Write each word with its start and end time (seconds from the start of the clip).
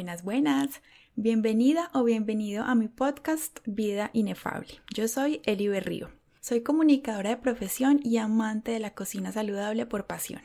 Buenas, 0.00 0.24
buenas. 0.24 0.80
Bienvenida 1.14 1.90
o 1.92 2.04
bienvenido 2.04 2.64
a 2.64 2.74
mi 2.74 2.88
podcast 2.88 3.58
Vida 3.66 4.08
Inefable. 4.14 4.80
Yo 4.94 5.08
soy 5.08 5.42
Eli 5.44 5.68
Berrío. 5.68 6.08
Soy 6.40 6.62
comunicadora 6.62 7.28
de 7.28 7.36
profesión 7.36 8.00
y 8.02 8.16
amante 8.16 8.70
de 8.70 8.78
la 8.78 8.94
cocina 8.94 9.30
saludable 9.30 9.84
por 9.84 10.06
pasión. 10.06 10.40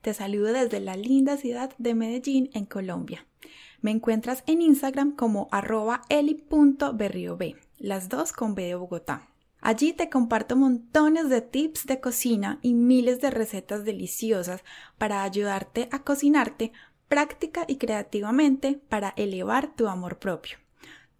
Te 0.00 0.14
saludo 0.14 0.52
desde 0.52 0.78
la 0.78 0.94
linda 0.94 1.36
ciudad 1.36 1.72
de 1.76 1.96
Medellín, 1.96 2.50
en 2.54 2.66
Colombia. 2.66 3.26
Me 3.80 3.90
encuentras 3.90 4.44
en 4.46 4.62
Instagram 4.62 5.16
como 5.16 5.48
arroba 5.50 6.02
eli.berriob, 6.08 7.56
las 7.78 8.08
dos 8.08 8.32
con 8.32 8.54
B 8.54 8.62
de 8.62 8.76
Bogotá. 8.76 9.28
Allí 9.60 9.92
te 9.92 10.08
comparto 10.08 10.54
montones 10.54 11.30
de 11.30 11.40
tips 11.40 11.86
de 11.86 11.98
cocina 11.98 12.60
y 12.62 12.74
miles 12.74 13.20
de 13.20 13.30
recetas 13.30 13.84
deliciosas 13.84 14.62
para 14.98 15.24
ayudarte 15.24 15.88
a 15.90 16.04
cocinarte 16.04 16.70
práctica 17.14 17.64
y 17.68 17.76
creativamente 17.76 18.80
para 18.88 19.14
elevar 19.16 19.76
tu 19.76 19.86
amor 19.86 20.18
propio. 20.18 20.58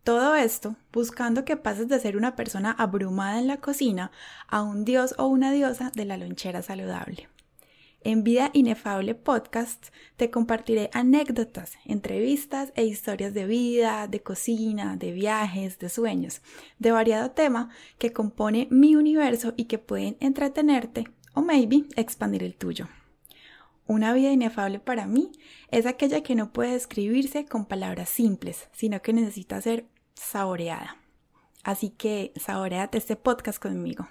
Todo 0.02 0.34
esto 0.34 0.74
buscando 0.92 1.44
que 1.44 1.56
pases 1.56 1.86
de 1.86 2.00
ser 2.00 2.16
una 2.16 2.34
persona 2.34 2.72
abrumada 2.72 3.38
en 3.38 3.46
la 3.46 3.58
cocina 3.58 4.10
a 4.48 4.62
un 4.62 4.84
dios 4.84 5.14
o 5.18 5.28
una 5.28 5.52
diosa 5.52 5.92
de 5.94 6.04
la 6.04 6.16
lonchera 6.16 6.62
saludable. 6.62 7.28
En 8.00 8.24
Vida 8.24 8.50
Inefable 8.54 9.14
Podcast 9.14 9.90
te 10.16 10.32
compartiré 10.32 10.90
anécdotas, 10.92 11.74
entrevistas 11.84 12.72
e 12.74 12.84
historias 12.84 13.32
de 13.32 13.46
vida, 13.46 14.08
de 14.08 14.20
cocina, 14.20 14.96
de 14.96 15.12
viajes, 15.12 15.78
de 15.78 15.90
sueños, 15.90 16.42
de 16.80 16.90
variado 16.90 17.30
tema 17.30 17.70
que 17.98 18.12
compone 18.12 18.66
mi 18.68 18.96
universo 18.96 19.54
y 19.56 19.66
que 19.66 19.78
pueden 19.78 20.16
entretenerte 20.18 21.04
o 21.34 21.40
maybe 21.40 21.84
expandir 21.94 22.42
el 22.42 22.56
tuyo. 22.56 22.88
Una 23.86 24.14
vida 24.14 24.30
inefable 24.30 24.78
para 24.78 25.06
mí 25.06 25.30
es 25.70 25.84
aquella 25.84 26.22
que 26.22 26.34
no 26.34 26.52
puede 26.52 26.72
describirse 26.72 27.44
con 27.44 27.66
palabras 27.66 28.08
simples, 28.08 28.68
sino 28.72 29.02
que 29.02 29.12
necesita 29.12 29.60
ser 29.60 29.84
saboreada. 30.14 30.96
Así 31.64 31.90
que 31.90 32.32
saboreate 32.36 32.96
este 32.96 33.16
podcast 33.16 33.60
conmigo. 33.60 34.08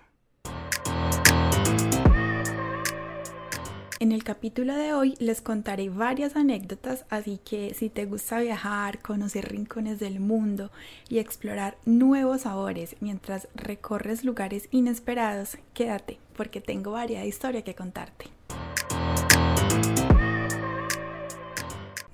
En 3.99 4.11
el 4.11 4.23
capítulo 4.23 4.75
de 4.75 4.93
hoy 4.93 5.15
les 5.19 5.41
contaré 5.41 5.89
varias 5.89 6.35
anécdotas, 6.35 7.05
así 7.09 7.39
que 7.43 7.73
si 7.73 7.89
te 7.89 8.05
gusta 8.05 8.41
viajar, 8.41 9.01
conocer 9.01 9.49
rincones 9.49 9.97
del 9.97 10.19
mundo 10.19 10.71
y 11.09 11.17
explorar 11.17 11.77
nuevos 11.85 12.41
sabores 12.41 12.95
mientras 12.99 13.47
recorres 13.55 14.23
lugares 14.23 14.67
inesperados, 14.71 15.57
quédate 15.73 16.19
porque 16.35 16.61
tengo 16.61 16.91
varias 16.91 17.25
historias 17.25 17.63
que 17.63 17.75
contarte. 17.75 18.25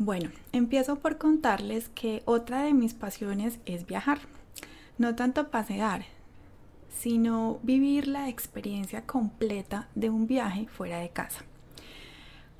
Bueno, 0.01 0.29
empiezo 0.53 0.95
por 0.95 1.17
contarles 1.17 1.89
que 1.89 2.23
otra 2.23 2.63
de 2.63 2.73
mis 2.73 2.93
pasiones 2.93 3.59
es 3.65 3.85
viajar. 3.85 4.19
No 4.97 5.13
tanto 5.15 5.49
pasear, 5.49 6.05
sino 6.87 7.59
vivir 7.63 8.07
la 8.07 8.29
experiencia 8.29 9.05
completa 9.05 9.89
de 9.95 10.09
un 10.09 10.25
viaje 10.25 10.67
fuera 10.69 10.99
de 10.99 11.09
casa. 11.09 11.41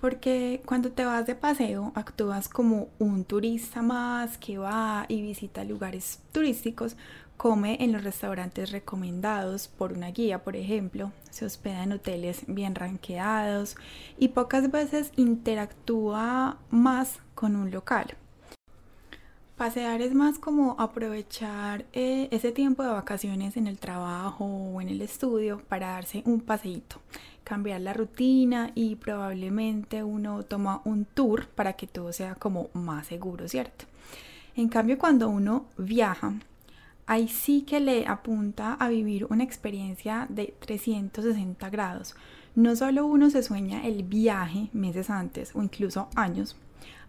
Porque 0.02 0.62
cuando 0.66 0.92
te 0.92 1.06
vas 1.06 1.28
de 1.28 1.36
paseo 1.36 1.94
actúas 1.96 2.50
como 2.50 2.90
un 3.00 3.24
turista 3.24 3.82
más 3.82 4.38
que 4.38 4.58
va 4.58 5.06
y 5.08 5.22
visita 5.22 5.64
lugares 5.64 6.20
turísticos 6.34 6.98
come 7.40 7.78
en 7.80 7.94
los 7.94 8.04
restaurantes 8.04 8.70
recomendados 8.70 9.70
por 9.70 9.94
una 9.94 10.12
guía, 10.12 10.44
por 10.44 10.58
ejemplo, 10.58 11.14
se 11.30 11.46
hospeda 11.46 11.84
en 11.84 11.94
hoteles 11.94 12.44
bien 12.48 12.76
ranqueados 12.76 13.78
y 14.18 14.28
pocas 14.28 14.70
veces 14.70 15.14
interactúa 15.16 16.58
más 16.70 17.20
con 17.36 17.56
un 17.56 17.72
local. 17.72 18.18
Pasear 19.56 20.02
es 20.02 20.14
más 20.14 20.38
como 20.38 20.76
aprovechar 20.80 21.86
eh, 21.94 22.28
ese 22.32 22.52
tiempo 22.52 22.84
de 22.84 22.90
vacaciones 22.90 23.56
en 23.56 23.68
el 23.68 23.80
trabajo 23.80 24.44
o 24.44 24.82
en 24.82 24.90
el 24.90 25.02
estudio 25.02 25.62
para 25.70 25.92
darse 25.92 26.24
un 26.26 26.42
paseíto, 26.42 26.98
cambiar 27.46 27.80
la 27.80 27.94
rutina 27.94 28.74
y 28.76 28.96
probablemente 28.96 30.04
uno 30.04 30.44
toma 30.44 30.82
un 30.84 31.06
tour 31.06 31.48
para 31.48 31.72
que 31.74 31.88
todo 31.88 32.12
sea 32.12 32.36
como 32.36 32.68
más 32.74 33.08
seguro, 33.08 33.48
¿cierto? 33.48 33.86
En 34.58 34.68
cambio, 34.68 34.98
cuando 34.98 35.30
uno 35.30 35.68
viaja, 35.78 36.34
ahí 37.10 37.28
sí 37.28 37.64
que 37.64 37.80
le 37.80 38.06
apunta 38.06 38.76
a 38.76 38.88
vivir 38.88 39.26
una 39.32 39.44
experiencia 39.44 40.28
de 40.30 40.54
360 40.60 41.68
grados. 41.72 42.16
No 42.54 42.76
solo 42.76 43.08
uno 43.08 43.32
se 43.32 43.42
sueña 43.42 43.84
el 43.84 44.04
viaje 44.04 44.70
meses 44.74 45.10
antes 45.10 45.56
o 45.56 45.64
incluso 45.64 46.08
años 46.16 46.56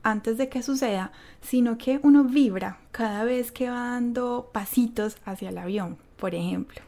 antes 0.03 0.39
de 0.39 0.49
que 0.49 0.63
suceda, 0.63 1.13
sino 1.43 1.77
que 1.77 2.01
uno 2.03 2.25
vibra 2.25 2.79
cada 2.91 3.25
vez 3.25 3.53
que 3.53 3.69
va 3.69 3.91
dando 3.91 4.49
pasitos 4.51 5.19
hacia 5.27 5.51
el 5.51 5.59
avión, 5.59 5.99
por 6.17 6.35
ejemplo. 6.35 6.81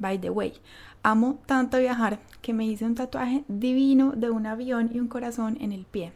By 0.00 0.20
the 0.20 0.30
way, 0.30 0.54
amo 1.04 1.38
tanto 1.46 1.78
viajar 1.78 2.18
que 2.42 2.52
me 2.52 2.66
hice 2.66 2.84
un 2.84 2.96
tatuaje 2.96 3.44
divino 3.46 4.10
de 4.16 4.30
un 4.30 4.46
avión 4.46 4.90
y 4.92 4.98
un 4.98 5.06
corazón 5.06 5.56
en 5.60 5.70
el 5.70 5.84
pie. 5.84 6.12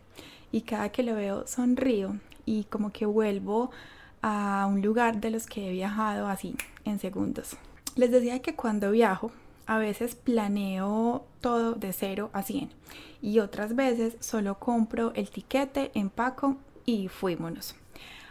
Y 0.50 0.62
cada 0.62 0.90
que 0.90 1.04
lo 1.04 1.14
veo 1.14 1.46
sonrío 1.46 2.18
y 2.44 2.64
como 2.64 2.90
que 2.90 3.06
vuelvo 3.06 3.70
a 4.22 4.66
un 4.70 4.80
lugar 4.80 5.20
de 5.20 5.30
los 5.30 5.46
que 5.46 5.68
he 5.68 5.72
viajado 5.72 6.28
así 6.28 6.56
en 6.84 6.98
segundos. 6.98 7.56
Les 7.96 8.10
decía 8.10 8.40
que 8.40 8.54
cuando 8.54 8.92
viajo 8.92 9.32
a 9.66 9.78
veces 9.78 10.14
planeo 10.14 11.26
todo 11.40 11.74
de 11.74 11.92
0 11.92 12.30
a 12.32 12.42
100 12.42 12.70
y 13.20 13.40
otras 13.40 13.76
veces 13.76 14.16
solo 14.20 14.58
compro 14.58 15.12
el 15.14 15.30
tiquete, 15.30 15.90
empaco 15.94 16.56
y 16.86 17.08
fuímonos. 17.08 17.74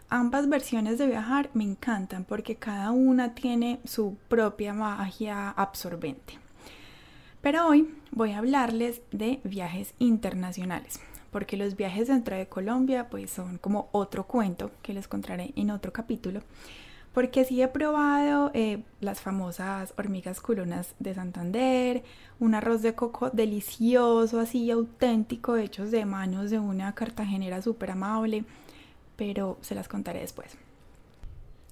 Ambas 0.09 0.49
versiones 0.49 0.97
de 0.97 1.07
viajar 1.07 1.49
me 1.53 1.63
encantan 1.63 2.25
porque 2.25 2.55
cada 2.55 2.91
una 2.91 3.33
tiene 3.33 3.79
su 3.85 4.17
propia 4.27 4.73
magia 4.73 5.49
absorbente. 5.51 6.37
Pero 7.41 7.67
hoy 7.67 7.93
voy 8.11 8.31
a 8.31 8.39
hablarles 8.39 9.01
de 9.11 9.39
viajes 9.43 9.93
internacionales 9.99 10.99
porque 11.31 11.57
los 11.57 11.75
viajes 11.75 12.07
dentro 12.07 12.35
de 12.35 12.47
Colombia 12.47 13.09
pues 13.09 13.31
son 13.31 13.57
como 13.57 13.89
otro 13.91 14.27
cuento 14.27 14.71
que 14.81 14.93
les 14.93 15.07
contaré 15.07 15.53
en 15.55 15.71
otro 15.71 15.93
capítulo, 15.93 16.41
porque 17.13 17.43
sí 17.45 17.61
he 17.61 17.67
probado 17.67 18.51
eh, 18.53 18.83
las 18.99 19.21
famosas 19.21 19.93
hormigas 19.97 20.41
culonas 20.41 20.93
de 20.99 21.13
Santander, 21.13 22.03
un 22.39 22.55
arroz 22.55 22.81
de 22.81 22.95
coco 22.95 23.29
delicioso, 23.29 24.39
así 24.39 24.69
auténtico, 24.71 25.57
hechos 25.57 25.91
de 25.91 26.05
manos 26.05 26.51
de 26.51 26.59
una 26.59 26.93
cartagenera 26.93 27.61
súper 27.61 27.91
amable, 27.91 28.45
pero 29.15 29.57
se 29.61 29.75
las 29.75 29.87
contaré 29.87 30.21
después. 30.21 30.57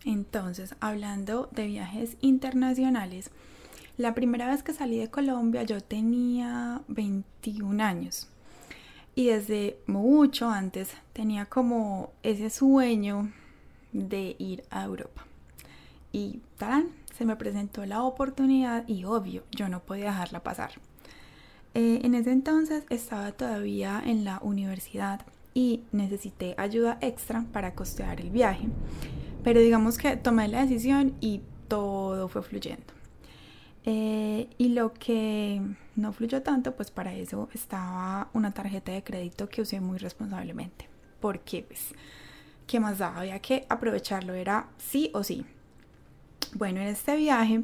Entonces, 0.05 0.75
hablando 0.79 1.49
de 1.51 1.67
viajes 1.67 2.15
internacionales, 2.21 3.31
la 3.97 4.13
primera 4.13 4.47
vez 4.47 4.63
que 4.63 4.73
salí 4.73 4.97
de 4.97 5.09
Colombia 5.09 5.63
yo 5.63 5.81
tenía 5.81 6.81
21 6.87 7.83
años 7.83 8.29
y 9.19 9.25
desde 9.25 9.77
mucho 9.85 10.49
antes 10.49 10.91
tenía 11.11 11.45
como 11.45 12.13
ese 12.23 12.49
sueño 12.49 13.29
de 13.91 14.37
ir 14.39 14.63
a 14.69 14.85
Europa. 14.85 15.25
Y 16.13 16.39
tal, 16.57 16.87
se 17.17 17.25
me 17.25 17.35
presentó 17.35 17.85
la 17.85 18.03
oportunidad 18.03 18.87
y 18.87 19.03
obvio, 19.03 19.43
yo 19.51 19.67
no 19.67 19.81
podía 19.81 20.05
dejarla 20.05 20.41
pasar. 20.41 20.71
Eh, 21.73 21.99
en 22.01 22.15
ese 22.15 22.31
entonces 22.31 22.85
estaba 22.89 23.33
todavía 23.33 24.01
en 24.05 24.23
la 24.23 24.39
universidad 24.41 25.25
y 25.53 25.81
necesité 25.91 26.55
ayuda 26.57 26.97
extra 27.01 27.43
para 27.51 27.75
costear 27.75 28.21
el 28.21 28.29
viaje. 28.29 28.69
Pero 29.43 29.59
digamos 29.59 29.97
que 29.97 30.15
tomé 30.15 30.47
la 30.47 30.61
decisión 30.61 31.13
y 31.19 31.41
todo 31.67 32.29
fue 32.29 32.41
fluyendo. 32.41 32.98
Eh, 33.91 34.47
y 34.59 34.69
lo 34.69 34.93
que 34.93 35.59
no 35.95 36.13
fluyó 36.13 36.43
tanto, 36.43 36.75
pues 36.75 36.91
para 36.91 37.11
eso 37.15 37.49
estaba 37.55 38.29
una 38.33 38.51
tarjeta 38.51 38.91
de 38.91 39.03
crédito 39.03 39.49
que 39.49 39.63
usé 39.63 39.81
muy 39.81 39.97
responsablemente. 39.97 40.87
Porque, 41.19 41.63
pues, 41.63 41.95
¿qué 42.67 42.79
más 42.79 42.99
daba? 42.99 43.21
Había 43.21 43.39
que 43.39 43.65
aprovecharlo, 43.67 44.35
era 44.35 44.67
sí 44.77 45.09
o 45.15 45.23
sí. 45.23 45.43
Bueno, 46.53 46.81
en 46.81 46.89
este 46.89 47.15
viaje 47.15 47.63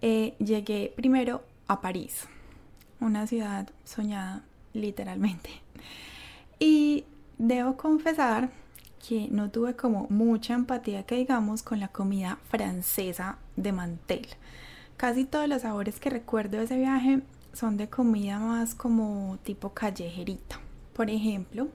eh, 0.00 0.36
llegué 0.38 0.94
primero 0.96 1.44
a 1.68 1.82
París, 1.82 2.26
una 2.98 3.26
ciudad 3.26 3.68
soñada 3.84 4.44
literalmente. 4.72 5.50
Y 6.58 7.04
debo 7.36 7.76
confesar 7.76 8.48
que 9.06 9.28
no 9.30 9.50
tuve 9.50 9.76
como 9.76 10.06
mucha 10.08 10.54
empatía 10.54 11.02
que 11.02 11.16
digamos 11.16 11.62
con 11.62 11.78
la 11.78 11.88
comida 11.88 12.38
francesa 12.48 13.36
de 13.56 13.72
mantel. 13.72 14.28
Casi 15.02 15.24
todos 15.24 15.48
los 15.48 15.62
sabores 15.62 15.98
que 15.98 16.10
recuerdo 16.10 16.58
de 16.58 16.62
ese 16.62 16.78
viaje 16.78 17.22
son 17.52 17.76
de 17.76 17.88
comida 17.88 18.38
más 18.38 18.76
como 18.76 19.36
tipo 19.42 19.70
callejerita. 19.70 20.60
Por 20.92 21.10
ejemplo, 21.10 21.66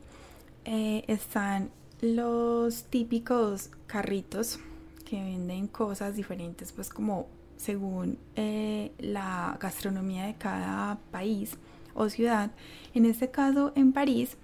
eh, 0.63 1.03
están 1.07 1.69
los 2.00 2.85
típicos 2.85 3.69
carritos 3.85 4.59
que 5.03 5.21
venden 5.21 5.68
cosas 5.68 6.15
diferentes, 6.15 6.71
pues 6.71 6.88
como 6.88 7.27
según 7.57 8.18
eh, 8.38 8.94
la 8.97 9.57
gastronomía 9.59 10.27
de 10.27 10.35
cada 10.35 10.97
país 11.12 11.57
o 11.95 12.07
ciudad. 12.07 12.51
En 12.94 13.06
este 13.06 13.29
caso, 13.29 13.74
en 13.75 13.91
París, 13.91 14.38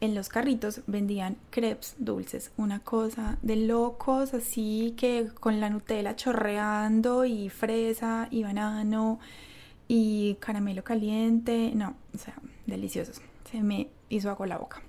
en 0.00 0.14
los 0.14 0.28
carritos 0.28 0.80
vendían 0.86 1.36
crepes 1.50 1.94
dulces, 1.98 2.52
una 2.56 2.80
cosa 2.80 3.38
de 3.42 3.56
locos, 3.56 4.32
así 4.32 4.94
que 4.96 5.28
con 5.38 5.60
la 5.60 5.68
Nutella 5.68 6.16
chorreando 6.16 7.24
y 7.24 7.50
fresa 7.50 8.28
y 8.30 8.42
banano 8.42 9.20
y 9.88 10.36
caramelo 10.40 10.82
caliente, 10.82 11.72
no, 11.74 11.94
o 12.14 12.18
sea, 12.18 12.34
deliciosos, 12.66 13.20
se 13.50 13.62
me 13.62 13.88
hizo 14.08 14.30
agua 14.30 14.46
la 14.46 14.58
boca. 14.58 14.80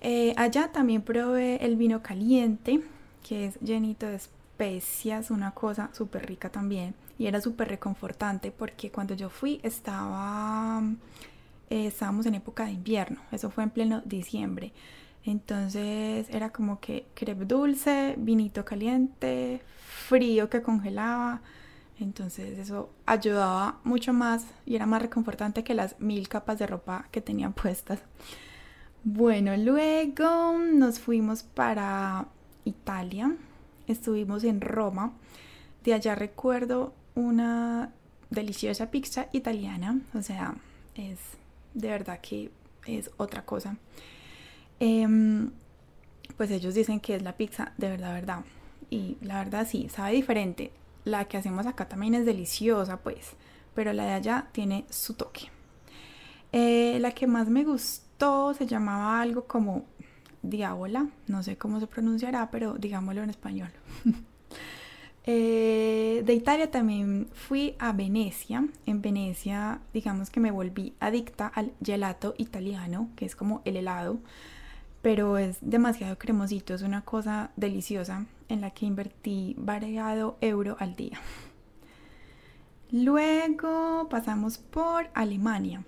Eh, 0.00 0.34
allá 0.36 0.72
también 0.72 1.02
probé 1.02 1.64
el 1.64 1.76
vino 1.76 2.02
caliente, 2.02 2.82
que 3.26 3.46
es 3.46 3.60
llenito 3.60 4.06
de 4.06 4.16
especias, 4.16 5.30
una 5.30 5.52
cosa 5.52 5.90
súper 5.92 6.26
rica 6.26 6.50
también, 6.50 6.94
y 7.18 7.26
era 7.26 7.40
súper 7.40 7.68
reconfortante 7.68 8.50
porque 8.50 8.90
cuando 8.90 9.14
yo 9.14 9.28
fui 9.28 9.60
estaba 9.62 10.82
eh, 11.70 11.86
estábamos 11.86 12.26
en 12.26 12.34
época 12.34 12.66
de 12.66 12.72
invierno, 12.72 13.20
eso 13.32 13.50
fue 13.50 13.64
en 13.64 13.70
pleno 13.70 14.02
diciembre. 14.04 14.72
Entonces 15.24 16.28
era 16.30 16.50
como 16.50 16.80
que 16.80 17.06
crepe 17.14 17.44
dulce, 17.44 18.14
vinito 18.18 18.64
caliente, 18.64 19.62
frío 20.08 20.48
que 20.50 20.62
congelaba. 20.62 21.42
Entonces 21.98 22.58
eso 22.58 22.90
ayudaba 23.06 23.78
mucho 23.84 24.12
más 24.12 24.46
y 24.66 24.76
era 24.76 24.86
más 24.86 25.02
reconfortante 25.02 25.62
que 25.62 25.74
las 25.74 26.00
mil 26.00 26.28
capas 26.28 26.58
de 26.58 26.66
ropa 26.66 27.06
que 27.10 27.20
tenían 27.20 27.52
puestas. 27.54 28.00
Bueno, 29.04 29.56
luego 29.56 30.58
nos 30.58 30.98
fuimos 30.98 31.42
para 31.42 32.26
Italia, 32.64 33.34
estuvimos 33.86 34.44
en 34.44 34.60
Roma. 34.60 35.12
De 35.84 35.94
allá 35.94 36.14
recuerdo 36.14 36.94
una 37.14 37.92
deliciosa 38.30 38.90
pizza 38.90 39.28
italiana, 39.32 40.00
o 40.14 40.22
sea, 40.22 40.54
es 40.94 41.18
de 41.74 41.88
verdad 41.88 42.20
que 42.20 42.50
es 42.86 43.10
otra 43.16 43.44
cosa. 43.44 43.76
Em, 44.78 45.50
pues 46.36 46.50
ellos 46.50 46.74
dicen 46.74 47.00
que 47.00 47.16
es 47.16 47.22
la 47.22 47.36
pizza 47.36 47.72
de 47.76 47.90
verdad, 47.90 48.14
verdad. 48.14 48.44
Y 48.88 49.18
la 49.20 49.38
verdad 49.38 49.66
sí, 49.68 49.88
sabe 49.88 50.12
diferente. 50.12 50.72
La 51.04 51.26
que 51.26 51.36
hacemos 51.36 51.66
acá 51.66 51.88
también 51.88 52.14
es 52.14 52.26
deliciosa, 52.26 52.98
pues. 52.98 53.32
Pero 53.74 53.92
la 53.92 54.04
de 54.04 54.12
allá 54.12 54.48
tiene 54.52 54.84
su 54.90 55.14
toque. 55.14 55.50
Eh, 56.52 56.98
la 57.00 57.12
que 57.12 57.26
más 57.26 57.48
me 57.48 57.64
gustó 57.64 58.52
se 58.54 58.66
llamaba 58.66 59.20
algo 59.20 59.44
como 59.44 59.84
Diabola. 60.42 61.08
No 61.26 61.42
sé 61.42 61.56
cómo 61.56 61.80
se 61.80 61.86
pronunciará, 61.86 62.50
pero 62.50 62.74
digámoslo 62.74 63.22
en 63.22 63.30
español. 63.30 63.70
Eh, 65.26 66.22
de 66.24 66.32
Italia 66.32 66.70
también 66.70 67.28
fui 67.32 67.74
a 67.78 67.92
Venecia. 67.92 68.66
En 68.86 69.02
Venecia, 69.02 69.80
digamos 69.92 70.30
que 70.30 70.40
me 70.40 70.50
volví 70.50 70.94
adicta 71.00 71.46
al 71.46 71.72
gelato 71.84 72.34
italiano, 72.38 73.10
que 73.16 73.26
es 73.26 73.36
como 73.36 73.62
el 73.64 73.76
helado, 73.76 74.18
pero 75.02 75.38
es 75.38 75.58
demasiado 75.60 76.18
cremosito, 76.18 76.74
es 76.74 76.82
una 76.82 77.02
cosa 77.02 77.50
deliciosa 77.56 78.26
en 78.48 78.60
la 78.60 78.70
que 78.70 78.86
invertí 78.86 79.54
variado 79.58 80.36
euro 80.40 80.76
al 80.78 80.96
día. 80.96 81.20
Luego 82.90 84.08
pasamos 84.08 84.58
por 84.58 85.10
Alemania. 85.14 85.84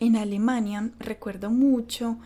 En 0.00 0.16
Alemania 0.16 0.90
recuerdo 0.98 1.50
mucho 1.50 2.18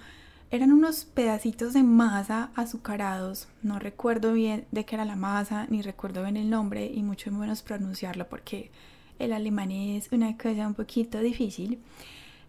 eran 0.51 0.73
unos 0.73 1.05
pedacitos 1.05 1.73
de 1.73 1.83
masa 1.83 2.51
azucarados. 2.55 3.49
No 3.63 3.79
recuerdo 3.79 4.33
bien 4.33 4.67
de 4.71 4.85
qué 4.85 4.95
era 4.95 5.05
la 5.05 5.17
masa, 5.17 5.67
ni 5.69 5.83
recuerdo 5.83 6.23
bien 6.23 6.37
el 6.37 6.51
nombre 6.51 6.87
y 6.87 7.03
mucho 7.03 7.33
menos 7.33 7.63
pronunciarlo 7.63 8.29
porque 8.29 8.71
el 9.19 9.33
alemán 9.33 9.71
es 9.71 10.13
una 10.13 10.37
cosa 10.37 10.67
un 10.67 10.75
poquito 10.75 11.19
difícil. 11.21 11.81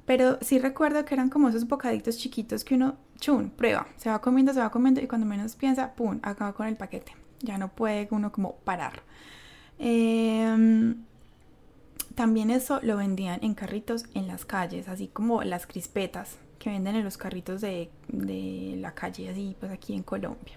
Pero 0.06 0.38
sí 0.42 0.60
recuerdo 0.60 1.04
que 1.06 1.16
eran 1.16 1.30
como 1.30 1.50
esos 1.50 1.68
bocaditos 1.68 2.18
chiquitos 2.18 2.64
que 2.64 2.76
uno, 2.76 2.96
chun, 3.20 3.50
prueba, 3.50 3.88
se 3.98 4.10
va 4.10 4.22
comiendo, 4.22 4.54
se 4.54 4.60
va 4.60 4.72
comiendo 4.72 5.02
y 5.02 5.08
cuando 5.08 5.28
menos 5.28 5.56
piensa, 5.56 5.94
pum, 5.96 6.20
acaba 6.22 6.54
con 6.54 6.68
el 6.68 6.78
paquete. 6.78 7.14
Ya 7.42 7.58
no 7.58 7.70
puede 7.70 8.08
uno 8.12 8.32
como 8.32 8.56
parar. 8.58 9.04
Em, 9.80 11.04
también 12.16 12.50
eso 12.52 12.80
lo 12.84 12.98
vendían 12.98 13.40
en 13.44 13.54
carritos 13.54 14.06
en 14.14 14.28
las 14.28 14.46
calles, 14.46 14.88
así 14.88 15.08
como 15.08 15.44
las 15.44 15.68
crispetas 15.68 16.38
que 16.58 16.70
venden 16.70 16.96
en 16.96 17.04
los 17.04 17.18
carritos 17.18 17.62
de, 17.62 17.90
la 18.78 18.94
calle, 18.94 19.30
así 19.30 19.56
pues 19.60 19.72
aquí 19.72 19.94
en 19.94 20.04
Colombia. 20.04 20.56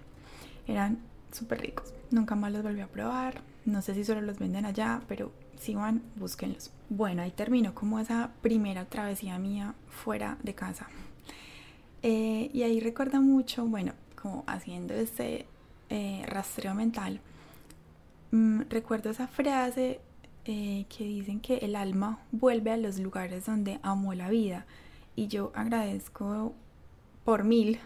Eran 0.67 0.99
súper 1.33 1.61
ricos. 1.61 1.93
Nunca 2.11 2.35
más 2.35 2.53
los 2.53 2.63
volví 2.63 2.81
a 2.81 2.89
probar. 2.89 3.43
No 3.65 3.83
sé 3.83 3.95
si 3.95 4.05
solo 4.05 4.21
los 4.21 4.39
venden 4.39 4.67
allá, 4.67 5.03
pero 5.09 5.33
si 5.59 5.75
van, 5.75 6.03
búsquenlos. 6.17 6.71
Bueno, 6.89 7.23
ahí 7.23 7.31
terminó 7.31 7.75
como 7.75 8.01
esa 8.01 8.31
primera 8.41 8.85
travesía 8.87 9.39
mía 9.39 9.75
fuera 9.89 10.39
de 10.43 10.55
casa. 10.55 10.89
Eh, 12.03 12.51
y 12.53 12.63
ahí 12.63 12.81
recuerdo 12.81 13.21
mucho, 13.21 13.67
bueno, 13.67 13.93
como 14.21 14.45
haciendo 14.47 14.95
este 14.95 15.47
eh, 15.91 16.25
rastreo 16.27 16.75
mental, 16.75 17.21
mm, 18.31 18.63
recuerdo 18.71 19.11
esa 19.11 19.29
frase 19.29 20.01
eh, 20.47 20.87
que 20.89 21.05
dicen 21.05 21.41
que 21.41 21.59
el 21.59 21.77
alma 21.77 22.21
vuelve 22.33 22.71
a 22.71 22.79
los 22.79 22.99
lugares 22.99 23.45
donde 23.45 23.79
amó 23.83 24.15
la 24.15 24.31
vida 24.31 24.67
y 25.17 25.29
yo 25.29 25.53
agradezco 25.55 26.55
por 27.25 27.45
mil 27.45 27.79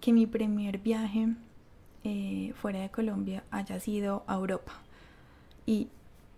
que 0.00 0.12
mi 0.12 0.26
primer 0.26 0.78
viaje 0.78 1.28
eh, 2.04 2.52
fuera 2.60 2.80
de 2.80 2.90
Colombia 2.90 3.44
haya 3.50 3.78
sido 3.78 4.24
a 4.26 4.34
Europa 4.34 4.72
y 5.66 5.88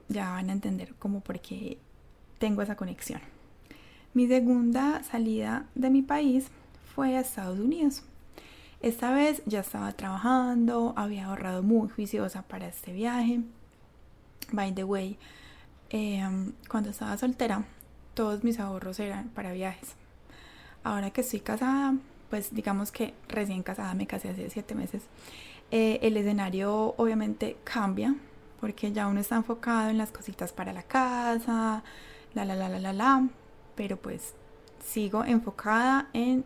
ya 0.09 0.31
van 0.31 0.51
a 0.51 0.53
entender 0.53 0.95
cómo 0.99 1.21
por 1.21 1.41
qué 1.41 1.79
tengo 2.39 2.63
esa 2.63 2.77
conexión. 2.77 3.21
Mi 4.13 4.29
segunda 4.29 5.03
salida 5.03 5.67
de 5.75 5.91
mi 5.91 6.03
país 6.03 6.49
fue 6.95 7.17
a 7.17 7.21
Estados 7.21 7.59
Unidos. 7.59 8.03
Esta 8.81 9.15
vez 9.15 9.43
ya 9.47 9.61
estaba 9.61 9.91
trabajando, 9.93 10.93
había 10.97 11.27
ahorrado 11.27 11.63
muy 11.63 11.89
juiciosa 11.89 12.43
para 12.43 12.69
este 12.69 12.93
viaje. 12.93 13.41
By 14.53 14.75
the 14.75 14.85
way, 14.85 15.17
em, 15.89 16.53
cuando 16.69 16.91
estaba 16.91 17.17
soltera, 17.17 17.65
todos 18.13 18.45
mis 18.45 18.61
ahorros 18.61 19.01
eran 19.01 19.31
para 19.31 19.53
viajes. 19.53 19.97
Ahora 20.85 21.11
que 21.11 21.23
estoy 21.23 21.41
casada, 21.41 21.95
pues 22.31 22.55
digamos 22.55 22.93
que 22.93 23.15
recién 23.29 23.63
casada, 23.63 23.95
me 23.95 24.07
casé 24.07 24.29
hace 24.29 24.51
siete 24.51 24.75
meses, 24.75 25.03
eh, 25.71 25.99
el 26.03 26.17
escenario 26.17 26.95
obviamente 26.99 27.57
cambia 27.65 28.15
porque 28.61 28.93
ya 28.93 29.07
uno 29.09 29.21
está 29.21 29.37
enfocado 29.37 29.91
en 29.91 29.99
las 29.99 30.11
cositas 30.11 30.53
para 30.53 30.73
la 30.73 30.83
casa, 30.83 31.83
la 32.35 32.45
la 32.45 32.55
la 32.55 32.69
la 32.69 32.79
la 32.79 32.93
la, 32.93 33.29
pero 33.75 33.97
pues 33.97 34.35
sigo 34.85 35.25
enfocada 35.25 36.09
en 36.13 36.45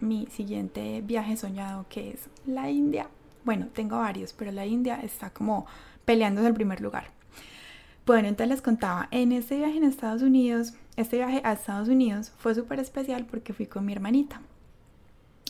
mi 0.00 0.26
siguiente 0.26 1.00
viaje 1.02 1.36
soñado 1.36 1.86
que 1.88 2.10
es 2.10 2.28
la 2.46 2.70
India. 2.70 3.08
Bueno, 3.44 3.66
tengo 3.72 3.98
varios, 3.98 4.32
pero 4.32 4.52
la 4.52 4.66
India 4.66 5.00
está 5.02 5.30
como 5.30 5.66
peleándose 6.04 6.48
el 6.48 6.54
primer 6.54 6.80
lugar. 6.80 7.06
Bueno, 8.06 8.28
entonces 8.28 8.48
les 8.48 8.62
contaba, 8.62 9.08
en 9.10 9.32
este 9.32 9.56
viaje 9.56 9.76
en 9.76 9.84
Estados 9.84 10.22
Unidos 10.22 10.74
este 10.96 11.16
viaje 11.16 11.40
a 11.44 11.52
Estados 11.52 11.88
Unidos 11.88 12.32
fue 12.38 12.54
súper 12.54 12.78
especial 12.78 13.24
porque 13.24 13.52
fui 13.52 13.66
con 13.66 13.84
mi 13.84 13.92
hermanita. 13.92 14.42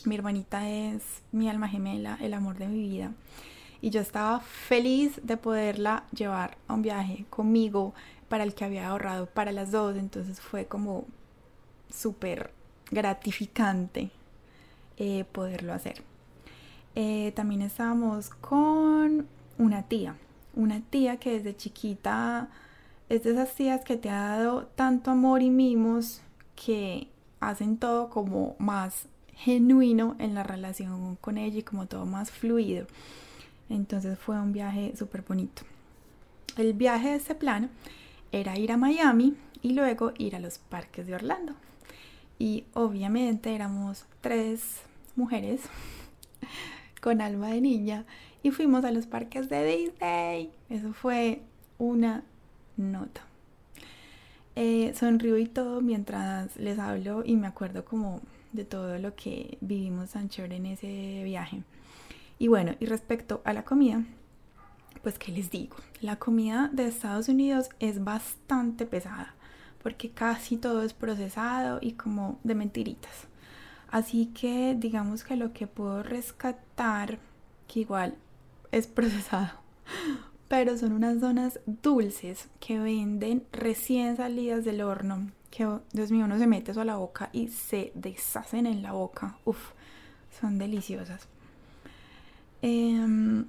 Mi 0.05 0.15
hermanita 0.15 0.69
es 0.69 1.23
mi 1.33 1.49
alma 1.49 1.69
gemela, 1.69 2.19
el 2.21 2.35
amor 2.35 2.59
de 2.59 2.69
mi 2.69 2.81
vida. 2.81 3.13
Y 3.81 3.91
yo 3.91 4.01
estaba 4.01 4.41
feliz 4.41 5.21
de 5.25 5.37
poderla 5.37 6.05
llevar 6.13 6.57
a 6.69 6.75
un 6.75 6.83
viaje 6.83 7.25
conmigo 7.31 7.95
para 8.29 8.45
el 8.45 8.55
que 8.55 8.65
había 8.65 8.89
ahorrado 8.89 9.27
para 9.27 9.53
las 9.53 9.73
dos. 9.73 9.97
Entonces 9.97 10.41
fue 10.41 10.67
como 10.67 11.07
súper 11.91 12.53
gratificante 12.91 14.11
eh, 14.97 15.25
poderlo 15.33 15.73
hacer. 15.73 16.03
Eh, 16.95 17.33
también 17.35 17.63
estábamos 17.63 18.31
con 18.31 19.27
una 19.59 19.83
tía, 19.85 20.17
una 20.55 20.81
tía 20.81 21.17
que 21.17 21.33
desde 21.33 21.57
chiquita 21.57 22.49
es 23.09 23.25
de 23.25 23.33
esas 23.33 23.55
tías 23.55 23.85
que 23.85 23.97
te 23.97 24.11
ha 24.11 24.37
dado 24.37 24.67
tanto 24.75 25.11
amor 25.11 25.43
y 25.43 25.51
mimos 25.51 26.23
que 26.55 27.09
hacen 27.41 27.77
todo 27.77 28.09
como 28.09 28.57
más 28.59 29.07
genuino 29.35 30.15
en 30.19 30.35
la 30.35 30.43
relación 30.43 31.17
con 31.17 31.39
ella 31.39 31.59
y 31.59 31.63
como 31.63 31.87
todo 31.87 32.07
más 32.07 32.31
fluido. 32.31 32.87
Entonces 33.69 34.19
fue 34.19 34.39
un 34.39 34.53
viaje 34.53 34.95
súper 34.97 35.23
bonito. 35.23 35.63
El 36.57 36.75
viaje 36.75 37.09
de 37.09 37.17
este 37.17 37.35
plan 37.35 37.71
era 38.31 38.59
ir 38.59 38.73
a 38.73 38.77
Miami 38.77 39.35
y 39.63 39.73
luego 39.73 40.13
ir 40.19 40.37
a 40.37 40.41
los 40.41 40.59
parques 40.59 41.07
de 41.07 41.15
Orlando. 41.15 41.55
Y 42.39 42.65
obviamente 42.75 43.55
éramos 43.55 44.05
tres 44.21 44.83
mujeres 45.17 45.63
con 47.01 47.21
alma 47.21 47.49
de 47.49 47.61
niña 47.61 48.05
y 48.43 48.51
fuimos 48.51 48.85
a 48.85 48.93
los 48.93 49.07
parques 49.07 49.49
de 49.49 49.65
Disney. 49.65 50.51
Eso 50.69 50.93
fue 50.93 51.43
una 51.79 52.25
nota. 52.77 53.23
Eh, 54.55 54.93
sonrío 54.95 55.39
y 55.39 55.47
todo 55.47 55.81
mientras 55.81 56.57
les 56.57 56.79
hablo 56.79 57.23
y 57.25 57.37
me 57.37 57.47
acuerdo 57.47 57.85
como 57.85 58.21
de 58.53 58.65
todo 58.65 58.99
lo 58.99 59.15
que 59.15 59.57
vivimos 59.61 60.11
tan 60.11 60.29
chévere 60.29 60.57
en 60.57 60.67
ese 60.67 61.23
viaje. 61.25 61.63
Y 62.39 62.49
bueno, 62.49 62.75
y 62.81 62.87
respecto 62.87 63.41
a 63.45 63.53
la 63.53 63.65
comida, 63.65 64.05
pues 65.03 65.19
qué 65.19 65.33
les 65.33 65.51
digo, 65.51 65.77
la 66.01 66.17
comida 66.17 66.69
de 66.73 66.87
Estados 66.87 67.29
Unidos 67.29 67.71
es 67.81 68.05
bastante 68.05 68.85
pesada 68.85 69.35
porque 69.83 70.11
casi 70.11 70.57
todo 70.57 70.83
es 70.83 70.95
procesado 70.95 71.79
y 71.83 71.93
como 71.93 72.39
de 72.45 72.55
mentiritas. 72.55 73.27
Así 73.91 74.27
que 74.27 74.75
digamos 74.79 75.25
que 75.25 75.37
lo 75.37 75.53
que 75.53 75.67
puedo 75.67 76.03
rescatar, 76.03 77.19
que 77.69 77.81
igual 77.81 78.17
es 78.71 78.87
procesado, 78.87 79.51
pero 80.53 80.77
son 80.77 80.93
unas 80.93 81.19
donas 81.19 81.61
dulces 81.65 82.51
que 82.61 82.79
venden 82.79 83.47
recién 83.53 84.19
salidas 84.19 84.67
del 84.67 84.83
horno, 84.83 85.31
que 85.51 85.67
Dios 85.95 86.11
mío, 86.11 86.27
uno 86.27 86.37
se 86.37 86.47
mete 86.47 86.73
eso 86.73 86.83
a 86.83 86.85
la 86.85 86.97
boca 86.97 87.31
y 87.33 87.49
se 87.49 87.91
deshacen 87.95 88.67
en 88.67 88.83
la 88.83 88.93
boca. 88.93 89.39
Uf, 89.47 89.71
son 90.39 90.59
deliciosas. 90.59 91.27
Em, 92.61 93.47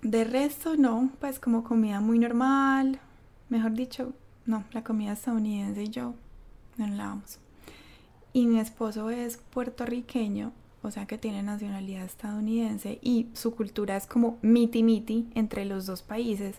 de 0.00 0.24
resto, 0.24 0.78
no, 0.78 1.10
pues 1.20 1.38
como 1.38 1.62
comida 1.62 2.00
muy 2.00 2.18
normal, 2.18 3.00
mejor 3.50 3.74
dicho, 3.74 4.14
no, 4.46 4.64
la 4.72 4.82
comida 4.82 5.12
estadounidense 5.12 5.82
y 5.82 5.90
yo 5.90 6.14
no 6.78 6.86
la 6.86 7.08
vamos. 7.08 7.38
Y 8.32 8.46
mi 8.46 8.60
esposo 8.60 9.10
es 9.10 9.36
puertorriqueño, 9.36 10.52
o 10.84 10.90
sea 10.90 11.06
que 11.06 11.18
tiene 11.18 11.42
nacionalidad 11.42 12.04
estadounidense 12.04 12.98
y 13.02 13.28
su 13.32 13.54
cultura 13.54 13.96
es 13.96 14.06
como 14.06 14.38
miti 14.42 14.82
miti 14.82 15.26
entre 15.34 15.64
los 15.64 15.86
dos 15.86 16.02
países. 16.02 16.56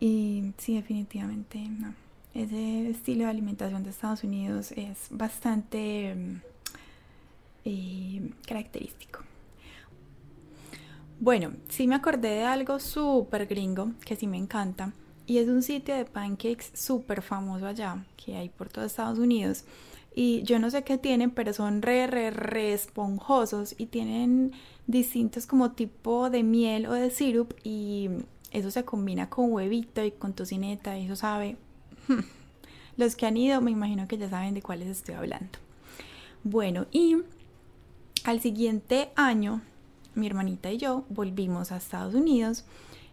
Y 0.00 0.52
sí, 0.56 0.74
definitivamente 0.74 1.58
no. 1.58 1.94
Ese 2.34 2.88
estilo 2.88 3.24
de 3.24 3.30
alimentación 3.30 3.82
de 3.82 3.90
Estados 3.90 4.24
Unidos 4.24 4.72
es 4.72 5.08
bastante 5.10 6.14
mm, 6.14 6.36
eh, 7.64 8.30
característico. 8.46 9.20
Bueno, 11.18 11.52
sí 11.68 11.86
me 11.86 11.96
acordé 11.96 12.30
de 12.30 12.44
algo 12.44 12.78
súper 12.78 13.46
gringo 13.46 13.92
que 14.06 14.16
sí 14.16 14.26
me 14.26 14.38
encanta 14.38 14.94
y 15.26 15.38
es 15.38 15.48
un 15.48 15.62
sitio 15.62 15.94
de 15.94 16.06
pancakes 16.06 16.70
súper 16.72 17.20
famoso 17.20 17.66
allá 17.66 18.04
que 18.16 18.36
hay 18.36 18.48
por 18.48 18.70
todo 18.70 18.86
Estados 18.86 19.18
Unidos 19.18 19.64
y 20.14 20.42
yo 20.42 20.58
no 20.58 20.70
sé 20.70 20.82
qué 20.82 20.98
tienen, 20.98 21.30
pero 21.30 21.52
son 21.52 21.82
re, 21.82 22.06
re, 22.06 22.30
re 22.30 22.72
esponjosos 22.72 23.74
y 23.78 23.86
tienen 23.86 24.52
distintos 24.86 25.46
como 25.46 25.72
tipo 25.72 26.30
de 26.30 26.42
miel 26.42 26.86
o 26.86 26.92
de 26.92 27.10
syrup 27.10 27.54
y 27.62 28.10
eso 28.50 28.70
se 28.70 28.84
combina 28.84 29.30
con 29.30 29.52
huevito 29.52 30.04
y 30.04 30.10
con 30.10 30.32
tocineta 30.32 30.98
y 30.98 31.06
eso 31.06 31.16
sabe. 31.16 31.56
Los 32.96 33.14
que 33.14 33.26
han 33.26 33.36
ido 33.36 33.60
me 33.60 33.70
imagino 33.70 34.08
que 34.08 34.18
ya 34.18 34.28
saben 34.28 34.54
de 34.54 34.62
cuáles 34.62 34.88
estoy 34.88 35.14
hablando. 35.14 35.58
Bueno, 36.42 36.86
y 36.90 37.18
al 38.24 38.40
siguiente 38.40 39.10
año 39.14 39.62
mi 40.14 40.26
hermanita 40.26 40.70
y 40.72 40.78
yo 40.78 41.04
volvimos 41.08 41.70
a 41.70 41.76
Estados 41.76 42.14
Unidos. 42.14 42.64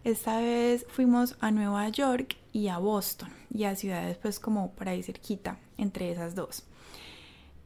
Esta 0.04 0.40
vez 0.40 0.86
fuimos 0.90 1.36
a 1.42 1.52
Nueva 1.52 1.88
York 1.90 2.38
y 2.54 2.70
a 2.70 2.80
Boston 2.80 3.30
y 3.54 3.66
a 3.66 3.76
ciudades 3.76 4.18
pues 4.18 4.40
como 4.40 4.72
por 4.72 4.90
ahí 4.90 5.04
cerquita 5.04 5.60
entre 5.78 6.12
esas 6.12 6.34
dos. 6.34 6.64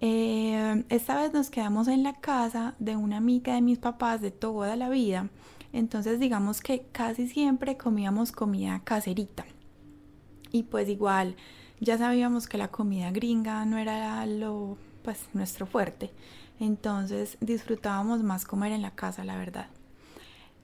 Eh, 0.03 0.83
esta 0.89 1.15
vez 1.21 1.31
nos 1.31 1.51
quedamos 1.51 1.87
en 1.87 2.01
la 2.01 2.13
casa 2.13 2.73
de 2.79 2.95
una 2.95 3.17
amiga 3.17 3.53
de 3.53 3.61
mis 3.61 3.77
papás 3.77 4.19
de 4.19 4.31
toda 4.31 4.75
la 4.75 4.89
vida. 4.89 5.29
Entonces 5.73 6.19
digamos 6.19 6.59
que 6.59 6.87
casi 6.91 7.27
siempre 7.27 7.77
comíamos 7.77 8.31
comida 8.31 8.81
caserita. 8.83 9.45
Y 10.51 10.63
pues 10.63 10.89
igual 10.89 11.35
ya 11.79 11.99
sabíamos 11.99 12.47
que 12.47 12.57
la 12.57 12.69
comida 12.69 13.11
gringa 13.11 13.63
no 13.65 13.77
era 13.77 14.25
lo 14.25 14.75
pues 15.03 15.29
nuestro 15.33 15.67
fuerte. 15.67 16.11
Entonces 16.59 17.37
disfrutábamos 17.39 18.23
más 18.23 18.43
comer 18.45 18.71
en 18.71 18.81
la 18.81 18.91
casa, 18.91 19.23
la 19.23 19.37
verdad. 19.37 19.67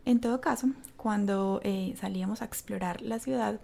En 0.06 0.20
todo 0.20 0.42
caso, 0.42 0.70
cuando 0.96 1.62
eh, 1.64 1.96
salíamos 2.00 2.42
a 2.42 2.46
explorar 2.46 3.02
la 3.02 3.20
ciudad, 3.20 3.60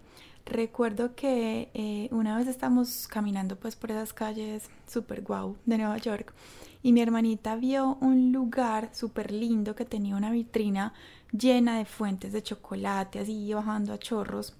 recuerdo 0.45 1.15
que 1.15 1.69
eh, 1.73 2.09
una 2.11 2.37
vez 2.37 2.47
estamos 2.47 3.07
caminando 3.07 3.55
pues 3.57 3.75
por 3.75 3.91
esas 3.91 4.13
calles 4.13 4.69
super 4.87 5.21
guau 5.21 5.57
de 5.65 5.77
Nueva 5.77 5.97
York 5.97 6.33
y 6.81 6.91
mi 6.91 7.01
hermanita 7.01 7.55
vio 7.55 7.97
un 8.01 8.31
lugar 8.31 8.89
súper 8.93 9.31
lindo 9.31 9.75
que 9.75 9.85
tenía 9.85 10.15
una 10.15 10.31
vitrina 10.31 10.93
llena 11.31 11.77
de 11.77 11.85
fuentes 11.85 12.33
de 12.33 12.43
chocolate, 12.43 13.19
así 13.19 13.53
bajando 13.53 13.93
a 13.93 13.99
chorros. 13.99 14.55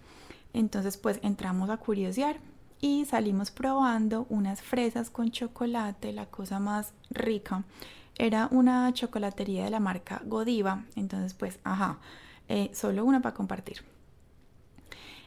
Entonces 0.54 0.98
pues 0.98 1.20
entramos 1.22 1.70
a 1.70 1.78
curiosear 1.78 2.40
y 2.80 3.06
salimos 3.06 3.52
probando 3.52 4.26
unas 4.30 4.62
fresas 4.62 5.10
con 5.10 5.32
chocolate, 5.32 6.14
la 6.14 6.26
cosa 6.28 6.60
más 6.60 6.94
rica. 7.10 7.64
Era 8.18 8.48
una 8.52 8.92
chocolatería 8.94 9.66
de 9.66 9.70
la 9.70 9.80
marca 9.80 10.22
Godiva, 10.26 10.86
entonces 10.96 11.34
pues, 11.34 11.60
ajá, 11.64 12.00
eh, 12.48 12.72
solo 12.74 13.06
una 13.06 13.22
para 13.22 13.36
compartir. 13.36 13.93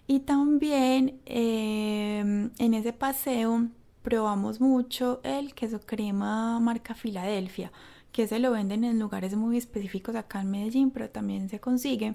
Y 0.06 0.20
también 0.20 1.20
em, 1.24 2.50
en 2.58 2.74
ese 2.74 2.92
paseo 2.92 3.68
probamos 4.02 4.60
mucho 4.60 5.20
el 5.24 5.52
queso 5.54 5.80
crema 5.80 6.60
marca 6.60 6.94
Filadelfia, 6.94 7.72
que 8.12 8.28
se 8.28 8.38
lo 8.38 8.52
venden 8.52 8.84
en 8.84 8.98
lugares 9.00 9.34
muy 9.34 9.56
específicos 9.56 10.14
acá 10.14 10.40
en 10.40 10.50
Medellín, 10.50 10.90
pero 10.90 11.10
también 11.10 11.48
se 11.48 11.58
consigue. 11.58 12.14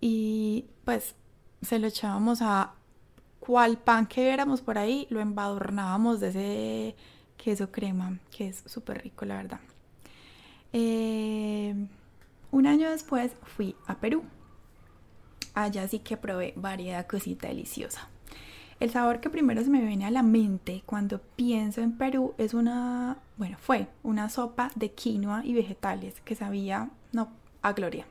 Y 0.00 0.66
pues 0.84 1.14
se 1.62 1.78
lo 1.78 1.86
echábamos 1.86 2.42
a 2.42 2.74
cual 3.38 3.78
pan 3.78 4.06
que 4.06 4.22
viéramos 4.22 4.60
por 4.60 4.78
ahí, 4.78 5.06
lo 5.10 5.20
embadurnábamos 5.20 6.20
de 6.20 6.28
ese 6.28 6.96
queso 7.36 7.70
crema, 7.70 8.18
que 8.30 8.48
es 8.48 8.64
súper 8.66 9.02
rico, 9.02 9.24
la 9.24 9.36
verdad. 9.36 9.60
Eh, 10.72 11.74
un 12.50 12.66
año 12.66 12.90
después 12.90 13.32
fui 13.42 13.76
a 13.86 13.96
Perú. 13.96 14.24
Allá 15.54 15.88
sí 15.88 16.00
que 16.00 16.16
probé 16.16 16.52
variedad 16.56 17.06
cosita 17.06 17.48
deliciosa. 17.48 18.08
El 18.80 18.90
sabor 18.90 19.20
que 19.20 19.30
primero 19.30 19.62
se 19.62 19.70
me 19.70 19.84
viene 19.84 20.04
a 20.04 20.10
la 20.10 20.22
mente 20.22 20.82
cuando 20.84 21.20
pienso 21.20 21.80
en 21.80 21.96
Perú 21.96 22.34
es 22.38 22.54
una, 22.54 23.18
bueno, 23.36 23.56
fue 23.60 23.86
una 24.02 24.28
sopa 24.28 24.70
de 24.74 24.90
quinoa 24.90 25.42
y 25.44 25.54
vegetales 25.54 26.20
que 26.22 26.34
sabía, 26.34 26.90
no, 27.12 27.28
a 27.62 27.72
gloria 27.72 28.06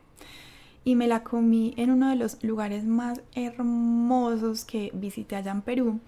y 0.84 0.94
me 0.96 1.08
la 1.08 1.22
comí 1.24 1.74
en 1.76 1.90
uno 1.90 2.10
de 2.10 2.16
los 2.16 2.42
lugares 2.44 2.84
más 2.84 3.22
hermosos 3.34 4.64
que 4.64 4.90
visité 4.94 5.36
allá 5.36 5.52
en 5.52 5.62
Perú. 5.62 6.00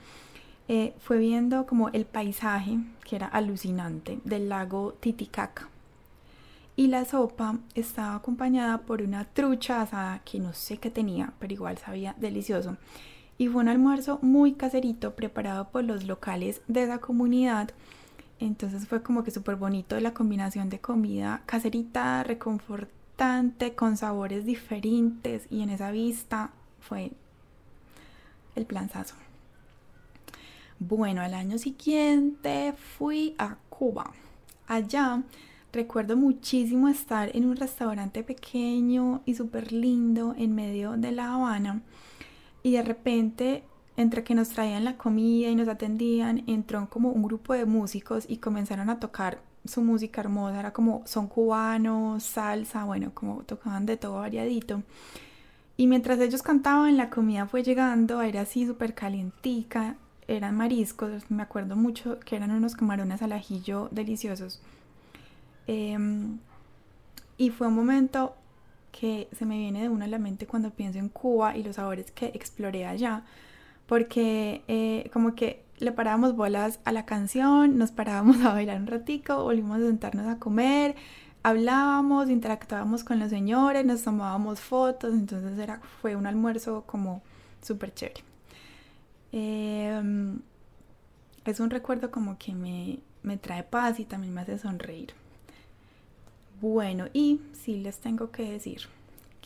Eh, 0.68 0.94
fue 0.98 1.18
viendo 1.18 1.66
como 1.66 1.88
el 1.90 2.04
paisaje, 2.04 2.78
que 3.04 3.16
era 3.16 3.26
alucinante, 3.26 4.18
del 4.24 4.48
lago 4.48 4.94
Titicaca. 5.00 5.68
Y 6.78 6.88
la 6.88 7.06
sopa 7.06 7.58
estaba 7.74 8.16
acompañada 8.16 8.82
por 8.82 9.00
una 9.00 9.24
trucha 9.24 9.80
asada 9.80 10.20
que 10.26 10.38
no 10.38 10.52
sé 10.52 10.76
qué 10.76 10.90
tenía, 10.90 11.32
pero 11.38 11.54
igual 11.54 11.78
sabía 11.78 12.14
delicioso. 12.18 12.76
Y 13.38 13.48
fue 13.48 13.62
un 13.62 13.68
almuerzo 13.68 14.18
muy 14.20 14.52
caserito 14.52 15.14
preparado 15.14 15.70
por 15.70 15.84
los 15.84 16.04
locales 16.04 16.60
de 16.68 16.84
esa 16.84 16.98
comunidad. 16.98 17.70
Entonces 18.40 18.86
fue 18.86 19.02
como 19.02 19.24
que 19.24 19.30
súper 19.30 19.56
bonito 19.56 19.98
la 20.00 20.12
combinación 20.12 20.68
de 20.68 20.78
comida 20.78 21.42
caserita, 21.46 22.22
reconfortante 22.22 23.74
con 23.74 23.96
sabores 23.96 24.44
diferentes 24.44 25.46
y 25.50 25.62
en 25.62 25.70
esa 25.70 25.90
vista 25.90 26.50
fue 26.80 27.12
el 28.54 28.66
planzazo. 28.66 29.14
Bueno, 30.78 31.22
al 31.22 31.32
año 31.32 31.56
siguiente 31.56 32.74
fui 32.74 33.34
a 33.38 33.56
Cuba. 33.70 34.12
Allá 34.66 35.22
recuerdo 35.76 36.16
muchísimo 36.16 36.88
estar 36.88 37.30
en 37.36 37.44
un 37.44 37.54
restaurante 37.54 38.24
pequeño 38.24 39.20
y 39.26 39.34
súper 39.34 39.72
lindo 39.72 40.34
en 40.38 40.54
medio 40.54 40.92
de 40.92 41.12
La 41.12 41.34
Habana 41.34 41.82
y 42.62 42.72
de 42.72 42.82
repente 42.82 43.62
entre 43.98 44.24
que 44.24 44.34
nos 44.34 44.48
traían 44.48 44.84
la 44.84 44.96
comida 44.96 45.50
y 45.50 45.54
nos 45.54 45.68
atendían, 45.68 46.44
entró 46.46 46.88
como 46.88 47.10
un 47.10 47.22
grupo 47.22 47.52
de 47.52 47.66
músicos 47.66 48.24
y 48.26 48.38
comenzaron 48.38 48.88
a 48.88 48.98
tocar 48.98 49.42
su 49.66 49.82
música 49.82 50.22
hermosa, 50.22 50.60
era 50.60 50.72
como 50.72 51.02
son 51.04 51.28
cubanos, 51.28 52.22
salsa, 52.22 52.84
bueno, 52.84 53.10
como 53.12 53.42
tocaban 53.42 53.84
de 53.84 53.98
todo 53.98 54.16
variadito. 54.16 54.82
Y 55.76 55.88
mientras 55.88 56.18
ellos 56.20 56.42
cantaban, 56.42 56.96
la 56.96 57.10
comida 57.10 57.46
fue 57.46 57.62
llegando, 57.62 58.22
era 58.22 58.42
así 58.42 58.66
súper 58.66 58.94
calientica, 58.94 59.96
eran 60.26 60.56
mariscos, 60.56 61.30
me 61.30 61.42
acuerdo 61.42 61.76
mucho 61.76 62.18
que 62.20 62.36
eran 62.36 62.50
unos 62.50 62.76
camarones 62.76 63.20
al 63.20 63.32
ajillo 63.32 63.88
deliciosos. 63.92 64.62
Em, 65.66 66.38
y 67.38 67.50
fue 67.50 67.66
un 67.68 67.74
momento 67.74 68.34
que 68.92 69.28
se 69.36 69.44
me 69.44 69.58
viene 69.58 69.82
de 69.82 69.88
una 69.88 70.06
a 70.06 70.08
la 70.08 70.18
mente 70.18 70.46
cuando 70.46 70.70
pienso 70.70 70.98
en 70.98 71.08
Cuba 71.08 71.56
y 71.56 71.62
los 71.62 71.76
sabores 71.76 72.10
que 72.12 72.26
exploré 72.26 72.86
allá, 72.86 73.24
porque 73.86 74.62
eh, 74.68 75.10
como 75.12 75.34
que 75.34 75.64
le 75.78 75.92
parábamos 75.92 76.34
bolas 76.34 76.80
a 76.84 76.92
la 76.92 77.04
canción, 77.04 77.78
nos 77.78 77.92
parábamos 77.92 78.40
a 78.44 78.52
bailar 78.52 78.80
un 78.80 78.86
ratico, 78.86 79.42
volvimos 79.44 79.78
a 79.78 79.86
sentarnos 79.86 80.26
a 80.26 80.38
comer, 80.38 80.96
hablábamos, 81.42 82.30
interactuábamos 82.30 83.04
con 83.04 83.18
los 83.18 83.30
señores, 83.30 83.84
nos 83.84 84.02
tomábamos 84.02 84.60
fotos, 84.60 85.12
entonces 85.12 85.58
era, 85.58 85.80
fue 86.00 86.16
un 86.16 86.26
almuerzo 86.26 86.84
como 86.86 87.22
súper 87.62 87.94
chévere. 87.94 88.22
Em, 89.32 90.40
es 91.44 91.60
un 91.60 91.70
recuerdo 91.70 92.10
como 92.10 92.38
que 92.38 92.54
me, 92.54 92.98
me 93.22 93.36
trae 93.36 93.62
paz 93.62 94.00
y 94.00 94.04
también 94.04 94.32
me 94.34 94.40
hace 94.40 94.58
sonreír. 94.58 95.14
Bueno, 96.60 97.06
y 97.12 97.40
sí 97.52 97.76
les 97.76 97.98
tengo 97.98 98.30
que 98.30 98.50
decir 98.50 98.82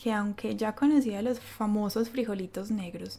que 0.00 0.12
aunque 0.12 0.54
ya 0.56 0.74
conocía 0.74 1.22
los 1.22 1.40
famosos 1.40 2.08
frijolitos 2.08 2.70
negros, 2.70 3.18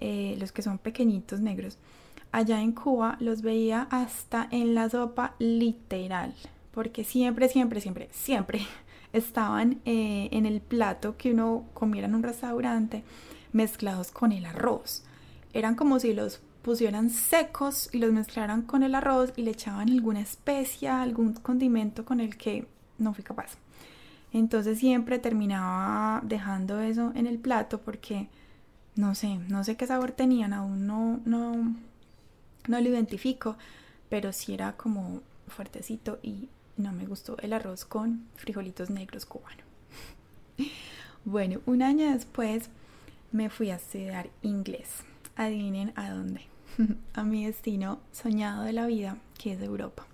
eh, 0.00 0.36
los 0.40 0.50
que 0.50 0.62
son 0.62 0.78
pequeñitos 0.78 1.40
negros, 1.40 1.78
allá 2.32 2.60
en 2.60 2.72
Cuba 2.72 3.16
los 3.20 3.42
veía 3.42 3.86
hasta 3.90 4.48
en 4.50 4.74
la 4.74 4.90
sopa 4.90 5.34
literal, 5.38 6.34
porque 6.72 7.04
siempre, 7.04 7.48
siempre, 7.48 7.80
siempre, 7.80 8.08
siempre 8.10 8.62
estaban 9.12 9.80
eh, 9.84 10.28
en 10.32 10.44
el 10.44 10.60
plato 10.60 11.16
que 11.16 11.30
uno 11.30 11.66
comiera 11.72 12.08
en 12.08 12.16
un 12.16 12.24
restaurante 12.24 13.04
mezclados 13.52 14.10
con 14.10 14.32
el 14.32 14.44
arroz. 14.44 15.04
Eran 15.52 15.76
como 15.76 16.00
si 16.00 16.12
los 16.12 16.40
pusieran 16.62 17.10
secos 17.10 17.88
y 17.92 17.98
los 17.98 18.10
mezclaran 18.10 18.62
con 18.62 18.82
el 18.82 18.96
arroz 18.96 19.32
y 19.36 19.42
le 19.42 19.52
echaban 19.52 19.90
alguna 19.90 20.20
especia, 20.20 21.00
algún 21.00 21.34
condimento 21.34 22.04
con 22.04 22.18
el 22.18 22.36
que 22.36 22.66
no 22.98 23.14
fui 23.14 23.24
capaz. 23.24 23.56
Entonces 24.32 24.78
siempre 24.78 25.18
terminaba 25.18 26.20
dejando 26.24 26.80
eso 26.80 27.12
en 27.14 27.26
el 27.26 27.38
plato 27.38 27.80
porque 27.80 28.28
no 28.96 29.14
sé, 29.14 29.38
no 29.48 29.64
sé 29.64 29.76
qué 29.76 29.86
sabor 29.86 30.12
tenían, 30.12 30.52
aún 30.52 30.86
no, 30.86 31.20
no, 31.24 31.74
no 32.68 32.80
lo 32.80 32.88
identifico, 32.88 33.56
pero 34.08 34.32
sí 34.32 34.54
era 34.54 34.76
como 34.76 35.20
fuertecito 35.48 36.18
y 36.22 36.48
no 36.76 36.92
me 36.92 37.06
gustó 37.06 37.36
el 37.38 37.52
arroz 37.52 37.84
con 37.84 38.24
frijolitos 38.36 38.90
negros 38.90 39.26
cubano. 39.26 39.62
bueno, 41.24 41.60
un 41.66 41.82
año 41.82 42.12
después 42.12 42.70
me 43.32 43.50
fui 43.50 43.70
a 43.70 43.76
estudiar 43.76 44.30
inglés. 44.42 45.02
Adivinen 45.36 45.92
a 45.96 46.10
dónde. 46.10 46.42
a 47.14 47.24
mi 47.24 47.46
destino 47.46 48.00
soñado 48.12 48.62
de 48.62 48.72
la 48.72 48.86
vida, 48.86 49.16
que 49.38 49.52
es 49.52 49.60
Europa. 49.60 50.06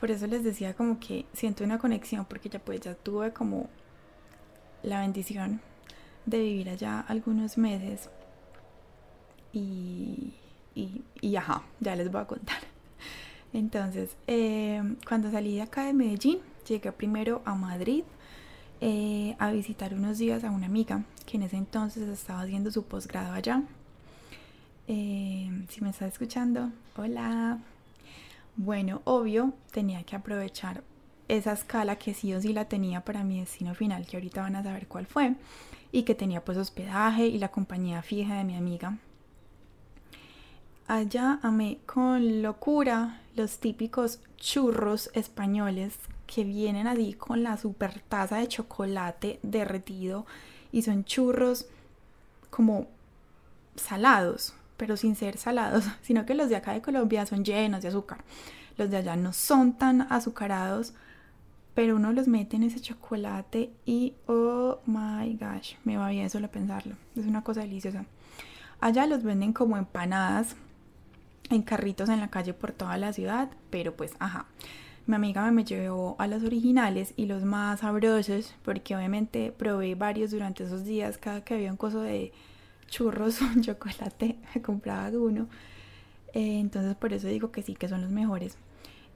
Por 0.00 0.10
eso 0.10 0.26
les 0.26 0.42
decía 0.42 0.72
como 0.72 0.98
que 0.98 1.26
siento 1.34 1.62
una 1.62 1.78
conexión, 1.78 2.24
porque 2.24 2.48
ya 2.48 2.58
pues 2.58 2.80
ya 2.80 2.94
tuve 2.94 3.34
como 3.34 3.68
la 4.82 5.00
bendición 5.00 5.60
de 6.24 6.40
vivir 6.40 6.70
allá 6.70 7.00
algunos 7.00 7.58
meses. 7.58 8.08
Y, 9.52 10.32
y, 10.74 11.02
y 11.20 11.36
ajá, 11.36 11.64
ya 11.80 11.94
les 11.96 12.10
voy 12.10 12.22
a 12.22 12.26
contar. 12.26 12.60
Entonces, 13.52 14.16
eh, 14.26 14.96
cuando 15.06 15.30
salí 15.30 15.56
de 15.56 15.62
acá 15.62 15.84
de 15.84 15.92
Medellín, 15.92 16.38
llegué 16.66 16.92
primero 16.92 17.42
a 17.44 17.54
Madrid 17.54 18.04
eh, 18.80 19.36
a 19.38 19.50
visitar 19.50 19.92
unos 19.92 20.16
días 20.16 20.44
a 20.44 20.50
una 20.50 20.64
amiga 20.64 21.04
que 21.26 21.36
en 21.36 21.42
ese 21.42 21.58
entonces 21.58 22.08
estaba 22.08 22.40
haciendo 22.40 22.70
su 22.70 22.84
posgrado 22.84 23.34
allá. 23.34 23.64
Eh, 24.88 25.66
si 25.68 25.82
me 25.82 25.90
está 25.90 26.06
escuchando, 26.06 26.70
hola. 26.96 27.58
Bueno, 28.56 29.00
obvio, 29.04 29.52
tenía 29.72 30.02
que 30.02 30.16
aprovechar 30.16 30.82
esa 31.28 31.52
escala 31.52 31.96
que 31.96 32.12
sí 32.12 32.34
o 32.34 32.40
sí 32.40 32.52
la 32.52 32.66
tenía 32.66 33.04
para 33.04 33.24
mi 33.24 33.40
destino 33.40 33.74
final, 33.74 34.06
que 34.06 34.16
ahorita 34.16 34.42
van 34.42 34.56
a 34.56 34.62
saber 34.62 34.88
cuál 34.88 35.06
fue, 35.06 35.34
y 35.92 36.02
que 36.02 36.14
tenía 36.14 36.44
pues 36.44 36.58
hospedaje 36.58 37.26
y 37.26 37.38
la 37.38 37.48
compañía 37.48 38.02
fija 38.02 38.34
de 38.34 38.44
mi 38.44 38.56
amiga. 38.56 38.98
Allá 40.86 41.38
amé 41.42 41.78
con 41.86 42.42
locura 42.42 43.20
los 43.36 43.58
típicos 43.58 44.20
churros 44.38 45.08
españoles 45.14 45.96
que 46.26 46.42
vienen 46.42 46.88
así 46.88 47.12
con 47.12 47.44
la 47.44 47.56
super 47.56 48.00
taza 48.00 48.38
de 48.38 48.48
chocolate 48.48 49.38
derretido 49.42 50.26
y 50.72 50.82
son 50.82 51.04
churros 51.04 51.66
como 52.50 52.88
salados, 53.76 54.54
pero 54.80 54.96
sin 54.96 55.14
ser 55.14 55.36
salados, 55.36 55.84
sino 56.00 56.24
que 56.24 56.34
los 56.34 56.48
de 56.48 56.56
acá 56.56 56.72
de 56.72 56.80
Colombia 56.80 57.26
son 57.26 57.44
llenos 57.44 57.82
de 57.82 57.88
azúcar. 57.88 58.24
Los 58.78 58.90
de 58.90 58.96
allá 58.96 59.14
no 59.14 59.34
son 59.34 59.74
tan 59.74 60.00
azucarados, 60.10 60.94
pero 61.74 61.96
uno 61.96 62.12
los 62.12 62.28
mete 62.28 62.56
en 62.56 62.62
ese 62.62 62.80
chocolate 62.80 63.70
y 63.84 64.14
oh 64.26 64.78
my 64.86 65.36
gosh, 65.38 65.74
me 65.84 65.98
va 65.98 66.08
bien 66.08 66.30
solo 66.30 66.50
pensarlo. 66.50 66.96
Es 67.14 67.26
una 67.26 67.44
cosa 67.44 67.60
deliciosa. 67.60 68.06
Allá 68.80 69.06
los 69.06 69.22
venden 69.22 69.52
como 69.52 69.76
empanadas 69.76 70.56
en 71.50 71.60
carritos 71.60 72.08
en 72.08 72.20
la 72.20 72.28
calle 72.28 72.54
por 72.54 72.72
toda 72.72 72.96
la 72.96 73.12
ciudad, 73.12 73.50
pero 73.68 73.94
pues 73.94 74.14
ajá. 74.18 74.46
Mi 75.06 75.16
amiga 75.16 75.50
me 75.50 75.64
llevó 75.64 76.16
a 76.18 76.26
los 76.26 76.42
originales 76.42 77.12
y 77.18 77.26
los 77.26 77.44
más 77.44 77.80
sabrosos, 77.80 78.54
porque 78.64 78.96
obviamente 78.96 79.52
probé 79.52 79.94
varios 79.94 80.30
durante 80.30 80.64
esos 80.64 80.86
días. 80.86 81.18
Cada 81.18 81.44
que 81.44 81.52
había 81.52 81.70
un 81.70 81.76
coso 81.76 82.00
de 82.00 82.32
churros 82.90 83.40
un 83.40 83.62
chocolate, 83.62 84.36
me 84.54 84.60
compraba 84.60 85.08
uno. 85.10 85.48
Eh, 86.34 86.60
entonces, 86.60 86.94
por 86.96 87.12
eso 87.12 87.28
digo 87.28 87.50
que 87.50 87.62
sí, 87.62 87.74
que 87.74 87.88
son 87.88 88.02
los 88.02 88.10
mejores. 88.10 88.56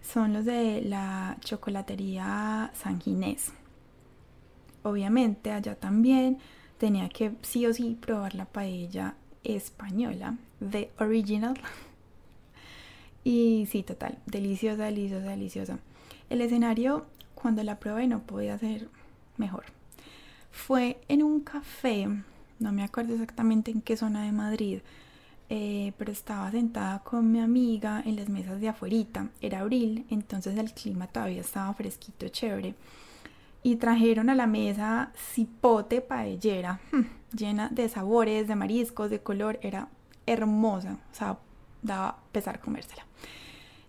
Son 0.01 0.33
los 0.33 0.45
de 0.45 0.83
la 0.83 1.37
chocolatería 1.41 2.71
San 2.75 3.01
Ginés. 3.01 3.53
Obviamente, 4.83 5.51
allá 5.51 5.75
también 5.77 6.39
tenía 6.79 7.09
que 7.09 7.33
sí 7.43 7.67
o 7.67 7.73
sí 7.73 7.97
probar 8.01 8.35
la 8.35 8.45
paella 8.45 9.15
española 9.45 10.37
de 10.61 10.91
Original 10.99 11.55
y 13.25 13.67
sí, 13.71 13.83
total, 13.83 14.19
deliciosa, 14.27 14.85
deliciosa, 14.85 15.29
deliciosa. 15.31 15.79
El 16.29 16.41
escenario, 16.41 17.07
cuando 17.35 17.63
la 17.63 17.79
probé, 17.79 18.07
no 18.07 18.23
podía 18.23 18.59
ser 18.59 18.89
mejor. 19.37 19.65
Fue 20.51 21.01
en 21.09 21.23
un 21.23 21.41
café, 21.41 22.09
no 22.59 22.73
me 22.73 22.85
acuerdo 22.85 23.15
exactamente 23.15 23.71
en 23.71 23.81
qué 23.81 23.97
zona 23.97 24.25
de 24.25 24.33
Madrid, 24.33 24.81
eh, 25.51 25.93
pero 25.99 26.13
estaba 26.13 26.51
sentada 26.51 27.01
con 27.01 27.31
mi 27.31 27.41
amiga 27.41 28.03
en 28.05 28.17
las 28.17 28.29
mesas 28.29 28.61
de 28.61 28.69
afuerita. 28.69 29.29
Era 29.41 29.61
abril, 29.61 30.07
entonces 30.11 30.57
el 30.57 30.73
clima 30.73 31.07
todavía 31.07 31.41
estaba 31.41 31.73
fresquito, 31.75 32.29
chévere. 32.29 32.75
Y 33.63 33.77
trajeron 33.77 34.31
a 34.31 34.35
la 34.35 34.47
mesa 34.47 35.13
cipote 35.17 36.01
paellera, 36.01 36.81
hmm, 36.93 37.37
llena 37.37 37.69
de 37.69 37.89
sabores, 37.89 38.47
de 38.47 38.57
mariscos, 38.57 39.11
de 39.11 39.21
color. 39.21 39.59
Era 39.63 39.89
hermosa, 40.27 40.99
o 41.13 41.15
sea, 41.15 41.39
daba 41.83 42.19
pesar 42.33 42.61
comérsela. 42.61 43.05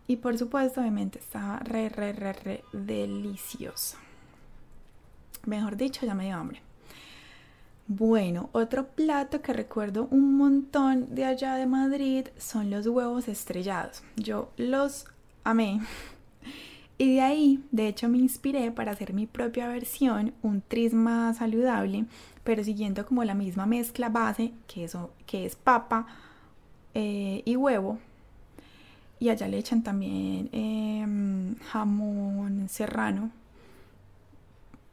Y 0.08 0.18
por 0.18 0.38
supuesto, 0.38 0.82
obviamente, 0.82 1.20
estaba 1.20 1.60
re, 1.60 1.90
re, 1.90 2.14
re, 2.14 2.34
re 2.34 2.64
deliciosa. 2.74 3.98
Mejor 5.46 5.78
dicho, 5.78 6.06
ya 6.06 6.14
me 6.14 6.26
dio 6.26 6.36
hambre. 6.36 6.65
Bueno, 7.88 8.50
otro 8.52 8.88
plato 8.88 9.44
que 9.44 9.54
recuerdo 9.54 10.08
un 10.10 10.38
montón 10.38 11.14
de 11.14 11.24
allá 11.24 11.54
de 11.54 11.68
Madrid 11.68 12.26
son 12.36 12.72
los 12.72 12.88
huevos 12.88 13.28
estrellados. 13.28 14.02
Yo 14.16 14.50
los 14.58 15.06
amé. 15.44 15.82
Y 16.98 17.16
de 17.16 17.22
ahí, 17.22 17.62
de 17.72 17.90
hecho, 17.90 18.08
me 18.08 18.18
inspiré 18.18 18.72
para 18.72 18.94
hacer 18.94 19.14
mi 19.14 19.28
propia 19.28 19.68
versión, 19.68 20.34
un 20.42 20.62
tris 20.62 20.94
más 20.94 21.40
saludable, 21.40 22.06
pero 22.46 22.64
siguiendo 22.64 23.06
como 23.06 23.26
la 23.26 23.36
misma 23.36 23.66
mezcla 23.66 24.08
base, 24.08 24.54
que, 24.66 24.90
que 25.26 25.46
es 25.46 25.58
papa 25.58 26.08
eh, 26.94 27.42
y 27.44 27.58
huevo, 27.58 28.00
y 29.20 29.28
allá 29.28 29.50
le 29.50 29.58
echan 29.58 29.84
también 29.84 30.48
em, 30.54 31.58
jamón 31.58 32.70
serrano, 32.70 33.30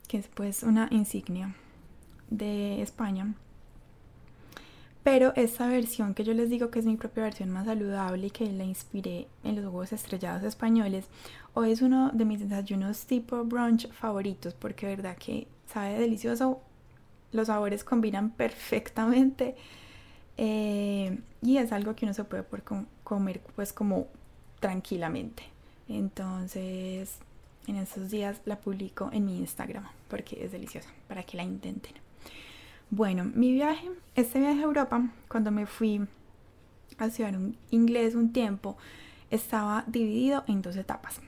que 0.08 0.18
es 0.18 0.26
pues 0.26 0.64
una 0.64 0.88
insignia 0.90 1.54
de 2.36 2.82
España. 2.82 3.34
Pero 5.02 5.32
esta 5.34 5.66
versión 5.66 6.14
que 6.14 6.22
yo 6.22 6.32
les 6.32 6.48
digo 6.48 6.70
que 6.70 6.78
es 6.78 6.84
mi 6.84 6.96
propia 6.96 7.24
versión 7.24 7.50
más 7.50 7.66
saludable 7.66 8.28
y 8.28 8.30
que 8.30 8.50
la 8.52 8.64
inspiré 8.64 9.26
en 9.42 9.56
los 9.56 9.64
huevos 9.64 9.92
estrellados 9.92 10.44
españoles, 10.44 11.06
hoy 11.54 11.72
es 11.72 11.82
uno 11.82 12.10
de 12.12 12.24
mis 12.24 12.38
desayunos 12.38 13.04
tipo 13.06 13.44
brunch 13.44 13.90
favoritos 13.90 14.54
porque 14.54 14.86
verdad 14.86 15.16
que 15.16 15.48
sabe 15.66 15.98
delicioso, 15.98 16.60
los 17.32 17.48
sabores 17.48 17.82
combinan 17.82 18.30
perfectamente 18.30 19.56
eh, 20.36 21.18
y 21.42 21.56
es 21.56 21.72
algo 21.72 21.96
que 21.96 22.04
uno 22.04 22.14
se 22.14 22.24
puede 22.24 22.44
comer 23.02 23.40
pues 23.56 23.72
como 23.72 24.06
tranquilamente. 24.60 25.42
Entonces, 25.88 27.16
en 27.66 27.76
estos 27.76 28.10
días 28.10 28.40
la 28.44 28.60
publico 28.60 29.10
en 29.12 29.24
mi 29.24 29.38
Instagram 29.38 29.84
porque 30.08 30.44
es 30.44 30.52
deliciosa 30.52 30.90
para 31.08 31.24
que 31.24 31.36
la 31.36 31.42
intenten. 31.42 31.94
Bueno, 32.94 33.24
mi 33.24 33.52
viaje, 33.52 33.90
este 34.16 34.38
viaje 34.38 34.60
a 34.60 34.64
Europa, 34.64 35.08
cuando 35.26 35.50
me 35.50 35.64
fui 35.64 36.06
a 36.98 37.06
estudiar 37.06 37.38
inglés 37.70 38.14
un 38.14 38.34
tiempo, 38.34 38.76
estaba 39.30 39.84
dividido 39.86 40.44
en 40.46 40.60
dos 40.60 40.76
etapas. 40.76 41.22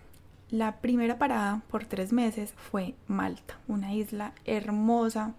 La 0.51 0.77
primera 0.83 1.17
parada 1.17 1.63
por 1.71 1.87
tres 1.87 2.13
meses 2.13 2.53
fue 2.53 2.95
Malta, 3.09 3.57
una 3.67 3.95
isla 3.95 4.35
hermosa 4.45 5.33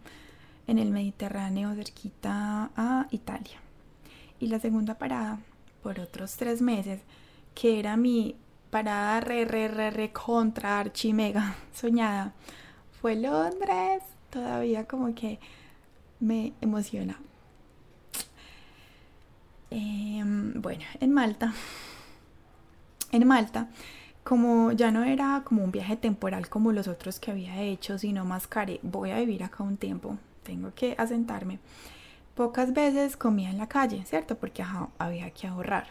en 0.65 0.79
el 0.79 0.89
Mediterráneo 0.89 1.75
cerquita 1.75 2.71
a 2.75 3.05
Italia. 3.11 3.59
Y 4.39 4.47
la 4.47 4.57
segunda 4.57 4.95
parada 4.95 5.37
por 5.83 5.99
otros 5.99 6.37
tres 6.37 6.59
meses 6.59 7.01
que 7.53 7.77
era 7.79 7.97
mi 7.97 8.35
parada 8.71 9.19
re, 9.19 9.45
re, 9.45 9.67
re, 9.67 9.91
re 9.91 10.11
contra 10.11 10.79
archimega 10.79 11.55
soñada, 11.71 12.33
fue 12.99 13.15
Londres. 13.15 14.01
Todavía 14.31 14.87
como 14.87 15.13
que 15.13 15.39
me 16.25 16.53
emociona. 16.59 17.19
Em, 19.69 20.59
bueno, 20.61 20.83
en 20.99 21.13
Malta. 21.13 21.53
En 23.11 23.27
Malta, 23.27 23.69
como 24.23 24.71
ya 24.71 24.91
no 24.91 25.03
era 25.03 25.43
como 25.45 25.63
un 25.63 25.71
viaje 25.71 25.95
temporal 25.95 26.49
como 26.49 26.71
los 26.71 26.87
otros 26.87 27.19
que 27.19 27.31
había 27.31 27.61
hecho, 27.61 27.97
sino 27.97 28.25
más 28.25 28.47
care, 28.47 28.79
voy 28.81 29.11
a 29.11 29.19
vivir 29.19 29.43
acá 29.43 29.63
un 29.63 29.77
tiempo, 29.77 30.17
tengo 30.43 30.73
que 30.73 30.95
asentarme. 30.97 31.59
Pocas 32.33 32.73
veces 32.73 33.15
comía 33.15 33.49
en 33.49 33.57
la 33.57 33.67
calle, 33.67 34.03
¿cierto? 34.05 34.35
Porque 34.35 34.63
había 34.97 35.29
que 35.31 35.47
ahorrar. 35.47 35.87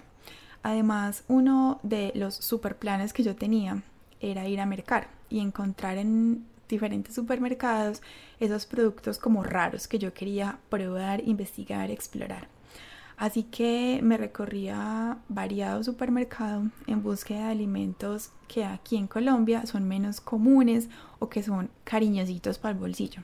Además, 0.62 1.24
uno 1.28 1.78
de 1.82 2.12
los 2.14 2.34
super 2.34 2.76
planes 2.76 3.12
que 3.12 3.22
yo 3.22 3.36
tenía 3.36 3.82
era 4.20 4.48
ir 4.48 4.60
a 4.60 4.66
mercar 4.66 5.08
y 5.30 5.40
encontrar 5.40 5.96
en 5.96 6.44
diferentes 6.74 7.14
supermercados 7.14 8.02
esos 8.40 8.66
productos 8.66 9.18
como 9.18 9.42
raros 9.42 9.88
que 9.88 9.98
yo 9.98 10.12
quería 10.12 10.58
probar, 10.68 11.26
investigar, 11.26 11.90
explorar. 11.90 12.48
Así 13.16 13.44
que 13.44 14.00
me 14.02 14.16
recorría 14.16 15.18
variado 15.28 15.84
supermercado 15.84 16.64
en 16.86 17.02
búsqueda 17.02 17.46
de 17.46 17.52
alimentos 17.52 18.30
que 18.48 18.64
aquí 18.64 18.96
en 18.96 19.06
Colombia 19.06 19.66
son 19.66 19.86
menos 19.86 20.20
comunes 20.20 20.88
o 21.20 21.28
que 21.28 21.42
son 21.42 21.70
cariñositos 21.84 22.58
para 22.58 22.72
el 22.72 22.80
bolsillo. 22.80 23.22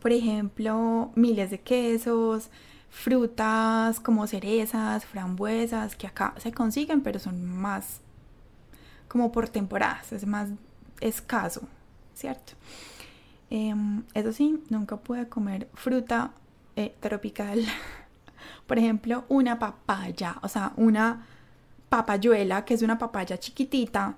Por 0.00 0.12
ejemplo, 0.12 1.10
miles 1.16 1.50
de 1.50 1.60
quesos, 1.60 2.48
frutas 2.90 3.98
como 4.00 4.26
cerezas, 4.26 5.04
frambuesas, 5.04 5.96
que 5.96 6.06
acá 6.06 6.34
se 6.38 6.52
consiguen, 6.52 7.02
pero 7.02 7.18
son 7.18 7.44
más 7.44 8.00
como 9.08 9.32
por 9.32 9.48
temporadas, 9.48 10.12
es 10.12 10.24
más 10.24 10.50
escaso, 11.00 11.62
¿cierto? 12.20 12.52
Em, 13.48 14.04
eso 14.14 14.32
sí, 14.32 14.62
nunca 14.68 14.96
pude 14.96 15.28
comer 15.28 15.68
fruta 15.74 16.32
eh, 16.76 16.94
tropical 17.00 17.64
por 18.66 18.78
ejemplo, 18.78 19.24
una 19.28 19.58
papaya, 19.58 20.36
o 20.42 20.48
sea, 20.48 20.72
una 20.76 21.26
papayuela, 21.88 22.64
que 22.64 22.74
es 22.74 22.82
una 22.82 22.98
papaya 22.98 23.38
chiquitita, 23.38 24.16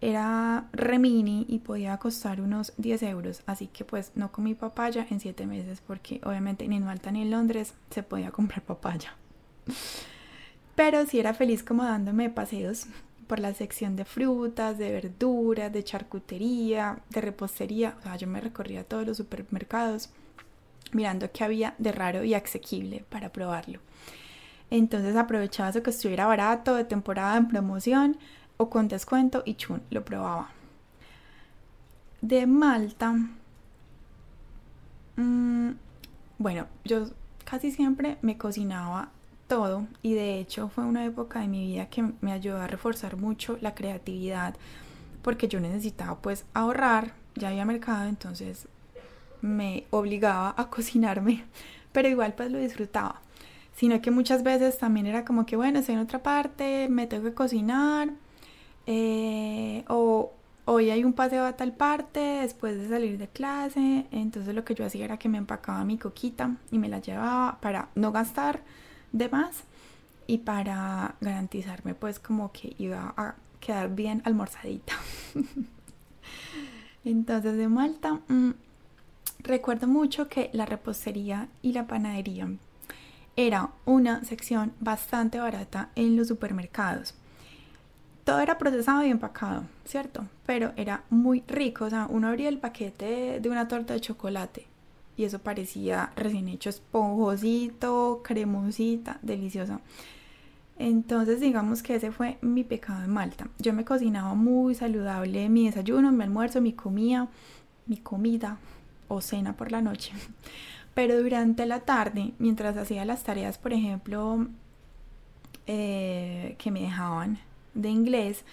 era 0.00 0.68
remini 0.72 1.46
y 1.48 1.58
podía 1.58 1.96
costar 1.98 2.40
unos 2.40 2.72
10 2.76 3.02
euros. 3.02 3.42
Así 3.46 3.66
que 3.66 3.84
pues 3.84 4.12
no 4.14 4.30
comí 4.30 4.54
papaya 4.54 5.04
en 5.10 5.18
7 5.18 5.46
meses 5.46 5.82
porque 5.84 6.20
obviamente 6.24 6.68
ni 6.68 6.76
en 6.76 6.84
Malta 6.84 7.10
ni 7.10 7.22
en 7.22 7.32
Londres 7.32 7.74
se 7.90 8.04
podía 8.04 8.30
comprar 8.30 8.62
papaya. 8.62 9.16
Pero 10.76 11.04
sí 11.06 11.18
era 11.18 11.34
feliz 11.34 11.64
como 11.64 11.82
dándome 11.82 12.30
paseos 12.30 12.86
por 13.28 13.38
la 13.38 13.54
sección 13.54 13.94
de 13.94 14.04
frutas, 14.04 14.78
de 14.78 14.90
verduras, 14.90 15.72
de 15.72 15.84
charcutería, 15.84 16.98
de 17.10 17.20
repostería. 17.20 17.96
O 18.00 18.02
sea, 18.02 18.16
yo 18.16 18.26
me 18.26 18.40
recorría 18.40 18.82
todos 18.82 19.06
los 19.06 19.18
supermercados 19.18 20.10
mirando 20.92 21.30
qué 21.30 21.44
había 21.44 21.74
de 21.78 21.92
raro 21.92 22.24
y 22.24 22.34
asequible 22.34 23.04
para 23.08 23.30
probarlo. 23.30 23.80
Entonces 24.70 25.16
aprovechaba 25.16 25.70
eso 25.70 25.82
que 25.82 25.90
estuviera 25.90 26.26
barato, 26.26 26.74
de 26.74 26.84
temporada, 26.84 27.36
en 27.36 27.48
promoción 27.48 28.18
o 28.56 28.68
con 28.70 28.88
descuento 28.88 29.42
y 29.46 29.54
chun, 29.54 29.82
lo 29.90 30.04
probaba. 30.04 30.50
De 32.20 32.46
Malta, 32.46 33.14
mm, 35.16 35.70
bueno, 36.38 36.66
yo 36.84 37.06
casi 37.44 37.70
siempre 37.70 38.18
me 38.22 38.36
cocinaba 38.36 39.10
todo 39.48 39.86
y 40.02 40.14
de 40.14 40.38
hecho 40.38 40.68
fue 40.68 40.84
una 40.84 41.04
época 41.04 41.40
de 41.40 41.48
mi 41.48 41.66
vida 41.66 41.86
que 41.86 42.04
me 42.20 42.32
ayudó 42.32 42.60
a 42.60 42.68
reforzar 42.68 43.16
mucho 43.16 43.58
la 43.60 43.74
creatividad 43.74 44.54
porque 45.22 45.48
yo 45.48 45.58
necesitaba 45.60 46.16
pues 46.20 46.44
ahorrar, 46.54 47.14
ya 47.34 47.48
había 47.48 47.64
mercado, 47.64 48.08
entonces 48.08 48.68
me 49.40 49.84
obligaba 49.90 50.54
a 50.56 50.70
cocinarme, 50.70 51.44
pero 51.92 52.08
igual 52.08 52.34
pues 52.34 52.50
lo 52.50 52.58
disfrutaba. 52.58 53.20
Sino 53.74 54.00
que 54.00 54.10
muchas 54.10 54.42
veces 54.42 54.76
también 54.78 55.06
era 55.06 55.24
como 55.24 55.46
que, 55.46 55.54
bueno, 55.54 55.78
estoy 55.78 55.94
en 55.94 56.00
otra 56.00 56.20
parte, 56.22 56.88
me 56.88 57.06
tengo 57.06 57.24
que 57.24 57.34
cocinar, 57.34 58.10
eh, 58.86 59.84
o 59.88 60.32
hoy 60.64 60.90
hay 60.90 61.04
un 61.04 61.12
paseo 61.12 61.44
a 61.44 61.52
tal 61.52 61.72
parte 61.72 62.20
después 62.20 62.76
de 62.76 62.88
salir 62.88 63.18
de 63.18 63.28
clase. 63.28 64.06
Entonces 64.10 64.54
lo 64.54 64.64
que 64.64 64.74
yo 64.74 64.84
hacía 64.84 65.04
era 65.04 65.18
que 65.18 65.28
me 65.28 65.38
empacaba 65.38 65.84
mi 65.84 65.98
coquita 65.98 66.56
y 66.70 66.78
me 66.78 66.88
la 66.88 67.00
llevaba 67.00 67.58
para 67.60 67.90
no 67.94 68.12
gastar 68.12 68.62
de 69.12 69.28
más 69.28 69.64
y 70.26 70.38
para 70.38 71.14
garantizarme 71.20 71.94
pues 71.94 72.18
como 72.18 72.52
que 72.52 72.74
iba 72.78 73.14
a 73.16 73.34
quedar 73.60 73.94
bien 73.94 74.22
almorzadita. 74.24 74.94
Entonces 77.04 77.56
de 77.56 77.68
Malta... 77.68 78.20
Mm, 78.28 78.50
Recuerdo 79.40 79.86
mucho 79.86 80.28
que 80.28 80.50
la 80.52 80.66
repostería 80.66 81.48
y 81.62 81.72
la 81.72 81.86
panadería 81.86 82.48
era 83.36 83.70
una 83.84 84.24
sección 84.24 84.72
bastante 84.80 85.38
barata 85.38 85.90
en 85.94 86.16
los 86.16 86.26
supermercados. 86.26 87.14
Todo 88.24 88.40
era 88.40 88.58
procesado 88.58 89.04
y 89.06 89.10
empacado, 89.10 89.62
¿cierto? 89.84 90.26
Pero 90.44 90.72
era 90.76 91.04
muy 91.08 91.44
rico, 91.46 91.84
o 91.84 91.90
sea, 91.90 92.06
uno 92.10 92.28
abría 92.28 92.48
el 92.48 92.58
paquete 92.58 93.38
de 93.40 93.48
una 93.48 93.68
torta 93.68 93.94
de 93.94 94.00
chocolate 94.00 94.66
y 95.18 95.24
eso 95.24 95.40
parecía 95.40 96.12
recién 96.16 96.48
hecho, 96.48 96.70
esponjosito, 96.70 98.22
cremosita, 98.22 99.18
delicioso. 99.20 99.80
Entonces 100.78 101.40
digamos 101.40 101.82
que 101.82 101.96
ese 101.96 102.12
fue 102.12 102.38
mi 102.40 102.62
pecado 102.62 103.04
en 103.04 103.10
Malta. 103.10 103.48
Yo 103.58 103.72
me 103.72 103.84
cocinaba 103.84 104.34
muy 104.34 104.76
saludable 104.76 105.48
mi 105.48 105.66
desayuno, 105.66 106.12
mi 106.12 106.22
almuerzo, 106.22 106.60
mi 106.60 106.72
comida, 106.72 107.26
mi 107.86 107.96
comida, 107.96 108.58
o 109.08 109.20
cena 109.20 109.54
por 109.56 109.72
la 109.72 109.82
noche. 109.82 110.12
Pero 110.94 111.20
durante 111.20 111.66
la 111.66 111.80
tarde, 111.80 112.32
mientras 112.38 112.76
hacía 112.76 113.04
las 113.04 113.24
tareas, 113.24 113.58
por 113.58 113.72
ejemplo, 113.72 114.46
eh, 115.66 116.54
que 116.58 116.70
me 116.70 116.82
dejaban 116.82 117.38
de 117.74 117.88
inglés, 117.88 118.44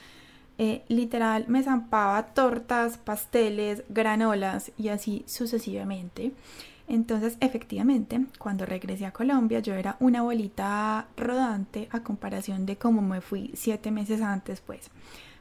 eh, 0.58 0.84
literal 0.88 1.46
me 1.48 1.64
zampaba 1.64 2.28
tortas, 2.28 2.98
pasteles, 2.98 3.84
granolas 3.90 4.72
y 4.78 4.90
así 4.90 5.24
sucesivamente. 5.28 6.32
Entonces, 6.88 7.38
efectivamente, 7.40 8.26
cuando 8.38 8.66
regresé 8.66 9.06
a 9.06 9.12
Colombia, 9.12 9.60
yo 9.60 9.74
era 9.74 9.98
una 10.00 10.22
bolita 10.22 11.08
rodante 11.18 11.88
a 11.92 12.02
comparación 12.02 12.66
de 12.66 12.78
cómo 12.78 13.02
me 13.02 13.22
fui 13.22 13.52
siete 13.56 13.92
meses 13.92 14.22
antes, 14.22 14.62
pues. 14.62 14.92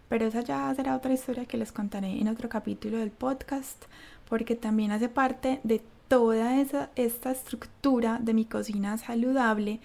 Pero 0.09 0.27
esa 0.27 0.41
ya 0.41 0.75
será 0.75 0.97
otra 0.97 1.13
historia 1.13 1.45
que 1.45 1.59
les 1.59 1.73
contaré 1.73 2.19
en 2.21 2.29
otro 2.29 2.49
capítulo 2.49 2.99
del 2.99 3.11
podcast 3.11 3.85
porque 4.29 4.57
también 4.57 4.91
hace 4.91 5.09
parte 5.09 5.61
de 5.65 5.83
toda 6.09 6.61
esa, 6.61 6.91
esta 6.97 7.31
estructura 7.31 8.19
de 8.21 8.35
mi 8.35 8.45
cocina 8.45 8.99
saludable 8.99 9.81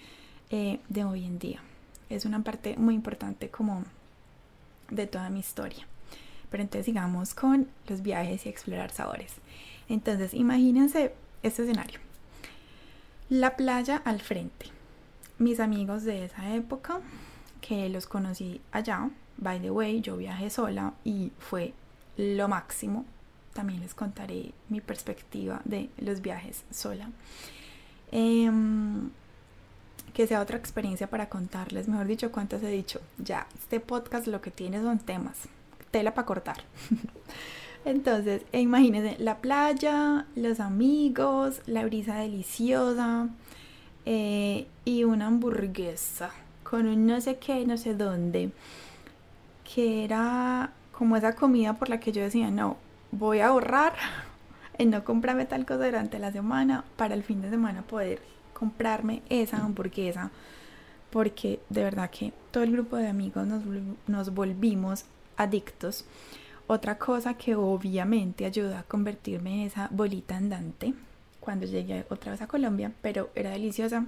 eh, 0.50 0.80
de 0.88 1.04
hoy 1.04 1.24
en 1.24 1.38
día. 1.38 1.60
Es 2.08 2.24
una 2.24 2.42
parte 2.42 2.76
muy 2.76 2.94
importante 2.94 3.48
como 3.50 3.84
de 4.90 5.06
toda 5.06 5.30
mi 5.30 5.40
historia. 5.40 5.86
Pero 6.50 6.62
entonces 6.62 6.86
sigamos 6.86 7.34
con 7.34 7.68
los 7.88 8.02
viajes 8.02 8.46
y 8.46 8.48
explorar 8.48 8.90
sabores. 8.90 9.34
Entonces 9.88 10.34
imagínense 10.34 11.14
este 11.42 11.62
escenario. 11.62 12.00
La 13.28 13.56
playa 13.56 14.02
al 14.04 14.20
frente. 14.20 14.66
Mis 15.38 15.60
amigos 15.60 16.04
de 16.04 16.24
esa 16.24 16.54
época, 16.54 17.00
que 17.60 17.88
los 17.88 18.06
conocí 18.06 18.60
allá, 18.72 19.10
by 19.36 19.60
the 19.60 19.70
way, 19.70 20.00
yo 20.00 20.16
viajé 20.16 20.50
sola 20.50 20.94
y 21.04 21.32
fue 21.38 21.72
lo 22.16 22.48
máximo 22.48 23.04
también 23.52 23.80
les 23.80 23.94
contaré 23.94 24.52
mi 24.68 24.80
perspectiva 24.80 25.60
de 25.64 25.90
los 25.98 26.20
viajes 26.20 26.64
sola. 26.70 27.10
Em, 28.12 29.10
que 30.12 30.26
sea 30.26 30.40
otra 30.40 30.56
experiencia 30.56 31.08
para 31.08 31.28
contarles, 31.28 31.88
mejor 31.88 32.06
dicho, 32.06 32.32
cuántas 32.32 32.62
he 32.62 32.70
dicho. 32.70 33.00
Ya, 33.18 33.46
este 33.58 33.80
podcast 33.80 34.26
lo 34.26 34.40
que 34.40 34.50
tiene 34.50 34.80
son 34.80 34.98
temas, 34.98 35.36
tela 35.90 36.14
para 36.14 36.26
cortar. 36.26 36.62
Entonces, 37.84 38.42
e 38.52 38.60
imagínense 38.60 39.16
la 39.18 39.38
playa, 39.38 40.26
los 40.36 40.60
amigos, 40.60 41.62
la 41.66 41.84
brisa 41.84 42.16
deliciosa 42.16 43.28
eh, 44.04 44.66
y 44.84 45.04
una 45.04 45.28
hamburguesa 45.28 46.30
con 46.62 46.86
un 46.86 47.06
no 47.06 47.20
sé 47.20 47.38
qué, 47.38 47.66
no 47.66 47.76
sé 47.76 47.94
dónde, 47.94 48.50
que 49.74 50.04
era 50.04 50.72
como 50.92 51.16
esa 51.16 51.34
comida 51.34 51.74
por 51.74 51.88
la 51.88 51.98
que 51.98 52.12
yo 52.12 52.22
decía, 52.22 52.50
no, 52.50 52.76
voy 53.12 53.40
a 53.40 53.48
ahorrar 53.48 53.94
en 54.78 54.90
no 54.90 55.02
comprarme 55.04 55.46
tal 55.46 55.64
cosa 55.64 55.86
durante 55.86 56.18
la 56.18 56.32
semana 56.32 56.84
para 56.96 57.14
el 57.14 57.22
fin 57.22 57.40
de 57.40 57.50
semana 57.50 57.82
poder 57.82 58.20
comprarme 58.60 59.22
esa 59.30 59.56
hamburguesa 59.56 60.30
porque 61.10 61.60
de 61.70 61.82
verdad 61.82 62.10
que 62.10 62.34
todo 62.50 62.62
el 62.62 62.72
grupo 62.72 62.96
de 62.96 63.08
amigos 63.08 63.46
nos, 63.46 63.62
nos 64.06 64.34
volvimos 64.34 65.06
adictos. 65.38 66.04
Otra 66.66 66.98
cosa 66.98 67.34
que 67.34 67.56
obviamente 67.56 68.44
ayudó 68.44 68.76
a 68.76 68.82
convertirme 68.84 69.54
en 69.54 69.66
esa 69.66 69.88
bolita 69.90 70.36
andante 70.36 70.92
cuando 71.40 71.66
llegué 71.66 72.04
otra 72.10 72.32
vez 72.32 72.42
a 72.42 72.46
Colombia, 72.46 72.92
pero 73.00 73.30
era 73.34 73.50
deliciosa. 73.50 74.06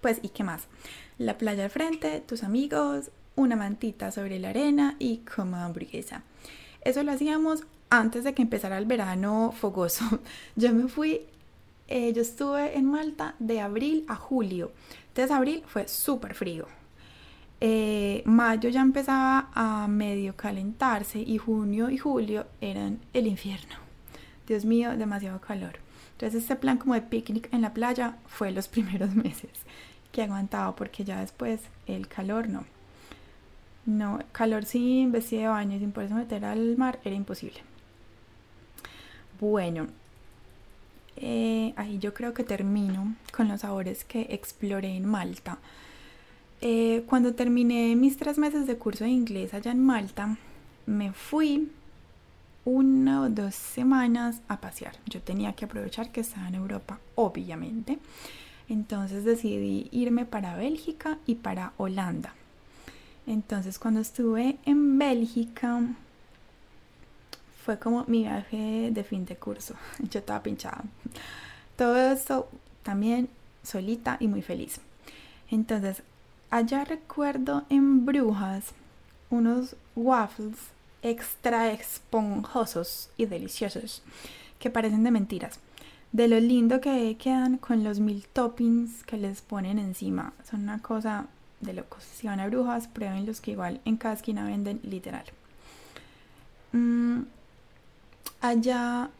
Pues, 0.00 0.20
¿y 0.22 0.28
qué 0.28 0.44
más? 0.44 0.68
La 1.18 1.36
playa 1.36 1.64
al 1.64 1.70
frente, 1.70 2.20
tus 2.20 2.44
amigos, 2.44 3.10
una 3.34 3.56
mantita 3.56 4.12
sobre 4.12 4.38
la 4.38 4.50
arena 4.50 4.96
y 4.98 5.18
como 5.18 5.56
hamburguesa. 5.56 6.22
Eso 6.82 7.02
lo 7.02 7.12
hacíamos 7.12 7.64
antes 7.90 8.24
de 8.24 8.32
que 8.32 8.42
empezara 8.42 8.78
el 8.78 8.86
verano 8.86 9.52
fogoso. 9.54 10.04
Yo 10.56 10.72
me 10.72 10.88
fui, 10.88 11.26
eh, 11.90 12.12
yo 12.12 12.22
estuve 12.22 12.78
en 12.78 12.86
Malta 12.86 13.34
de 13.40 13.60
abril 13.60 14.04
a 14.08 14.14
julio. 14.14 14.72
Entonces 15.08 15.30
abril 15.30 15.62
fue 15.66 15.88
súper 15.88 16.34
frío. 16.34 16.66
Eh, 17.60 18.22
mayo 18.24 18.70
ya 18.70 18.80
empezaba 18.80 19.50
a 19.52 19.86
medio 19.88 20.34
calentarse 20.34 21.20
y 21.20 21.36
junio 21.36 21.90
y 21.90 21.98
julio 21.98 22.46
eran 22.60 23.00
el 23.12 23.26
infierno. 23.26 23.74
Dios 24.46 24.64
mío, 24.64 24.96
demasiado 24.96 25.40
calor. 25.40 25.78
Entonces 26.12 26.42
este 26.42 26.56
plan 26.56 26.78
como 26.78 26.94
de 26.94 27.02
picnic 27.02 27.52
en 27.52 27.62
la 27.62 27.74
playa 27.74 28.16
fue 28.26 28.50
los 28.52 28.68
primeros 28.74 29.14
meses. 29.14 29.50
que 30.12 30.22
aguantaba 30.22 30.74
porque 30.74 31.04
ya 31.04 31.20
después 31.20 31.60
el 31.86 32.08
calor 32.08 32.48
no. 32.48 32.64
No, 33.86 34.20
calor 34.32 34.64
sin 34.64 35.12
vestir 35.12 35.40
de 35.40 35.48
baño 35.48 35.76
y 35.76 35.80
sin 35.80 35.92
poderse 35.92 36.14
meter 36.14 36.44
al 36.44 36.76
mar 36.76 37.00
era 37.04 37.16
imposible. 37.16 37.60
Bueno, 39.40 39.88
eh, 41.16 41.72
ahí 41.76 41.98
yo 41.98 42.14
creo 42.14 42.34
que 42.34 42.44
termino 42.44 43.14
con 43.32 43.48
los 43.48 43.60
sabores 43.60 44.04
que 44.04 44.26
exploré 44.30 44.96
en 44.96 45.06
Malta. 45.06 45.58
Eh, 46.60 47.04
cuando 47.06 47.34
terminé 47.34 47.96
mis 47.96 48.16
tres 48.16 48.38
meses 48.38 48.66
de 48.66 48.76
curso 48.76 49.04
de 49.04 49.10
inglés 49.10 49.54
allá 49.54 49.72
en 49.72 49.84
Malta, 49.84 50.36
me 50.86 51.12
fui 51.12 51.70
una 52.64 53.22
o 53.22 53.30
dos 53.30 53.54
semanas 53.54 54.42
a 54.48 54.60
pasear. 54.60 54.94
Yo 55.06 55.22
tenía 55.22 55.54
que 55.54 55.64
aprovechar 55.64 56.12
que 56.12 56.20
estaba 56.20 56.48
en 56.48 56.56
Europa, 56.56 56.98
obviamente. 57.14 57.98
Entonces 58.68 59.24
decidí 59.24 59.88
irme 59.90 60.24
para 60.24 60.56
Bélgica 60.56 61.18
y 61.26 61.36
para 61.36 61.72
Holanda. 61.76 62.34
Entonces 63.26 63.78
cuando 63.78 64.00
estuve 64.00 64.58
en 64.64 64.98
Bélgica 64.98 65.82
fue 67.64 67.78
como 67.78 68.04
mi 68.06 68.22
viaje 68.22 68.90
de 68.90 69.04
fin 69.04 69.24
de 69.24 69.36
curso. 69.36 69.74
Yo 70.10 70.20
estaba 70.20 70.42
pinchada. 70.42 70.82
Todo 71.76 71.96
esto 71.96 72.48
también 72.82 73.28
solita 73.62 74.16
y 74.20 74.28
muy 74.28 74.42
feliz. 74.42 74.80
Entonces 75.50 76.02
allá 76.50 76.84
recuerdo 76.84 77.64
en 77.68 78.04
Brujas 78.04 78.72
unos 79.30 79.76
waffles 79.94 80.56
extra 81.02 81.70
esponjosos 81.72 83.10
y 83.16 83.26
deliciosos 83.26 84.02
que 84.58 84.70
parecen 84.70 85.04
de 85.04 85.10
mentiras. 85.10 85.58
De 86.12 86.26
lo 86.26 86.40
lindo 86.40 86.80
que 86.80 87.16
quedan 87.18 87.56
con 87.56 87.84
los 87.84 88.00
mil 88.00 88.26
toppings 88.26 89.04
que 89.04 89.16
les 89.16 89.42
ponen 89.42 89.78
encima. 89.78 90.32
Son 90.48 90.62
una 90.62 90.82
cosa 90.82 91.26
de 91.60 91.72
locos. 91.72 92.02
Si 92.02 92.26
van 92.26 92.40
a 92.40 92.48
brujas, 92.48 92.88
prueben 92.88 93.26
los 93.26 93.40
que 93.40 93.52
igual 93.52 93.80
en 93.84 93.96
cada 93.96 94.14
esquina 94.14 94.44
venden 94.44 94.80
literal. 94.82 95.24
Mm, 96.72 97.22
allá 98.40 99.10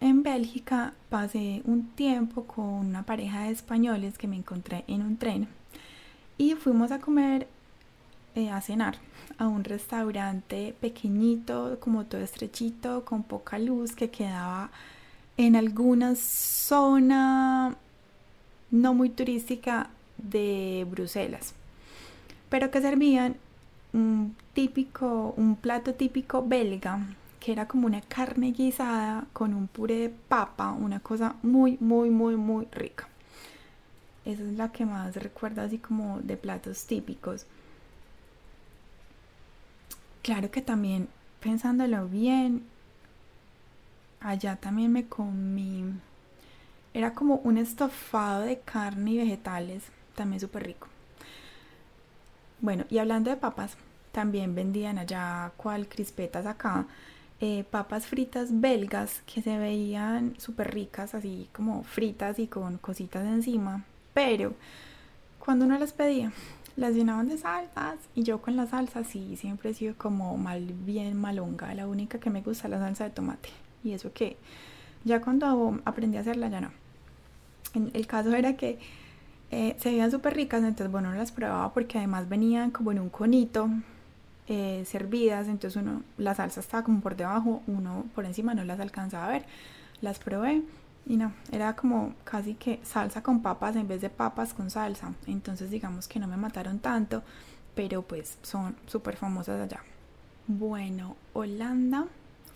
en 0.00 0.22
Bélgica 0.22 0.94
pasé 1.10 1.62
un 1.64 1.88
tiempo 1.90 2.44
con 2.44 2.64
una 2.64 3.04
pareja 3.04 3.44
de 3.44 3.50
españoles 3.50 4.18
que 4.18 4.26
me 4.26 4.36
encontré 4.36 4.84
en 4.88 5.02
un 5.02 5.16
tren 5.16 5.48
y 6.38 6.54
fuimos 6.54 6.90
a 6.90 6.98
comer, 6.98 7.46
eh, 8.34 8.50
a 8.50 8.60
cenar 8.60 8.96
a 9.38 9.46
un 9.46 9.64
restaurante 9.64 10.74
pequeñito, 10.80 11.78
como 11.80 12.04
todo 12.04 12.20
estrechito, 12.20 13.04
con 13.04 13.22
poca 13.22 13.58
luz, 13.58 13.94
que 13.94 14.10
quedaba 14.10 14.70
en 15.36 15.56
alguna 15.56 16.14
zona 16.16 17.76
no 18.70 18.94
muy 18.94 19.10
turística 19.10 19.90
de 20.18 20.86
Bruselas, 20.90 21.54
pero 22.48 22.70
que 22.70 22.80
servían 22.80 23.36
un 23.92 24.34
típico, 24.54 25.34
un 25.36 25.56
plato 25.56 25.94
típico 25.94 26.42
belga, 26.46 27.00
que 27.42 27.50
era 27.50 27.66
como 27.66 27.88
una 27.88 28.00
carne 28.00 28.52
guisada 28.52 29.26
con 29.32 29.52
un 29.52 29.66
puré 29.66 29.96
de 29.96 30.10
papa, 30.10 30.70
una 30.70 31.00
cosa 31.00 31.34
muy, 31.42 31.76
muy, 31.80 32.08
muy, 32.08 32.36
muy 32.36 32.68
rica. 32.70 33.08
Esa 34.24 34.44
es 34.44 34.52
la 34.52 34.70
que 34.70 34.86
más 34.86 35.16
recuerdo 35.16 35.60
así 35.60 35.78
como 35.78 36.20
de 36.20 36.36
platos 36.36 36.86
típicos. 36.86 37.46
Claro 40.22 40.52
que 40.52 40.62
también, 40.62 41.08
pensándolo 41.40 42.06
bien, 42.06 42.64
allá 44.20 44.54
también 44.54 44.92
me 44.92 45.08
comí, 45.08 45.84
era 46.94 47.12
como 47.12 47.38
un 47.38 47.58
estofado 47.58 48.42
de 48.42 48.60
carne 48.60 49.14
y 49.14 49.18
vegetales, 49.18 49.82
también 50.14 50.38
súper 50.38 50.62
rico. 50.62 50.86
Bueno, 52.60 52.84
y 52.88 52.98
hablando 52.98 53.30
de 53.30 53.36
papas, 53.36 53.76
también 54.12 54.54
vendían 54.54 54.98
allá 54.98 55.50
cual 55.56 55.88
crispetas 55.88 56.46
acá, 56.46 56.86
eh, 57.44 57.64
papas 57.68 58.06
fritas 58.06 58.60
belgas 58.60 59.20
que 59.26 59.42
se 59.42 59.58
veían 59.58 60.36
súper 60.38 60.72
ricas, 60.72 61.12
así 61.12 61.48
como 61.52 61.82
fritas 61.82 62.38
y 62.38 62.46
con 62.46 62.78
cositas 62.78 63.24
encima, 63.24 63.84
pero 64.14 64.54
cuando 65.40 65.64
uno 65.64 65.76
las 65.76 65.92
pedía, 65.92 66.30
las 66.76 66.94
llenaban 66.94 67.28
de 67.28 67.36
salsas 67.36 67.96
y 68.14 68.22
yo 68.22 68.40
con 68.40 68.54
las 68.54 68.68
salsas 68.68 69.08
sí 69.08 69.36
siempre 69.36 69.70
he 69.70 69.74
sido 69.74 69.96
como 69.98 70.36
mal 70.36 70.72
bien 70.86 71.20
malonga, 71.20 71.74
la 71.74 71.88
única 71.88 72.20
que 72.20 72.30
me 72.30 72.42
gusta 72.42 72.68
la 72.68 72.78
salsa 72.78 73.02
de 73.02 73.10
tomate 73.10 73.48
y 73.82 73.90
eso 73.90 74.12
que 74.12 74.36
ya 75.02 75.20
cuando 75.20 75.80
aprendí 75.84 76.18
a 76.18 76.20
hacerla 76.20 76.48
ya 76.48 76.60
no. 76.60 76.70
el 77.92 78.06
caso 78.06 78.32
era 78.36 78.54
que 78.54 78.78
eh, 79.50 79.74
se 79.80 79.90
veían 79.90 80.12
súper 80.12 80.36
ricas, 80.36 80.62
entonces 80.62 80.92
bueno, 80.92 81.10
no 81.10 81.16
las 81.16 81.32
probaba 81.32 81.74
porque 81.74 81.98
además 81.98 82.28
venían 82.28 82.70
como 82.70 82.92
en 82.92 83.00
un 83.00 83.08
conito 83.08 83.68
eh, 84.48 84.84
servidas, 84.86 85.48
entonces 85.48 85.80
uno, 85.80 86.02
la 86.18 86.34
salsa 86.34 86.60
estaba 86.60 86.82
como 86.82 87.00
por 87.00 87.16
debajo, 87.16 87.62
uno 87.66 88.04
por 88.14 88.24
encima 88.24 88.54
no 88.54 88.64
las 88.64 88.80
alcanzaba 88.80 89.26
a 89.26 89.30
ver, 89.30 89.44
las 90.00 90.18
probé 90.18 90.62
y 91.06 91.16
no, 91.16 91.32
era 91.50 91.74
como 91.74 92.14
casi 92.24 92.54
que 92.54 92.80
salsa 92.82 93.22
con 93.22 93.42
papas 93.42 93.76
en 93.76 93.88
vez 93.88 94.00
de 94.00 94.10
papas 94.10 94.54
con 94.54 94.70
salsa. 94.70 95.12
Entonces 95.26 95.70
digamos 95.70 96.06
que 96.06 96.20
no 96.20 96.28
me 96.28 96.36
mataron 96.36 96.78
tanto, 96.78 97.22
pero 97.74 98.02
pues 98.02 98.38
son 98.42 98.76
súper 98.86 99.16
famosas 99.16 99.60
allá. 99.60 99.82
Bueno, 100.46 101.16
Holanda 101.32 102.06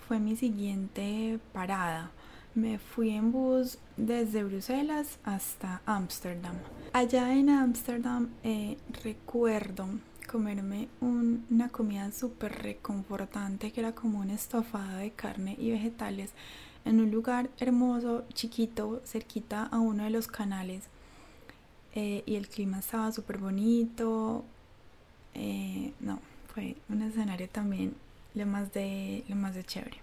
fue 0.07 0.21
mi 0.21 0.37
siguiente 0.37 1.39
parada. 1.53 2.11
Me 2.55 2.79
fui 2.79 3.11
en 3.11 3.33
bus 3.33 3.79
desde 3.97 4.43
Bruselas 4.43 5.19
hasta 5.25 5.83
Ámsterdam. 5.85 6.57
Allá 6.93 7.35
en 7.35 7.51
Ámsterdam 7.51 8.29
eh, 8.43 8.79
recuerdo 9.03 9.87
comerme 10.27 10.89
una 11.01 11.69
comida 11.69 12.11
súper 12.13 12.63
reconfortante 12.63 13.73
que 13.73 13.81
era 13.81 13.95
como 13.95 14.21
un 14.21 14.31
estofado 14.31 14.99
de 14.99 15.11
carne 15.13 15.57
y 15.59 15.71
vegetales 15.71 16.33
en 16.85 17.01
un 17.01 17.11
lugar 17.11 17.51
hermoso, 17.59 18.25
chiquito, 18.33 19.03
cerquita 19.05 19.65
a 19.65 19.79
uno 19.79 20.05
de 20.05 20.11
los 20.11 20.29
canales. 20.29 20.85
Eh, 21.95 22.23
y 22.27 22.37
el 22.37 22.49
clima 22.49 22.79
estaba 22.79 23.11
súper 23.11 23.39
bonito. 23.39 24.45
Eh, 25.35 25.93
no, 26.01 26.21
fue 26.55 26.77
un 26.89 27.03
escenario 27.03 27.49
también 27.49 27.95
lo 28.35 28.47
más 28.47 28.73
de, 28.73 29.25
lo 29.29 29.37
más 29.37 29.55
de 29.55 29.65
chévere. 29.65 29.99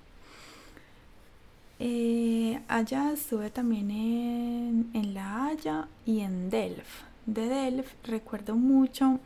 Eh, 1.79 2.61
allá 2.67 3.11
estuve 3.13 3.49
también 3.49 3.91
en, 3.91 4.89
en 4.93 5.13
La 5.13 5.47
Haya 5.47 5.87
y 6.05 6.19
en 6.19 6.49
Delft. 6.49 7.03
De 7.25 7.47
Delft 7.47 8.05
recuerdo 8.05 8.55
mucho 8.55 9.19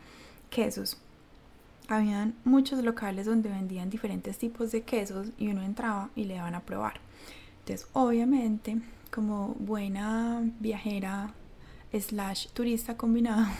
quesos. 0.50 0.98
Habían 1.88 2.34
muchos 2.44 2.82
locales 2.84 3.26
donde 3.26 3.48
vendían 3.48 3.88
diferentes 3.88 4.36
tipos 4.38 4.72
de 4.72 4.82
quesos 4.82 5.28
y 5.38 5.48
uno 5.48 5.62
entraba 5.62 6.10
y 6.14 6.24
le 6.24 6.34
daban 6.34 6.54
a 6.54 6.60
probar. 6.60 7.00
Entonces, 7.60 7.88
obviamente, 7.92 8.78
como 9.10 9.54
buena 9.58 10.42
viajera 10.60 11.32
slash 11.92 12.48
turista 12.48 12.96
combinada, 12.96 13.50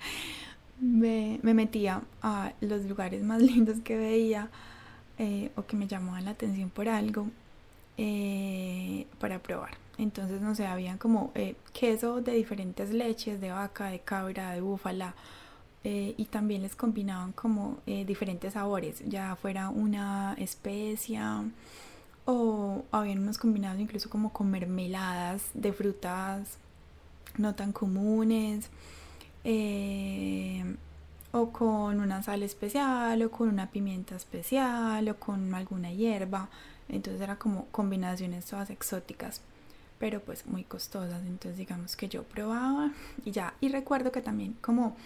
me, 0.80 1.38
metía 1.42 2.02
a 2.22 2.52
los 2.60 2.84
lugares 2.84 3.22
más 3.22 3.40
lindos 3.42 3.80
que 3.80 3.96
veía 3.96 4.50
eh, 5.18 5.50
o 5.56 5.64
que 5.64 5.76
me 5.76 5.86
llamaban 5.86 6.24
la 6.24 6.32
atención 6.32 6.68
por 6.70 6.88
algo 6.88 7.28
eh, 7.96 9.06
para 9.18 9.38
probar. 9.38 9.78
Entonces, 9.98 10.42
no 10.42 10.54
sé, 10.54 10.66
habían 10.66 10.98
como 10.98 11.32
eh, 11.34 11.54
queso 11.72 12.20
de 12.20 12.32
diferentes 12.32 12.90
leches, 12.90 13.40
de 13.40 13.50
vaca, 13.50 13.86
de 13.86 14.00
cabra, 14.00 14.52
de 14.52 14.60
búfala, 14.60 15.14
y 15.88 16.24
también 16.30 16.62
les 16.62 16.74
combinaban 16.74 17.32
como 17.32 17.78
diferentes 17.86 18.54
sabores, 18.54 19.02
ya 19.06 19.36
fuera 19.36 19.70
una 19.70 20.34
especia 20.38 21.44
o 22.24 22.84
habían 22.90 23.20
unos 23.20 23.38
combinados 23.38 23.80
incluso 23.80 24.10
como 24.10 24.32
con 24.32 24.50
mermeladas 24.50 25.50
de 25.54 25.72
frutas 25.72 26.58
no 27.38 27.54
tan 27.54 27.72
comunes 27.72 28.68
eh, 29.44 30.64
o 31.32 31.50
con 31.52 32.00
una 32.00 32.22
sal 32.22 32.42
especial 32.42 33.22
o 33.22 33.30
con 33.30 33.48
una 33.48 33.70
pimienta 33.70 34.16
especial 34.16 35.08
o 35.08 35.16
con 35.16 35.54
alguna 35.54 35.92
hierba. 35.92 36.48
Entonces 36.88 37.20
era 37.20 37.36
como 37.36 37.66
combinaciones 37.66 38.46
todas 38.46 38.70
exóticas 38.70 39.40
pero 39.98 40.20
pues 40.20 40.46
muy 40.46 40.64
costosas. 40.64 41.22
Entonces 41.22 41.56
digamos 41.56 41.96
que 41.96 42.08
yo 42.08 42.22
probaba 42.24 42.92
y 43.24 43.30
ya. 43.30 43.54
Y 43.60 43.68
recuerdo 43.68 44.12
que 44.12 44.20
también 44.20 44.54
como 44.60 44.96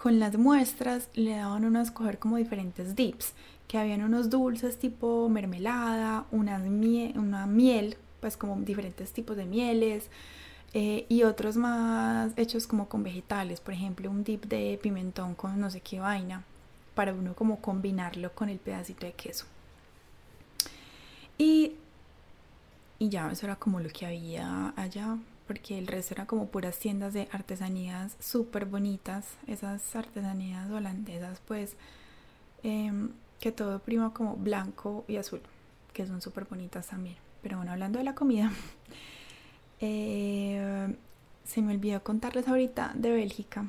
con 0.00 0.18
las 0.18 0.38
muestras 0.38 1.08
le 1.12 1.36
daban 1.36 1.64
uno 1.64 1.78
a 1.78 1.82
escoger 1.82 2.18
como 2.18 2.36
diferentes 2.36 2.96
dips 2.96 3.34
que 3.68 3.76
habían 3.76 4.02
unos 4.02 4.30
dulces 4.30 4.78
tipo 4.78 5.28
mermelada, 5.28 6.24
una, 6.30 6.58
una 6.58 7.46
miel, 7.46 7.96
pues 8.20 8.36
como 8.36 8.56
diferentes 8.56 9.12
tipos 9.12 9.36
de 9.36 9.44
mieles, 9.44 10.08
eh, 10.72 11.04
y 11.08 11.22
otros 11.24 11.56
más 11.56 12.32
hechos 12.36 12.66
como 12.66 12.88
con 12.88 13.02
vegetales, 13.02 13.60
por 13.60 13.74
ejemplo 13.74 14.10
un 14.10 14.24
dip 14.24 14.44
de 14.46 14.78
pimentón 14.82 15.34
con 15.34 15.60
no 15.60 15.70
sé 15.70 15.80
qué 15.82 16.00
vaina, 16.00 16.44
para 16.94 17.12
uno 17.12 17.34
como 17.34 17.60
combinarlo 17.60 18.32
con 18.34 18.48
el 18.48 18.58
pedacito 18.58 19.04
de 19.04 19.12
queso. 19.12 19.44
Y, 21.36 21.74
y 22.98 23.08
ya, 23.10 23.30
eso 23.30 23.46
era 23.46 23.56
como 23.56 23.80
lo 23.80 23.90
que 23.90 24.06
había 24.06 24.72
allá 24.76 25.18
porque 25.50 25.76
el 25.76 25.88
resto 25.88 26.14
era 26.14 26.26
como 26.26 26.46
puras 26.46 26.78
tiendas 26.78 27.12
de 27.12 27.26
artesanías 27.32 28.16
súper 28.20 28.66
bonitas, 28.66 29.26
esas 29.48 29.96
artesanías 29.96 30.70
holandesas, 30.70 31.42
pues 31.44 31.74
em, 32.62 33.10
que 33.40 33.50
todo 33.50 33.80
prima 33.80 34.14
como 34.14 34.36
blanco 34.36 35.04
y 35.08 35.16
azul, 35.16 35.40
que 35.92 36.06
son 36.06 36.22
súper 36.22 36.44
bonitas 36.44 36.86
también. 36.86 37.16
Pero 37.42 37.56
bueno, 37.56 37.72
hablando 37.72 37.98
de 37.98 38.04
la 38.04 38.14
comida, 38.14 38.52
eh, 39.80 40.94
se 41.42 41.62
me 41.62 41.74
olvidó 41.74 42.00
contarles 42.04 42.46
ahorita 42.46 42.92
de 42.94 43.10
Bélgica, 43.10 43.66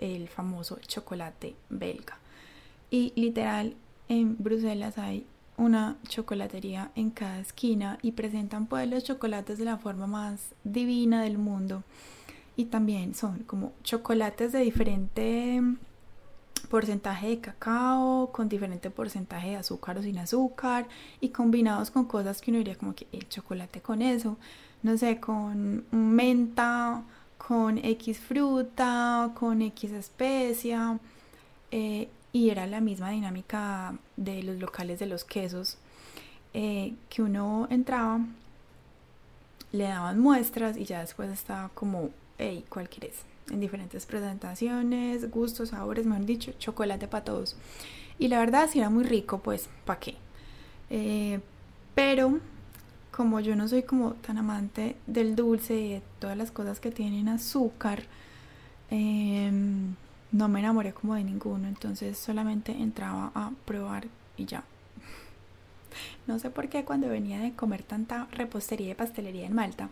el 0.00 0.28
famoso 0.28 0.78
chocolate 0.86 1.56
belga. 1.68 2.16
Y 2.90 3.12
literal, 3.16 3.76
en 4.08 4.42
Bruselas 4.42 4.96
hay 4.96 5.26
una 5.58 5.96
chocolatería 6.08 6.90
en 6.94 7.10
cada 7.10 7.40
esquina 7.40 7.98
y 8.00 8.12
presentan 8.12 8.66
pues 8.66 8.88
los 8.88 9.04
chocolates 9.04 9.58
de 9.58 9.64
la 9.64 9.76
forma 9.76 10.06
más 10.06 10.54
divina 10.64 11.22
del 11.22 11.36
mundo. 11.36 11.82
Y 12.56 12.66
también 12.66 13.14
son 13.14 13.40
como 13.40 13.72
chocolates 13.82 14.52
de 14.52 14.60
diferente 14.60 15.62
porcentaje 16.70 17.28
de 17.28 17.40
cacao, 17.40 18.30
con 18.32 18.48
diferente 18.48 18.90
porcentaje 18.90 19.50
de 19.50 19.56
azúcar 19.56 19.98
o 19.98 20.02
sin 20.02 20.18
azúcar 20.18 20.88
y 21.20 21.30
combinados 21.30 21.90
con 21.90 22.04
cosas 22.04 22.40
que 22.40 22.50
uno 22.50 22.58
diría 22.58 22.76
como 22.76 22.94
que 22.94 23.06
el 23.12 23.28
chocolate 23.28 23.80
con 23.80 24.02
eso, 24.02 24.36
no 24.82 24.96
sé, 24.96 25.18
con 25.18 25.84
menta, 25.90 27.02
con 27.36 27.78
X 27.78 28.18
fruta, 28.20 29.32
con 29.34 29.62
X 29.62 29.92
especia. 29.92 30.98
Eh, 31.70 32.08
y 32.32 32.50
era 32.50 32.66
la 32.66 32.80
misma 32.80 33.10
dinámica 33.10 33.94
de 34.16 34.42
los 34.42 34.58
locales 34.58 34.98
de 34.98 35.06
los 35.06 35.24
quesos, 35.24 35.78
eh, 36.54 36.94
que 37.08 37.22
uno 37.22 37.66
entraba, 37.70 38.20
le 39.72 39.84
daban 39.84 40.18
muestras 40.18 40.76
y 40.76 40.84
ya 40.84 41.00
después 41.00 41.30
estaba 41.30 41.68
como, 41.70 42.10
hey, 42.38 42.64
¿cuál 42.68 42.88
quieres? 42.88 43.16
En 43.50 43.60
diferentes 43.60 44.06
presentaciones, 44.06 45.30
gustos, 45.30 45.70
sabores, 45.70 46.06
mejor 46.06 46.26
dicho, 46.26 46.52
chocolate 46.58 47.08
para 47.08 47.24
todos. 47.24 47.56
Y 48.18 48.28
la 48.28 48.38
verdad, 48.38 48.68
si 48.70 48.78
era 48.78 48.90
muy 48.90 49.04
rico, 49.04 49.38
pues, 49.38 49.68
¿para 49.84 50.00
qué? 50.00 50.16
Eh, 50.90 51.40
pero 51.94 52.40
como 53.10 53.40
yo 53.40 53.56
no 53.56 53.68
soy 53.68 53.82
como 53.82 54.12
tan 54.12 54.38
amante 54.38 54.96
del 55.06 55.34
dulce 55.34 55.74
y 55.74 55.88
de 55.94 56.02
todas 56.18 56.36
las 56.36 56.50
cosas 56.50 56.80
que 56.80 56.90
tienen 56.90 57.28
azúcar, 57.28 58.04
eh, 58.90 59.50
no 60.32 60.48
me 60.48 60.60
enamoré 60.60 60.92
como 60.92 61.14
de 61.14 61.24
ninguno, 61.24 61.68
entonces 61.68 62.18
solamente 62.18 62.72
entraba 62.72 63.32
a 63.34 63.52
probar 63.64 64.06
y 64.36 64.46
ya. 64.46 64.64
No 66.26 66.38
sé 66.38 66.50
por 66.50 66.68
qué 66.68 66.84
cuando 66.84 67.08
venía 67.08 67.40
de 67.40 67.54
comer 67.54 67.82
tanta 67.82 68.26
repostería 68.32 68.90
y 68.90 68.94
pastelería 68.94 69.46
en 69.46 69.54
Malta, 69.54 69.88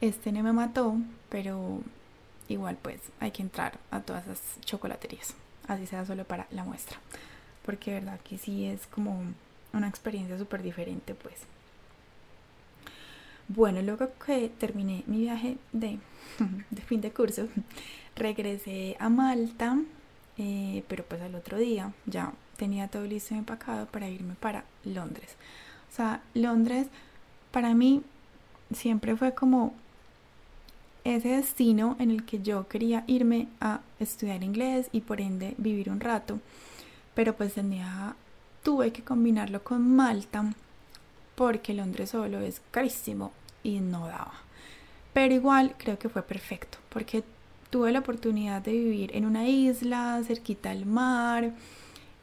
este 0.00 0.30
no 0.30 0.42
me 0.42 0.52
mató, 0.52 0.96
pero 1.28 1.80
igual 2.48 2.78
pues 2.80 3.00
hay 3.20 3.32
que 3.32 3.42
entrar 3.42 3.78
a 3.90 4.00
todas 4.00 4.24
esas 4.26 4.60
chocolaterías, 4.60 5.34
así 5.66 5.86
sea 5.86 6.06
solo 6.06 6.24
para 6.24 6.46
la 6.50 6.64
muestra, 6.64 6.98
porque 7.66 7.92
verdad 7.92 8.20
que 8.20 8.38
sí 8.38 8.64
es 8.66 8.86
como 8.86 9.22
una 9.72 9.88
experiencia 9.88 10.38
súper 10.38 10.62
diferente 10.62 11.14
pues. 11.14 11.34
Bueno, 13.48 13.80
luego 13.80 14.10
que 14.24 14.50
terminé 14.50 15.04
mi 15.06 15.20
viaje 15.20 15.56
de, 15.72 15.98
de 16.70 16.82
fin 16.82 17.00
de 17.00 17.10
curso, 17.10 17.48
regresé 18.18 18.96
a 18.98 19.08
Malta, 19.08 19.78
eh, 20.36 20.84
pero 20.88 21.04
pues 21.04 21.20
al 21.22 21.34
otro 21.34 21.58
día 21.58 21.92
ya 22.06 22.32
tenía 22.56 22.88
todo 22.88 23.04
listo 23.04 23.34
y 23.34 23.38
empacado 23.38 23.86
para 23.86 24.08
irme 24.08 24.34
para 24.34 24.64
Londres. 24.84 25.36
O 25.90 25.96
sea, 25.96 26.22
Londres 26.34 26.88
para 27.50 27.74
mí 27.74 28.02
siempre 28.72 29.16
fue 29.16 29.34
como 29.34 29.74
ese 31.04 31.28
destino 31.28 31.96
en 31.98 32.10
el 32.10 32.24
que 32.24 32.42
yo 32.42 32.68
quería 32.68 33.04
irme 33.06 33.48
a 33.60 33.80
estudiar 33.98 34.42
inglés 34.42 34.88
y 34.92 35.00
por 35.00 35.20
ende 35.20 35.54
vivir 35.56 35.90
un 35.90 36.00
rato. 36.00 36.40
Pero 37.14 37.34
pues 37.36 37.54
tenía, 37.54 38.14
tuve 38.62 38.92
que 38.92 39.02
combinarlo 39.02 39.64
con 39.64 39.96
Malta 39.96 40.52
porque 41.34 41.72
Londres 41.72 42.10
solo 42.10 42.40
es 42.40 42.60
carísimo 42.70 43.32
y 43.62 43.80
no 43.80 44.06
daba. 44.06 44.34
Pero 45.12 45.34
igual 45.34 45.74
creo 45.78 45.98
que 45.98 46.08
fue 46.08 46.22
perfecto 46.22 46.78
porque 46.90 47.24
tuve 47.70 47.92
la 47.92 48.00
oportunidad 48.00 48.62
de 48.62 48.72
vivir 48.72 49.14
en 49.14 49.26
una 49.26 49.46
isla, 49.46 50.22
cerquita 50.26 50.70
al 50.70 50.86
mar, 50.86 51.52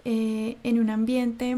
eh, 0.04 0.58
en 0.64 0.80
un 0.80 0.90
ambiente 0.90 1.58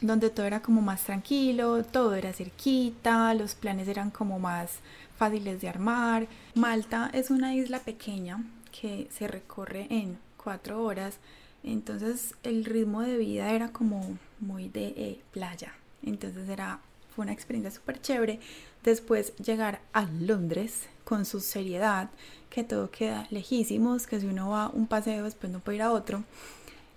donde 0.00 0.30
todo 0.30 0.46
era 0.46 0.62
como 0.62 0.82
más 0.82 1.04
tranquilo, 1.04 1.84
todo 1.84 2.14
era 2.14 2.32
cerquita, 2.32 3.34
los 3.34 3.54
planes 3.54 3.88
eran 3.88 4.10
como 4.10 4.38
más 4.38 4.80
fáciles 5.16 5.60
de 5.60 5.68
armar. 5.68 6.26
Malta 6.54 7.10
es 7.12 7.30
una 7.30 7.54
isla 7.54 7.78
pequeña 7.78 8.44
que 8.78 9.08
se 9.10 9.28
recorre 9.28 9.86
en 9.90 10.18
cuatro 10.42 10.82
horas, 10.82 11.18
entonces 11.62 12.34
el 12.42 12.64
ritmo 12.64 13.02
de 13.02 13.16
vida 13.16 13.50
era 13.50 13.68
como 13.68 14.18
muy 14.40 14.68
de 14.68 14.88
eh, 14.96 15.20
playa, 15.32 15.72
entonces 16.02 16.48
era 16.48 16.80
fue 17.14 17.24
una 17.24 17.32
experiencia 17.32 17.70
súper 17.70 18.00
chévere. 18.00 18.40
Después 18.84 19.36
llegar 19.36 19.80
a 19.92 20.04
Londres 20.04 20.88
con 21.04 21.24
su 21.24 21.40
seriedad, 21.40 22.10
que 22.50 22.64
todo 22.64 22.90
queda 22.90 23.26
lejísimos, 23.30 24.06
que 24.06 24.20
si 24.20 24.26
uno 24.26 24.50
va 24.50 24.68
un 24.68 24.86
paseo 24.86 25.24
después 25.24 25.52
no 25.52 25.60
puede 25.60 25.76
ir 25.76 25.82
a 25.82 25.92
otro. 25.92 26.24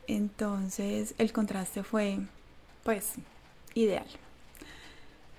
Entonces 0.07 1.15
el 1.17 1.31
contraste 1.31 1.83
fue 1.83 2.19
pues 2.83 3.13
ideal. 3.73 4.07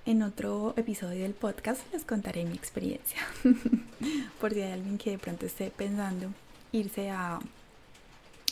En 0.04 0.22
otro 0.22 0.72
episodio 0.76 1.22
del 1.22 1.34
podcast 1.34 1.80
les 1.92 2.04
contaré 2.04 2.44
mi 2.44 2.54
experiencia. 2.54 3.18
Por 4.40 4.54
si 4.54 4.60
hay 4.60 4.72
alguien 4.72 4.98
que 4.98 5.10
de 5.10 5.18
pronto 5.18 5.46
esté 5.46 5.70
pensando 5.70 6.28
irse 6.70 7.10
a 7.10 7.40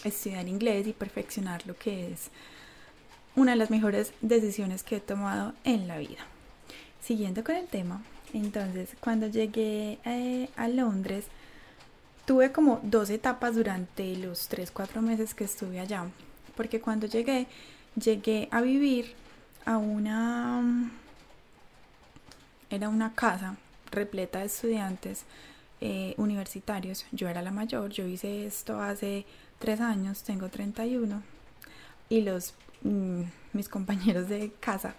estudiar 0.03 0.49
inglés 0.49 0.87
y 0.87 0.93
perfeccionar 0.93 1.67
lo 1.67 1.77
que 1.77 2.13
es 2.13 2.31
una 3.37 3.53
de 3.53 3.57
las 3.57 3.71
mejores 3.71 4.13
decisiones 4.21 4.83
que 4.83 4.97
he 4.97 5.01
tomado 5.01 5.55
en 5.65 5.87
la 5.87 5.99
vida. 5.99 6.34
Siguiendo 7.05 7.45
con 7.45 7.57
el 7.57 7.67
tema, 7.67 8.03
entonces 8.33 8.91
cuando 9.01 9.27
llegué 9.27 9.99
eh, 10.05 10.49
a 10.57 10.69
Londres, 10.69 11.27
tuve 12.25 12.51
como 12.51 12.81
dos 12.83 13.11
etapas 13.11 13.55
durante 13.55 14.17
los 14.17 14.51
3-4 14.51 15.01
meses 15.01 15.35
que 15.35 15.45
estuve 15.45 15.81
allá, 15.81 16.07
porque 16.57 16.81
cuando 16.81 17.07
llegué, 17.07 17.47
llegué 17.95 18.49
a 18.51 18.61
vivir 18.61 19.15
a 19.67 19.77
una... 19.77 20.91
Era 22.71 22.89
una 22.89 23.15
casa 23.15 23.57
repleta 23.91 24.41
de 24.41 24.47
estudiantes 24.47 25.25
eh, 25.81 26.15
universitarios. 26.17 27.07
Yo 27.13 27.29
era 27.29 27.43
la 27.43 27.53
mayor, 27.53 27.91
yo 27.91 28.07
hice 28.07 28.47
esto 28.47 28.81
hace 28.81 29.27
3 29.59 29.81
años, 29.81 30.23
tengo 30.23 30.49
31 30.49 31.23
y 32.09 32.23
los 32.23 32.55
Mm, 32.85 33.23
mis 33.55 33.69
compañeros 33.77 34.29
de 34.29 34.53
casa 34.61 34.95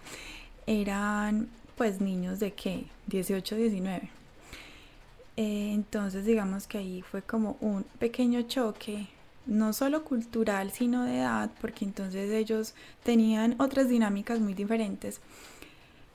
eran 0.66 1.48
pues 1.76 2.02
niños 2.02 2.40
de 2.40 2.54
que 2.54 2.86
18, 3.08 3.56
19. 3.56 4.10
Eh, 5.38 5.72
entonces 5.74 6.26
digamos 6.26 6.68
que 6.68 6.78
ahí 6.78 7.02
fue 7.02 7.22
como 7.22 7.58
un 7.60 7.84
pequeño 8.00 8.44
choque, 8.44 9.08
no 9.46 9.74
solo 9.74 10.04
cultural, 10.04 10.72
sino 10.72 11.04
de 11.04 11.20
edad, 11.20 11.52
porque 11.62 11.86
entonces 11.86 12.32
ellos 12.32 12.74
tenían 13.04 13.56
otras 13.60 13.90
dinámicas 13.90 14.40
muy 14.40 14.54
diferentes, 14.54 15.20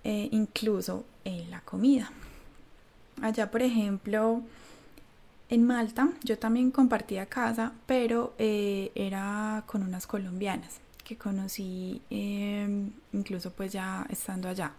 eh, 0.05 0.29
incluso 0.33 1.05
en 1.25 1.51
la 1.51 1.61
comida. 1.61 2.11
Allá, 3.21 3.51
por 3.51 3.63
ejemplo, 3.63 4.43
en 5.51 5.67
Malta 5.67 6.11
yo 6.23 6.39
también 6.39 6.71
compartía 6.71 7.27
casa, 7.27 7.73
pero 7.87 8.35
eh, 8.39 8.93
era 8.95 9.65
con 9.67 9.83
unas 9.83 10.07
colombianas 10.07 10.81
que 11.05 11.17
conocí 11.17 12.01
em, 12.09 12.93
incluso 13.13 13.51
pues 13.53 13.73
ya 13.73 14.07
estando 14.09 14.49
allá. 14.49 14.73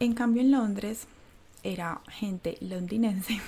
En 0.00 0.14
cambio 0.14 0.40
en 0.40 0.50
Londres 0.50 1.06
era 1.62 2.00
gente 2.08 2.56
londinense 2.62 3.38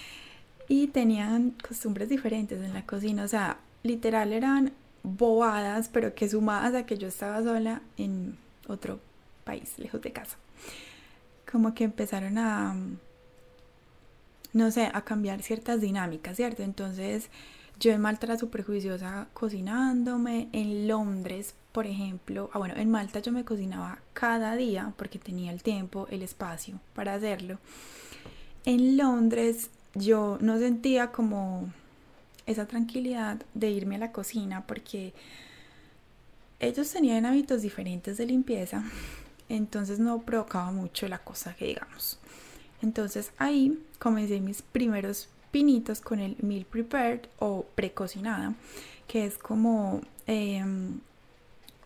y 0.68 0.86
tenían 0.86 1.50
costumbres 1.50 2.08
diferentes 2.08 2.62
en 2.62 2.72
la 2.72 2.86
cocina, 2.86 3.24
o 3.24 3.28
sea, 3.28 3.58
literal 3.82 4.32
eran 4.32 4.72
bobadas, 5.02 5.90
pero 5.90 6.14
que 6.14 6.30
sumadas 6.30 6.74
a 6.74 6.86
que 6.86 6.96
yo 6.96 7.08
estaba 7.08 7.42
sola 7.42 7.82
en 7.98 8.38
otro 8.68 9.00
país, 9.44 9.78
lejos 9.78 10.00
de 10.00 10.12
casa. 10.12 10.38
Como 11.50 11.74
que 11.74 11.84
empezaron 11.84 12.38
a, 12.38 12.74
no 14.54 14.70
sé, 14.70 14.90
a 14.94 15.02
cambiar 15.02 15.42
ciertas 15.42 15.82
dinámicas, 15.82 16.36
¿cierto? 16.36 16.62
Entonces, 16.62 17.28
yo 17.82 17.90
en 17.90 18.00
Malta 18.00 18.26
era 18.26 18.38
súper 18.38 18.64
juiciosa 18.64 19.26
cocinándome. 19.34 20.48
En 20.52 20.86
Londres, 20.86 21.54
por 21.72 21.88
ejemplo, 21.88 22.48
ah, 22.52 22.58
bueno, 22.58 22.74
en 22.76 22.88
Malta 22.90 23.18
yo 23.18 23.32
me 23.32 23.44
cocinaba 23.44 23.98
cada 24.12 24.54
día 24.54 24.94
porque 24.96 25.18
tenía 25.18 25.50
el 25.50 25.64
tiempo, 25.64 26.06
el 26.10 26.22
espacio 26.22 26.78
para 26.94 27.14
hacerlo. 27.14 27.58
En 28.64 28.96
Londres 28.96 29.68
yo 29.96 30.38
no 30.40 30.58
sentía 30.58 31.10
como 31.10 31.72
esa 32.46 32.66
tranquilidad 32.66 33.42
de 33.52 33.70
irme 33.70 33.96
a 33.96 33.98
la 33.98 34.12
cocina 34.12 34.64
porque 34.64 35.12
ellos 36.60 36.88
tenían 36.88 37.26
hábitos 37.26 37.62
diferentes 37.62 38.16
de 38.16 38.26
limpieza, 38.26 38.84
entonces 39.48 39.98
no 39.98 40.22
provocaba 40.22 40.70
mucho 40.70 41.08
la 41.08 41.18
cosa 41.18 41.56
que 41.56 41.66
digamos. 41.66 42.20
Entonces 42.80 43.32
ahí 43.38 43.76
comencé 43.98 44.40
mis 44.40 44.62
primeros 44.62 45.28
pinitos 45.52 46.00
con 46.00 46.18
el 46.18 46.36
meal 46.40 46.64
prepared 46.64 47.20
o 47.38 47.64
precocinada, 47.76 48.54
que 49.06 49.26
es 49.26 49.38
como 49.38 50.00
em, 50.26 50.98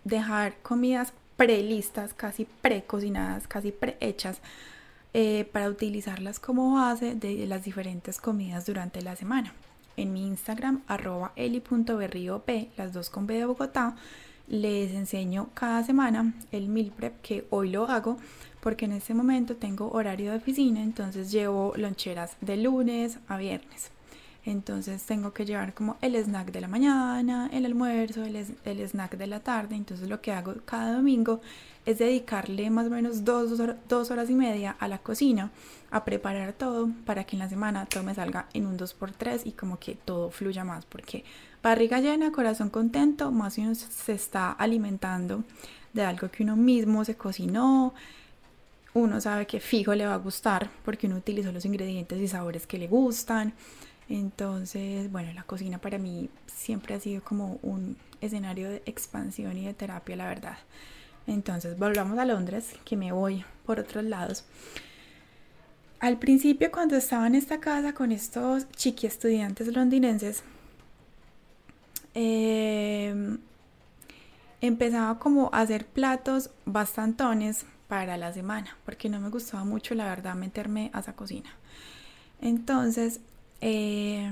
dejar 0.04 0.56
comidas 0.62 1.12
prelistas, 1.36 2.14
casi 2.14 2.46
precocinadas, 2.62 3.46
casi 3.46 3.72
prehechas, 3.72 4.40
eh, 5.12 5.48
para 5.52 5.68
utilizarlas 5.68 6.38
como 6.38 6.74
base 6.74 7.14
de 7.14 7.46
las 7.46 7.64
diferentes 7.64 8.18
comidas 8.20 8.66
durante 8.66 9.02
la 9.02 9.16
semana. 9.16 9.54
En 9.96 10.12
mi 10.12 10.26
Instagram, 10.26 10.82
arroba 10.86 11.32
eli.berriop, 11.36 12.48
las 12.76 12.92
dos 12.92 13.08
con 13.08 13.26
B 13.26 13.34
de 13.34 13.46
Bogotá, 13.46 13.96
les 14.48 14.92
enseño 14.92 15.48
cada 15.54 15.82
semana 15.82 16.34
el 16.52 16.68
meal 16.68 16.92
prep 16.94 17.20
que 17.20 17.46
hoy 17.50 17.70
lo 17.70 17.88
hago 17.88 18.18
porque 18.66 18.86
en 18.86 18.90
este 18.94 19.14
momento 19.14 19.54
tengo 19.54 19.92
horario 19.92 20.32
de 20.32 20.38
oficina, 20.38 20.82
entonces 20.82 21.30
llevo 21.30 21.72
loncheras 21.76 22.36
de 22.40 22.56
lunes 22.56 23.20
a 23.28 23.36
viernes. 23.36 23.92
Entonces 24.44 25.04
tengo 25.04 25.32
que 25.32 25.46
llevar 25.46 25.72
como 25.72 25.96
el 26.00 26.16
snack 26.16 26.50
de 26.50 26.60
la 26.60 26.66
mañana, 26.66 27.48
el 27.52 27.64
almuerzo, 27.64 28.24
el, 28.24 28.34
el, 28.34 28.80
snack 28.88 29.18
de 29.18 29.28
la 29.28 29.38
tarde. 29.38 29.76
Entonces 29.76 30.08
lo 30.08 30.20
que 30.20 30.32
hago 30.32 30.52
cada 30.64 30.94
domingo 30.94 31.40
es 31.84 31.98
dedicarle 31.98 32.68
más 32.70 32.88
o 32.88 32.90
menos 32.90 33.24
dos, 33.24 33.56
dos, 33.88 34.10
horas 34.10 34.30
y 34.30 34.34
media 34.34 34.74
a 34.80 34.88
la 34.88 34.98
cocina, 34.98 35.52
a 35.92 36.04
preparar 36.04 36.52
todo 36.52 36.88
para 37.04 37.22
que 37.22 37.36
en 37.36 37.40
la 37.42 37.48
semana 37.48 37.86
todo 37.86 38.02
me 38.02 38.16
salga 38.16 38.48
en 38.52 38.66
un 38.66 38.76
2x3 38.76 39.42
y 39.44 39.52
como 39.52 39.78
que 39.78 39.94
todo 39.94 40.32
fluya 40.32 40.64
más. 40.64 40.86
Porque 40.86 41.24
barriga 41.62 42.00
llena, 42.00 42.32
corazón 42.32 42.70
contento, 42.70 43.30
más 43.30 43.58
uno 43.58 43.76
se 43.76 44.12
está 44.12 44.50
alimentando 44.50 45.44
de 45.92 46.02
algo 46.02 46.28
que 46.32 46.42
uno 46.42 46.56
mismo 46.56 47.04
se 47.04 47.14
cocinó. 47.14 47.94
Uno 48.96 49.20
sabe 49.20 49.46
que 49.46 49.60
fijo 49.60 49.94
le 49.94 50.06
va 50.06 50.14
a 50.14 50.16
gustar 50.16 50.70
porque 50.82 51.06
uno 51.06 51.16
utilizó 51.16 51.52
los 51.52 51.66
ingredientes 51.66 52.18
y 52.18 52.28
sabores 52.28 52.66
que 52.66 52.78
le 52.78 52.88
gustan. 52.88 53.52
Entonces, 54.08 55.12
bueno, 55.12 55.34
la 55.34 55.42
cocina 55.42 55.76
para 55.76 55.98
mí 55.98 56.30
siempre 56.46 56.94
ha 56.94 57.00
sido 57.00 57.22
como 57.22 57.58
un 57.60 57.98
escenario 58.22 58.70
de 58.70 58.82
expansión 58.86 59.54
y 59.58 59.66
de 59.66 59.74
terapia, 59.74 60.16
la 60.16 60.28
verdad. 60.28 60.56
Entonces, 61.26 61.78
volvamos 61.78 62.18
a 62.18 62.24
Londres, 62.24 62.74
que 62.86 62.96
me 62.96 63.12
voy 63.12 63.44
por 63.66 63.80
otros 63.80 64.02
lados. 64.02 64.46
Al 66.00 66.18
principio, 66.18 66.72
cuando 66.72 66.96
estaba 66.96 67.26
en 67.26 67.34
esta 67.34 67.60
casa 67.60 67.92
con 67.92 68.12
estos 68.12 68.66
chiqui 68.70 69.06
estudiantes 69.06 69.66
londinenses, 69.74 70.42
em, 72.14 73.40
empezaba 74.62 75.18
como 75.18 75.50
a 75.52 75.60
hacer 75.60 75.84
platos 75.84 76.48
bastantones 76.64 77.66
para 77.88 78.16
la 78.16 78.32
semana, 78.32 78.76
porque 78.84 79.08
no 79.08 79.20
me 79.20 79.30
gustaba 79.30 79.64
mucho, 79.64 79.94
la 79.94 80.04
verdad, 80.04 80.34
meterme 80.34 80.90
a 80.92 81.00
esa 81.00 81.14
cocina. 81.14 81.50
Entonces, 82.40 83.20
eh, 83.60 84.30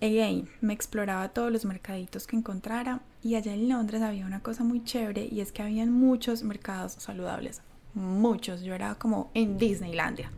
again, 0.00 0.48
me 0.60 0.72
exploraba 0.72 1.28
todos 1.30 1.50
los 1.52 1.64
mercaditos 1.64 2.26
que 2.26 2.36
encontrara 2.36 3.00
y 3.22 3.34
allá 3.34 3.54
en 3.54 3.68
Londres 3.68 4.02
había 4.02 4.26
una 4.26 4.40
cosa 4.40 4.64
muy 4.64 4.84
chévere 4.84 5.28
y 5.30 5.40
es 5.40 5.52
que 5.52 5.62
habían 5.62 5.90
muchos 5.90 6.42
mercados 6.42 6.92
saludables, 6.92 7.62
muchos, 7.94 8.62
yo 8.62 8.74
era 8.74 8.94
como 8.96 9.30
en 9.34 9.58
Disneylandia. 9.58 10.30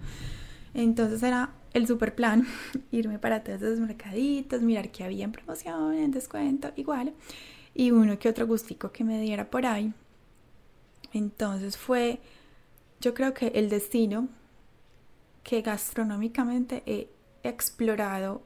Entonces 0.73 1.23
era 1.23 1.51
el 1.73 1.87
super 1.87 2.15
plan 2.15 2.47
irme 2.91 3.19
para 3.19 3.43
todos 3.43 3.63
esos 3.63 3.81
mercaditos, 3.81 4.63
mirar 4.63 4.91
qué 4.91 5.05
había 5.05 5.25
en 5.25 5.33
promoción, 5.33 5.95
en 5.95 6.11
descuento, 6.11 6.73
igual, 6.77 7.13
y 7.75 7.91
uno 7.91 8.19
que 8.19 8.29
otro 8.29 8.47
gustico 8.47 8.93
que 8.93 9.05
me 9.05 9.21
diera 9.21 9.51
por 9.51 9.67
ahí. 9.67 9.93
Entonces 11.13 11.77
fue, 11.77 12.21
yo 13.01 13.15
creo 13.15 13.35
que 13.35 13.49
el 13.49 13.69
destino 13.69 14.29
que 15.43 15.63
gastronómicamente 15.63 16.83
he 16.87 17.11
explorado 17.43 18.43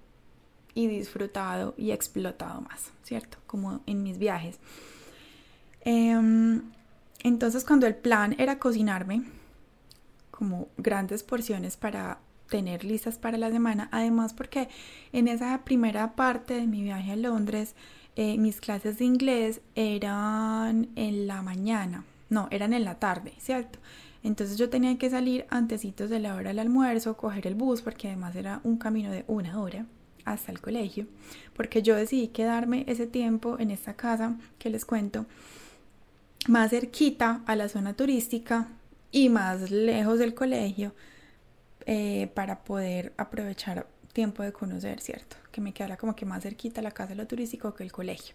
y 0.74 0.88
disfrutado 0.88 1.74
y 1.76 1.92
explotado 1.92 2.60
más, 2.62 2.90
¿cierto? 3.02 3.38
Como 3.46 3.80
en 3.86 4.02
mis 4.02 4.18
viajes. 4.18 4.58
Em, 5.82 6.62
entonces 7.22 7.64
cuando 7.64 7.86
el 7.86 7.94
plan 7.94 8.34
era 8.38 8.58
cocinarme 8.58 9.22
como 10.30 10.68
grandes 10.76 11.22
porciones 11.22 11.76
para 11.76 12.18
tener 12.48 12.84
listas 12.84 13.18
para 13.18 13.38
la 13.38 13.50
semana, 13.50 13.88
además 13.92 14.32
porque 14.32 14.68
en 15.12 15.28
esa 15.28 15.64
primera 15.64 16.14
parte 16.14 16.54
de 16.54 16.66
mi 16.66 16.82
viaje 16.82 17.12
a 17.12 17.16
Londres, 17.16 17.74
eh, 18.16 18.38
mis 18.38 18.60
clases 18.60 18.98
de 18.98 19.04
inglés 19.04 19.60
eran 19.74 20.88
en 20.96 21.26
la 21.26 21.42
mañana, 21.42 22.04
no, 22.35 22.49
eran 22.51 22.72
en 22.74 22.85
la 22.85 22.97
tarde, 22.97 23.32
¿cierto? 23.39 23.78
Entonces 24.22 24.59
yo 24.59 24.68
tenía 24.68 24.99
que 24.99 25.09
salir 25.09 25.47
antecitos 25.51 26.11
de 26.11 26.18
la 26.18 26.35
hora 26.35 26.49
del 26.49 26.59
almuerzo, 26.59 27.16
coger 27.16 27.47
el 27.47 27.55
bus, 27.55 27.80
porque 27.80 28.09
además 28.09 28.35
era 28.37 28.61
un 28.64 28.76
camino 28.76 29.11
de 29.11 29.24
una 29.28 29.61
hora 29.61 29.87
hasta 30.24 30.51
el 30.51 30.61
colegio, 30.61 31.07
porque 31.55 31.82
yo 31.82 31.95
decidí 31.95 32.28
quedarme 32.28 32.85
ese 32.89 33.07
tiempo 33.07 33.59
en 33.59 33.70
esta 33.70 33.95
casa 33.95 34.37
que 34.59 34.70
les 34.70 34.85
cuento, 34.85 35.26
más 36.49 36.70
cerquita 36.70 37.43
a 37.47 37.57
la 37.57 37.68
zona 37.68 37.95
turística 37.95 38.68
y 39.12 39.28
más 39.28 39.70
lejos 39.70 40.18
del 40.18 40.35
colegio, 40.35 40.95
eh, 41.87 42.30
para 42.35 42.64
poder 42.64 43.12
aprovechar 43.18 43.87
tiempo 44.14 44.43
de 44.43 44.53
conocer, 44.53 45.01
¿cierto? 45.01 45.37
Que 45.53 45.61
me 45.61 45.74
quedara 45.74 45.99
como 45.99 46.16
que 46.16 46.24
más 46.24 46.43
cerquita 46.43 46.80
la 46.80 46.93
casa 46.93 47.11
de 47.11 47.16
lo 47.16 47.26
turístico 47.26 47.74
que 47.74 47.82
el 47.82 47.93
colegio. 47.93 48.35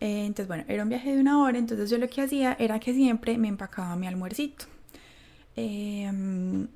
Eh, 0.00 0.26
entonces, 0.26 0.48
bueno, 0.48 0.64
era 0.68 0.82
un 0.82 0.88
viaje 0.88 1.14
de 1.14 1.20
una 1.20 1.42
hora, 1.42 1.58
entonces 1.58 1.88
yo 1.90 1.98
lo 1.98 2.08
que 2.08 2.22
hacía 2.22 2.56
era 2.58 2.78
que 2.78 2.92
siempre 2.94 3.38
me 3.38 3.48
empacaba 3.48 3.96
mi 3.96 4.06
almuercito. 4.06 4.66
Em, 5.56 6.68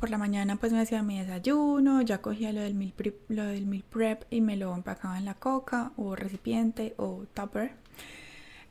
por 0.00 0.08
la 0.10 0.16
mañana 0.18 0.56
pues 0.56 0.72
me 0.72 0.80
hacía 0.80 1.02
mi 1.02 1.18
desayuno, 1.18 2.00
ya 2.02 2.22
cogía 2.22 2.52
lo 2.52 2.62
del 2.62 2.74
meal 2.74 2.92
prep, 2.96 3.30
lo 3.30 3.44
del 3.44 3.66
meal 3.66 3.84
prep 3.88 4.24
y 4.30 4.40
me 4.40 4.56
lo 4.56 4.74
empacaba 4.74 5.18
en 5.18 5.26
la 5.26 5.34
coca 5.34 5.92
o 5.96 6.16
recipiente 6.16 6.94
o 6.96 7.26
tupper. 7.34 7.72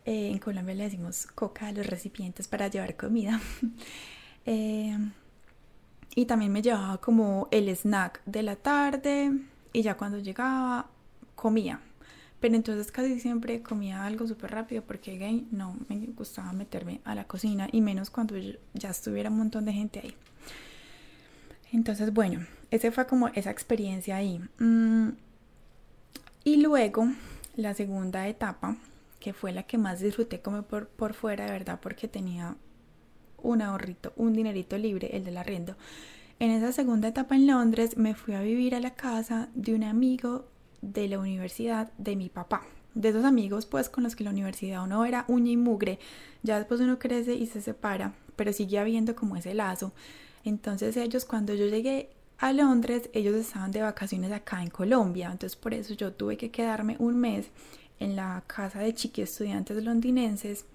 Eh, 0.06 0.32
en 0.32 0.40
Colombia 0.40 0.74
le 0.74 0.86
decimos 0.86 1.28
coca 1.28 1.68
a 1.68 1.72
los 1.72 1.86
recipientes 1.86 2.48
para 2.48 2.68
llevar 2.68 2.96
comida. 2.98 3.40
Em, 4.44 5.12
y 6.16 6.26
también 6.26 6.52
me 6.52 6.64
llevaba 6.64 7.00
como 7.00 7.48
el 7.52 7.70
snack 7.70 8.24
de 8.26 8.42
la 8.42 8.56
tarde 8.56 9.32
y 9.72 9.84
ya 9.84 9.96
cuando 9.98 10.18
llegaba 10.18 10.88
comía. 11.36 11.80
Pero 12.42 12.56
entonces 12.56 12.92
casi 12.92 13.20
siempre 13.20 13.62
comía 13.62 14.04
algo 14.04 14.28
súper 14.28 14.52
rápido 14.52 14.84
porque 14.84 15.18
gay 15.18 15.48
no 15.52 15.78
me 15.88 15.98
gustaba 16.08 16.52
meterme 16.54 17.00
a 17.06 17.16
la 17.16 17.26
cocina 17.26 17.70
y 17.72 17.82
menos 17.82 18.10
cuando 18.10 18.36
ya 18.74 18.90
estuviera 18.90 19.30
un 19.30 19.38
montón 19.38 19.64
de 19.66 19.74
gente 19.74 20.00
ahí. 20.00 20.16
Entonces, 21.72 22.12
bueno, 22.12 22.46
esa 22.72 22.92
fue 22.92 23.06
como 23.06 23.28
esa 23.30 23.52
experiencia 23.52 24.18
ahí. 24.18 24.42
Mm, 24.58 25.10
y 26.44 26.58
luego, 26.58 27.08
la 27.56 27.76
segunda 27.76 28.28
etapa, 28.28 28.76
que 29.20 29.34
fue 29.34 29.52
la 29.54 29.64
que 29.64 29.78
más 29.78 30.00
disfruté 30.00 30.42
como 30.42 30.64
por, 30.64 30.88
por 30.88 31.14
fuera, 31.14 31.46
de 31.46 31.52
verdad, 31.52 31.80
porque 31.80 32.08
tenía 32.08 32.56
un 33.38 33.62
ahorrito, 33.62 34.14
un 34.16 34.34
dinerito 34.34 34.78
libre, 34.80 35.16
el 35.16 35.24
del 35.24 35.38
arriendo. 35.38 35.76
En 36.40 36.50
esa 36.50 36.72
segunda 36.72 37.08
etapa 37.08 37.36
en 37.36 37.46
Londres 37.46 37.98
me 37.98 38.16
fui 38.16 38.34
a 38.34 38.42
vivir 38.42 38.74
a 38.74 38.80
la 38.80 38.96
casa 38.96 39.50
de 39.54 39.76
un 39.76 39.84
amigo 39.84 40.46
de 40.82 41.08
la 41.08 41.20
universidad 41.20 41.92
de 41.98 42.16
mi 42.16 42.30
papá. 42.30 42.64
De 42.94 43.10
esos 43.10 43.24
amigos, 43.24 43.66
pues, 43.66 43.90
con 43.90 44.04
los 44.04 44.16
que 44.16 44.24
la 44.24 44.32
universidad 44.32 44.84
uno 44.84 45.06
era 45.06 45.26
uña 45.28 45.52
y 45.52 45.58
mugre. 45.58 46.00
Ya 46.44 46.58
después 46.58 46.82
uno 46.82 47.00
crece 47.00 47.36
y 47.36 47.48
se 47.48 47.62
separa, 47.62 48.14
pero 48.36 48.52
sigue 48.52 48.80
habiendo 48.80 49.16
como 49.16 49.36
ese 49.38 49.54
lazo. 49.54 49.94
Entonces 50.44 50.98
ellos, 50.98 51.26
cuando 51.26 51.54
yo 51.54 51.68
llegué 51.68 52.10
a 52.40 52.52
Londres, 52.54 53.10
ellos 53.14 53.36
estaban 53.36 53.72
de 53.72 53.82
vacaciones 53.82 54.32
acá 54.32 54.62
en 54.62 54.70
Colombia. 54.70 55.30
Entonces 55.32 55.56
por 55.56 55.74
eso 55.74 55.94
yo 55.94 56.12
tuve 56.12 56.38
que 56.38 56.50
quedarme 56.50 56.96
un 57.00 57.18
mes 57.18 57.48
en 58.00 58.16
la 58.16 58.44
casa 58.48 58.80
de 58.80 58.94
chiqui 58.94 59.22
estudiantes 59.22 59.82
londinenses 59.84 60.66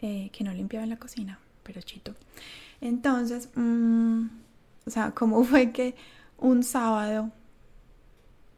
eh, 0.00 0.30
que 0.32 0.42
no 0.42 0.52
limpiaban 0.52 0.88
la 0.88 0.98
cocina, 0.98 1.38
pero 1.62 1.82
chito. 1.82 2.14
Entonces, 2.80 3.50
mm, 3.54 4.26
o 4.86 4.90
sea, 4.90 5.10
¿cómo 5.12 5.44
fue 5.44 5.70
que 5.70 5.94
un 6.38 6.62
sábado 6.62 7.30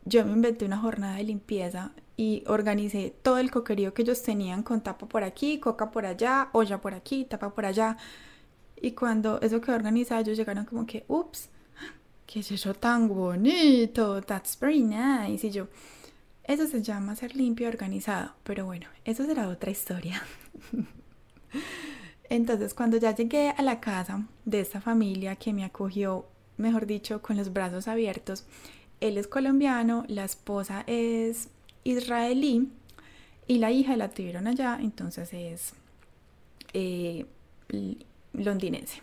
yo 0.08 0.24
me 0.24 0.32
inventé 0.32 0.64
una 0.64 0.78
jornada 0.78 1.16
de 1.16 1.24
limpieza 1.24 1.92
y 2.16 2.42
organicé 2.46 3.14
todo 3.22 3.38
el 3.38 3.50
coquerío 3.50 3.94
que 3.94 4.02
ellos 4.02 4.22
tenían 4.22 4.62
con 4.62 4.80
tapa 4.80 5.06
por 5.06 5.22
aquí, 5.22 5.60
coca 5.60 5.90
por 5.90 6.06
allá, 6.06 6.48
olla 6.52 6.80
por 6.80 6.94
aquí, 6.94 7.24
tapa 7.24 7.54
por 7.54 7.64
allá. 7.66 7.96
Y 8.80 8.92
cuando 8.92 9.40
eso 9.40 9.60
quedó 9.60 9.76
organizado, 9.76 10.20
ellos 10.22 10.36
llegaron 10.36 10.64
como 10.64 10.86
que, 10.86 11.04
ups, 11.08 11.50
qué 12.26 12.40
es 12.40 12.50
eso 12.50 12.74
tan 12.74 13.08
bonito, 13.08 14.20
that's 14.22 14.58
very 14.58 14.82
nice. 14.82 15.46
Y 15.46 15.50
yo, 15.50 15.68
eso 16.44 16.66
se 16.66 16.82
llama 16.82 17.14
ser 17.14 17.36
limpio 17.36 17.66
y 17.66 17.70
organizado. 17.70 18.32
Pero 18.44 18.64
bueno, 18.64 18.86
eso 19.04 19.24
será 19.24 19.48
otra 19.48 19.70
historia. 19.70 20.22
Entonces, 22.30 22.74
cuando 22.74 22.96
ya 22.96 23.14
llegué 23.14 23.50
a 23.56 23.62
la 23.62 23.80
casa 23.80 24.26
de 24.44 24.60
esta 24.60 24.80
familia 24.80 25.36
que 25.36 25.52
me 25.52 25.64
acogió, 25.64 26.26
mejor 26.56 26.86
dicho, 26.86 27.22
con 27.22 27.36
los 27.36 27.52
brazos 27.52 27.88
abiertos, 27.88 28.44
él 29.00 29.18
es 29.18 29.26
colombiano, 29.26 30.04
la 30.08 30.24
esposa 30.24 30.84
es 30.86 31.48
israelí 31.84 32.68
y 33.46 33.58
la 33.58 33.70
hija 33.70 33.96
la 33.96 34.10
tuvieron 34.10 34.46
allá, 34.46 34.78
entonces 34.80 35.32
es 35.32 35.72
eh, 36.74 37.26
londinense. 38.32 39.02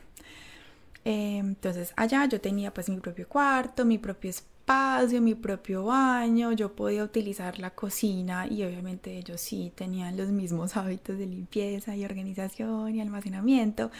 Eh, 1.04 1.38
entonces 1.38 1.94
allá 1.96 2.26
yo 2.26 2.42
tenía 2.42 2.74
pues 2.74 2.90
mi 2.90 2.98
propio 2.98 3.28
cuarto, 3.28 3.86
mi 3.86 3.98
propio 3.98 4.32
espacio, 4.32 5.22
mi 5.22 5.36
propio 5.36 5.86
baño, 5.86 6.52
yo 6.52 6.76
podía 6.76 7.04
utilizar 7.04 7.60
la 7.60 7.72
cocina 7.72 8.48
y 8.48 8.64
obviamente 8.64 9.18
ellos 9.18 9.40
sí 9.40 9.72
tenían 9.76 10.18
los 10.18 10.30
mismos 10.30 10.76
hábitos 10.78 11.18
de 11.18 11.28
limpieza 11.28 11.96
y 11.96 12.06
organización 12.06 12.96
y 12.96 13.02
almacenamiento. 13.02 13.92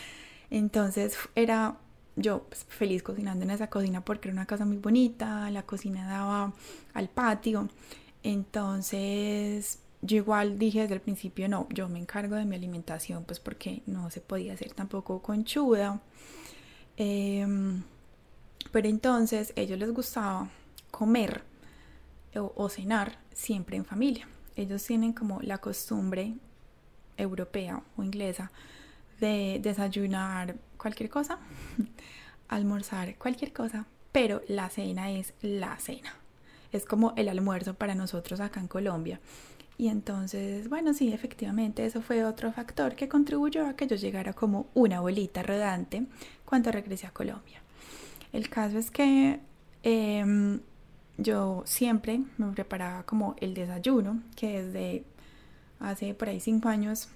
Entonces 0.50 1.18
era 1.36 1.78
yo 2.16 2.44
pues, 2.44 2.66
feliz 2.66 3.04
cocinando 3.04 3.44
en 3.44 3.52
esa 3.52 3.70
cocina 3.70 4.04
porque 4.04 4.30
era 4.30 4.34
una 4.34 4.46
casa 4.46 4.66
muy 4.66 4.78
bonita, 4.78 5.50
la 5.52 5.64
cocina 5.64 6.08
daba 6.08 6.54
al 6.94 7.10
patio. 7.10 7.70
Entonces 8.24 9.80
yo 10.02 10.18
igual 10.18 10.60
dije 10.60 10.82
desde 10.82 10.96
el 10.96 11.02
principio, 11.02 11.50
no, 11.50 11.68
yo 11.70 11.90
me 11.90 12.00
encargo 12.00 12.36
de 12.36 12.46
mi 12.46 12.56
alimentación, 12.56 13.24
pues 13.26 13.40
porque 13.40 13.82
no 13.86 14.10
se 14.12 14.22
podía 14.22 14.54
hacer 14.54 14.74
tampoco 14.74 15.22
conchuda. 15.22 16.02
Em, 16.98 17.84
pero 18.72 18.88
entonces 18.88 19.54
ellos 19.56 19.80
les 19.80 19.92
gustaba 19.92 20.50
comer 20.92 21.44
o, 22.36 22.70
cenar 22.70 23.18
siempre 23.34 23.78
en 23.78 23.86
familia. 23.86 24.28
Ellos 24.56 24.84
tienen 24.84 25.14
como 25.14 25.42
la 25.42 25.58
costumbre 25.60 26.36
europea 27.18 27.82
o 27.98 28.04
inglesa 28.04 28.52
de 29.20 29.60
desayunar 29.62 30.56
cualquier 30.78 31.10
cosa, 31.10 31.40
almorzar 32.48 33.16
cualquier 33.18 33.54
cosa, 33.54 33.86
pero 34.12 34.42
la 34.48 34.70
cena 34.70 35.12
es 35.12 35.34
la 35.42 35.78
cena. 35.80 36.14
Es 36.72 36.86
como 36.86 37.14
el 37.16 37.30
almuerzo 37.30 37.74
para 37.74 37.96
nosotros 37.96 38.40
acá 38.40 38.60
en 38.60 38.68
Colombia. 38.68 39.20
Y 39.78 39.90
entonces, 39.90 40.70
bueno, 40.70 40.94
sí, 40.94 41.12
efectivamente, 41.12 41.86
eso 41.86 42.02
fue 42.02 42.24
otro 42.24 42.52
factor 42.54 42.96
que 42.96 43.10
contribuyó 43.10 43.68
a 43.68 43.76
que 43.76 43.88
yo 43.88 43.96
llegara 43.98 44.34
como 44.34 44.68
una 44.74 45.02
bolita 45.02 45.44
rodante 45.44 46.06
cuando 46.46 46.72
regresé 46.72 47.08
a 47.08 47.12
Colombia. 47.12 47.62
El 48.32 48.50
caso 48.50 48.78
es 48.78 48.90
que 48.90 49.40
em, 49.84 50.62
yo 51.18 51.64
siempre 51.66 52.22
me 52.38 52.52
preparaba 52.54 53.04
como 53.04 53.36
el 53.40 53.54
desayuno, 53.54 54.22
que 54.36 54.64
desde 54.64 55.04
hace 55.80 56.14
por 56.14 56.30
ahí 56.30 56.40
cinco 56.40 56.70
años 56.70 57.10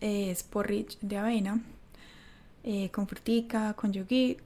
es 0.00 0.42
porridge 0.42 0.98
de 1.00 1.16
avena, 1.18 1.60
eh, 2.64 2.90
con 2.90 3.06
frutica, 3.06 3.74
con, 3.74 3.92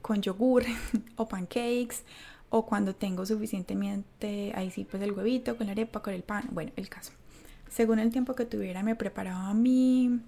con 0.01 0.21
yogur 0.21 0.63
o 1.15 1.27
pancakes 1.27 2.03
o 2.51 2.65
cuando 2.65 2.93
tengo 2.93 3.25
suficientemente, 3.25 4.51
ahí 4.55 4.69
sí, 4.71 4.85
pues 4.89 5.01
el 5.01 5.13
huevito 5.13 5.57
con 5.57 5.67
la 5.67 5.71
arepa, 5.71 6.01
con 6.01 6.13
el 6.13 6.21
pan, 6.21 6.47
bueno, 6.51 6.71
el 6.75 6.89
caso. 6.89 7.13
Según 7.69 7.97
el 7.99 8.11
tiempo 8.11 8.35
que 8.35 8.43
tuviera, 8.45 8.83
me 8.83 8.95
preparaba 8.95 9.53
mi, 9.53 10.19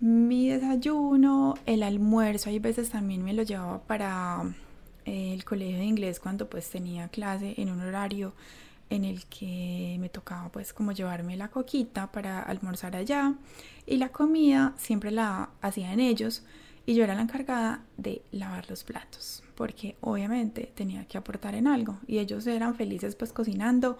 mi 0.00 0.48
desayuno, 0.48 1.54
el 1.64 1.84
almuerzo, 1.84 2.50
hay 2.50 2.58
veces 2.58 2.90
también 2.90 3.22
me 3.22 3.34
lo 3.34 3.44
llevaba 3.44 3.80
para 3.82 4.52
eh, 5.06 5.32
el 5.32 5.44
colegio 5.44 5.78
de 5.78 5.84
inglés 5.84 6.18
cuando 6.18 6.50
pues 6.50 6.68
tenía 6.68 7.08
clase 7.08 7.54
en 7.56 7.70
un 7.70 7.80
horario 7.80 8.34
en 8.90 9.04
el 9.04 9.26
que 9.26 9.96
me 10.00 10.08
tocaba 10.08 10.50
pues 10.50 10.72
como 10.72 10.92
llevarme 10.92 11.36
la 11.36 11.48
coquita 11.48 12.10
para 12.10 12.42
almorzar 12.42 12.96
allá 12.96 13.34
y 13.86 13.96
la 13.96 14.10
comida 14.10 14.74
siempre 14.76 15.10
la 15.10 15.50
hacían 15.60 16.00
ellos 16.00 16.44
y 16.86 16.94
yo 16.94 17.04
era 17.04 17.14
la 17.14 17.22
encargada 17.22 17.84
de 17.98 18.22
lavar 18.32 18.70
los 18.70 18.82
platos, 18.82 19.42
porque 19.54 19.96
obviamente 20.00 20.72
tenía 20.74 21.04
que 21.04 21.18
aportar 21.18 21.54
en 21.54 21.66
algo 21.66 21.98
y 22.06 22.18
ellos 22.18 22.46
eran 22.46 22.74
felices 22.74 23.14
pues 23.14 23.32
cocinando 23.32 23.98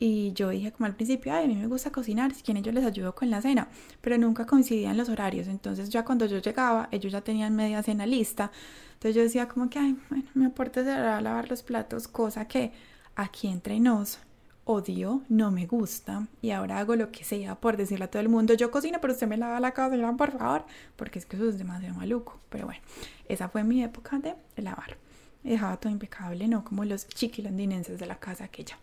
y 0.00 0.32
yo 0.32 0.48
dije 0.48 0.72
como 0.72 0.86
al 0.86 0.96
principio, 0.96 1.32
ay, 1.32 1.44
a 1.44 1.46
mí 1.46 1.54
me 1.54 1.68
gusta 1.68 1.92
cocinar, 1.92 2.34
si 2.34 2.42
quieren 2.42 2.64
yo 2.64 2.72
les 2.72 2.84
ayudo 2.84 3.14
con 3.14 3.30
la 3.30 3.40
cena, 3.40 3.68
pero 4.00 4.18
nunca 4.18 4.46
coincidían 4.46 4.96
los 4.96 5.08
horarios, 5.08 5.46
entonces 5.46 5.90
ya 5.90 6.04
cuando 6.04 6.26
yo 6.26 6.38
llegaba, 6.38 6.88
ellos 6.90 7.12
ya 7.12 7.20
tenían 7.20 7.54
media 7.54 7.82
cena 7.84 8.04
lista, 8.04 8.50
entonces 8.94 9.14
yo 9.14 9.22
decía 9.22 9.46
como 9.46 9.70
que, 9.70 9.78
ay, 9.78 9.96
bueno, 10.10 10.24
mi 10.34 10.44
aporte 10.46 10.82
será 10.82 11.20
lavar 11.20 11.48
los 11.48 11.62
platos, 11.62 12.08
cosa 12.08 12.48
que 12.48 12.72
aquí 13.16 13.48
entre 13.48 13.80
nos 13.80 14.18
odio, 14.64 15.22
no 15.28 15.50
me 15.50 15.66
gusta 15.66 16.26
y 16.40 16.50
ahora 16.50 16.78
hago 16.78 16.96
lo 16.96 17.12
que 17.12 17.22
sea 17.22 17.54
por 17.54 17.76
decirle 17.76 18.06
a 18.06 18.10
todo 18.10 18.22
el 18.22 18.28
mundo, 18.28 18.54
yo 18.54 18.70
cocino, 18.70 18.98
pero 19.00 19.12
usted 19.12 19.26
me 19.26 19.36
lava 19.36 19.60
la 19.60 19.72
casa, 19.72 19.96
por 20.16 20.32
favor, 20.32 20.64
porque 20.96 21.18
es 21.18 21.26
que 21.26 21.36
eso 21.36 21.48
es 21.48 21.58
demasiado 21.58 21.94
maluco. 21.94 22.40
Pero 22.48 22.66
bueno, 22.66 22.80
esa 23.28 23.48
fue 23.48 23.64
mi 23.64 23.82
época 23.82 24.18
de 24.18 24.34
lavar. 24.62 24.96
Dejaba 25.42 25.76
todo 25.76 25.92
impecable, 25.92 26.48
no 26.48 26.64
como 26.64 26.84
los 26.84 27.06
chiquilandinenses 27.06 27.98
de 27.98 28.06
la 28.06 28.18
casa 28.18 28.44
aquella. 28.44 28.78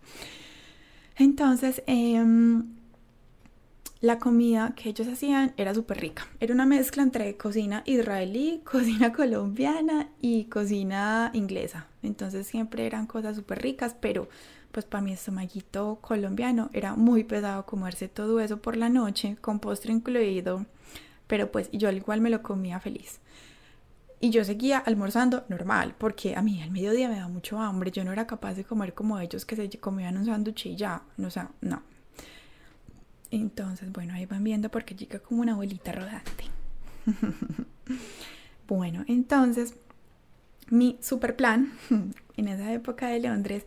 Entonces, 1.16 1.82
em, 1.88 2.64
la 4.02 4.18
comida 4.18 4.74
que 4.76 4.90
ellos 4.90 5.08
hacían 5.08 5.54
era 5.58 5.76
súper 5.76 6.02
rica. 6.02 6.28
Era 6.40 6.56
una 6.56 6.66
mezcla 6.66 7.04
entre 7.04 7.38
cocina 7.38 7.84
israelí, 7.86 8.62
cocina 8.70 9.14
colombiana 9.14 10.10
y 10.20 10.46
cocina 10.46 11.30
inglesa. 11.34 11.88
Entonces 12.02 12.48
siempre 12.48 12.88
eran 12.88 13.06
cosas 13.06 13.36
súper 13.36 13.62
ricas, 13.62 13.96
pero 14.00 14.28
pues 14.72 14.86
para 14.86 15.04
mi 15.04 15.14
estomaguito 15.14 16.00
colombiano 16.02 16.70
era 16.74 16.96
muy 16.96 17.24
pesado 17.24 17.66
comerse 17.66 18.08
todo 18.08 18.40
eso 18.40 18.58
por 18.58 18.76
la 18.76 18.90
noche, 18.90 19.38
con 19.40 19.60
postre 19.60 19.94
incluido, 19.94 20.66
pero 21.28 21.52
pues 21.52 21.70
yo 21.72 21.88
al 21.88 21.98
igual 21.98 22.22
me 22.22 22.30
lo 22.30 22.42
comía 22.42 22.80
feliz. 22.80 23.20
Y 24.20 24.30
yo 24.30 24.44
seguía 24.46 24.78
almorzando 24.78 25.46
normal, 25.50 25.96
porque 25.98 26.36
a 26.36 26.42
mí 26.42 26.62
al 26.62 26.72
mediodía 26.72 27.10
me 27.10 27.16
daba 27.16 27.28
mucho 27.28 27.60
hambre, 27.60 27.92
yo 27.92 28.04
no 28.04 28.12
era 28.12 28.28
capaz 28.28 28.54
de 28.54 28.64
comer 28.64 28.94
como 28.94 29.20
ellos 29.20 29.46
que 29.46 29.56
se 29.56 29.70
comían 29.80 30.18
un 30.18 30.26
sándwich 30.26 30.68
y 30.68 30.76
ya, 30.76 31.04
o 31.18 31.30
sea, 31.30 31.52
no. 31.62 31.82
Entonces, 33.32 33.92
bueno, 33.92 34.14
ahí 34.14 34.26
van 34.26 34.44
viendo 34.44 34.70
porque 34.70 34.94
llega 34.94 35.20
como 35.20 35.42
una 35.42 35.54
abuelita 35.54 35.94
rodante. 35.94 36.44
bueno, 38.68 39.04
entonces, 39.08 39.74
mi 40.70 40.98
super 41.02 41.36
plan 41.36 41.72
en 42.38 42.48
esa 42.48 42.72
época 42.74 43.08
de 43.08 43.22
Londres 43.22 43.66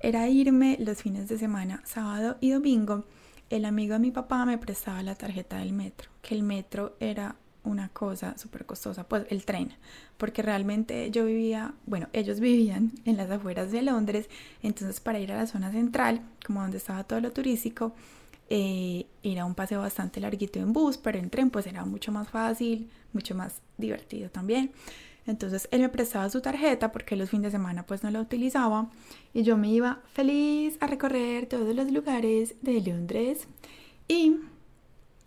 era 0.00 0.28
irme 0.28 0.76
los 0.78 1.02
fines 1.02 1.28
de 1.28 1.38
semana, 1.38 1.82
sábado 1.84 2.36
y 2.40 2.50
domingo. 2.50 3.04
El 3.48 3.64
amigo 3.64 3.94
de 3.94 4.00
mi 4.00 4.10
papá 4.10 4.44
me 4.44 4.58
prestaba 4.58 5.02
la 5.02 5.14
tarjeta 5.14 5.58
del 5.58 5.72
metro, 5.72 6.10
que 6.20 6.34
el 6.34 6.42
metro 6.42 6.96
era 7.00 7.36
una 7.64 7.88
cosa 7.88 8.36
súper 8.38 8.64
costosa, 8.64 9.08
pues 9.08 9.26
el 9.30 9.44
tren, 9.44 9.72
porque 10.16 10.42
realmente 10.42 11.10
yo 11.10 11.24
vivía, 11.24 11.74
bueno, 11.86 12.08
ellos 12.12 12.40
vivían 12.40 12.92
en 13.04 13.16
las 13.16 13.30
afueras 13.30 13.72
de 13.72 13.82
Londres, 13.82 14.28
entonces 14.62 15.00
para 15.00 15.18
ir 15.18 15.32
a 15.32 15.36
la 15.36 15.46
zona 15.46 15.72
central, 15.72 16.20
como 16.44 16.60
donde 16.60 16.76
estaba 16.76 17.04
todo 17.04 17.20
lo 17.20 17.32
turístico, 17.32 17.94
eh, 18.48 19.06
era 19.22 19.44
un 19.44 19.54
paseo 19.54 19.80
bastante 19.80 20.20
larguito 20.20 20.58
en 20.58 20.72
bus, 20.72 20.98
pero 20.98 21.18
en 21.18 21.30
tren 21.30 21.50
pues 21.50 21.66
era 21.66 21.84
mucho 21.84 22.12
más 22.12 22.28
fácil, 22.28 22.90
mucho 23.12 23.34
más 23.34 23.60
divertido 23.76 24.30
también. 24.30 24.72
Entonces 25.26 25.68
él 25.72 25.80
me 25.80 25.88
prestaba 25.88 26.30
su 26.30 26.40
tarjeta 26.40 26.92
porque 26.92 27.16
los 27.16 27.30
fines 27.30 27.44
de 27.44 27.50
semana 27.50 27.84
pues 27.84 28.04
no 28.04 28.10
la 28.10 28.20
utilizaba 28.20 28.88
y 29.34 29.42
yo 29.42 29.56
me 29.56 29.68
iba 29.68 30.00
feliz 30.12 30.76
a 30.80 30.86
recorrer 30.86 31.46
todos 31.46 31.74
los 31.74 31.90
lugares 31.90 32.54
de 32.62 32.80
Londres 32.80 33.48
y 34.06 34.36